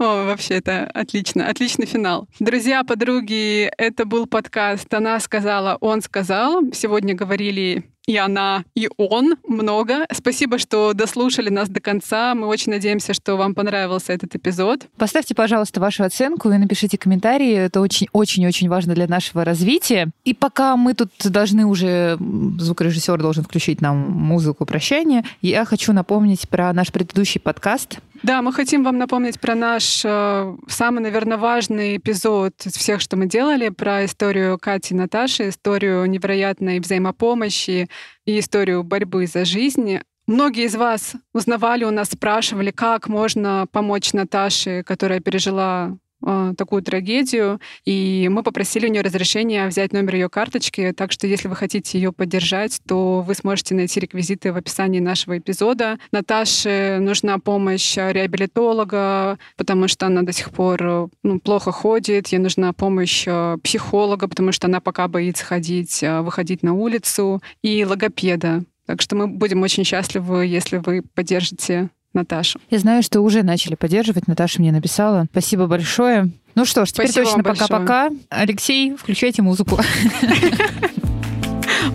О, 0.02 0.24
вообще, 0.24 0.54
это 0.54 0.90
отлично. 0.92 1.46
Отличный 1.46 1.86
финал. 1.86 2.26
Друзья, 2.40 2.82
подруги, 2.82 3.70
это 3.78 4.04
был 4.04 4.26
подкаст 4.26 4.92
«Она 4.92 5.20
сказала, 5.20 5.78
он 5.80 6.02
сказал». 6.02 6.62
Сегодня 6.72 7.14
говорили 7.14 7.84
и 8.08 8.16
она, 8.16 8.64
и 8.74 8.88
он 8.96 9.36
много. 9.46 10.06
Спасибо, 10.12 10.58
что 10.58 10.92
дослушали 10.92 11.50
нас 11.50 11.68
до 11.68 11.80
конца. 11.80 12.34
Мы 12.34 12.48
очень 12.48 12.72
надеемся, 12.72 13.14
что 13.14 13.36
вам 13.36 13.54
понравился 13.54 14.12
этот 14.12 14.34
эпизод. 14.34 14.88
Поставьте, 14.96 15.36
пожалуйста, 15.36 15.80
вашу 15.80 16.02
оценку 16.02 16.50
и 16.50 16.58
напишите 16.58 16.98
комментарии. 16.98 17.52
Это 17.52 17.80
очень-очень-очень 17.80 18.68
важно 18.68 18.94
для 18.94 19.06
нашего 19.06 19.44
развития. 19.44 20.10
И 20.24 20.34
пока 20.34 20.76
мы 20.76 20.94
тут 20.94 21.10
должны 21.24 21.64
уже, 21.64 22.18
звукорежиссер 22.58 23.22
должен 23.22 23.44
включить 23.44 23.80
нам 23.80 23.98
музыку 24.10 24.66
прощания, 24.66 25.24
я 25.40 25.64
хочу 25.64 25.92
напомнить 25.92 26.48
про 26.48 26.72
наш 26.72 26.90
предыдущий 26.90 27.40
подкаст 27.40 28.00
да, 28.22 28.42
мы 28.42 28.52
хотим 28.52 28.84
вам 28.84 28.98
напомнить 28.98 29.40
про 29.40 29.54
наш 29.54 30.02
э, 30.04 30.56
самый, 30.68 31.00
наверное, 31.00 31.38
важный 31.38 31.96
эпизод 31.96 32.54
из 32.64 32.74
всех, 32.74 33.00
что 33.00 33.16
мы 33.16 33.26
делали, 33.26 33.68
про 33.70 34.04
историю 34.04 34.58
Кати 34.58 34.94
и 34.94 34.96
Наташи, 34.96 35.48
историю 35.48 36.06
невероятной 36.06 36.78
взаимопомощи 36.80 37.88
и 38.24 38.38
историю 38.38 38.84
борьбы 38.84 39.26
за 39.26 39.44
жизнь. 39.44 39.98
Многие 40.26 40.66
из 40.66 40.76
вас 40.76 41.14
узнавали 41.34 41.84
у 41.84 41.90
нас, 41.90 42.10
спрашивали, 42.10 42.70
как 42.70 43.08
можно 43.08 43.66
помочь 43.72 44.12
Наташе, 44.12 44.84
которая 44.84 45.18
пережила 45.18 45.96
а, 46.22 46.54
такую 46.54 46.82
трагедию, 46.82 47.60
и 47.84 48.28
мы 48.30 48.42
попросили 48.42 48.86
у 48.86 48.90
нее 48.90 49.02
разрешения 49.02 49.66
взять 49.66 49.92
номер 49.92 50.14
ее 50.14 50.28
карточки, 50.28 50.92
так 50.96 51.12
что 51.12 51.26
если 51.26 51.48
вы 51.48 51.56
хотите 51.56 51.98
ее 51.98 52.12
поддержать, 52.12 52.80
то 52.86 53.22
вы 53.22 53.34
сможете 53.34 53.74
найти 53.74 54.00
реквизиты 54.00 54.52
в 54.52 54.56
описании 54.56 55.00
нашего 55.00 55.38
эпизода. 55.38 55.98
Наташе 56.12 56.98
нужна 57.00 57.38
помощь 57.38 57.96
реабилитолога, 57.96 59.38
потому 59.56 59.88
что 59.88 60.06
она 60.06 60.22
до 60.22 60.32
сих 60.32 60.50
пор 60.50 61.10
ну, 61.22 61.40
плохо 61.40 61.72
ходит, 61.72 62.28
ей 62.28 62.38
нужна 62.38 62.72
помощь 62.72 63.24
а, 63.26 63.56
психолога, 63.58 64.28
потому 64.28 64.52
что 64.52 64.66
она 64.66 64.80
пока 64.80 65.08
боится 65.08 65.44
ходить, 65.44 66.02
а, 66.02 66.22
выходить 66.22 66.62
на 66.62 66.74
улицу, 66.74 67.42
и 67.62 67.84
логопеда. 67.84 68.64
Так 68.86 69.00
что 69.00 69.16
мы 69.16 69.26
будем 69.26 69.62
очень 69.62 69.84
счастливы, 69.84 70.46
если 70.46 70.78
вы 70.78 71.02
поддержите 71.02 71.90
Наташу. 72.14 72.60
Я 72.70 72.78
знаю, 72.78 73.02
что 73.02 73.20
уже 73.20 73.42
начали 73.42 73.74
поддерживать. 73.74 74.28
Наташа 74.28 74.60
мне 74.60 74.72
написала. 74.72 75.26
Спасибо 75.30 75.66
большое. 75.66 76.30
Ну 76.54 76.64
что 76.64 76.84
ж, 76.84 76.92
теперь 76.92 77.08
Спасибо 77.08 77.26
точно 77.26 77.42
пока-пока. 77.42 78.10
Алексей, 78.28 78.94
включайте 78.94 79.42
музыку. 79.42 79.78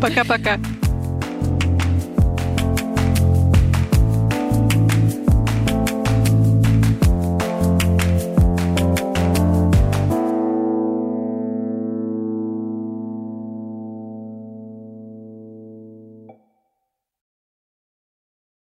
Пока-пока. 0.02 0.58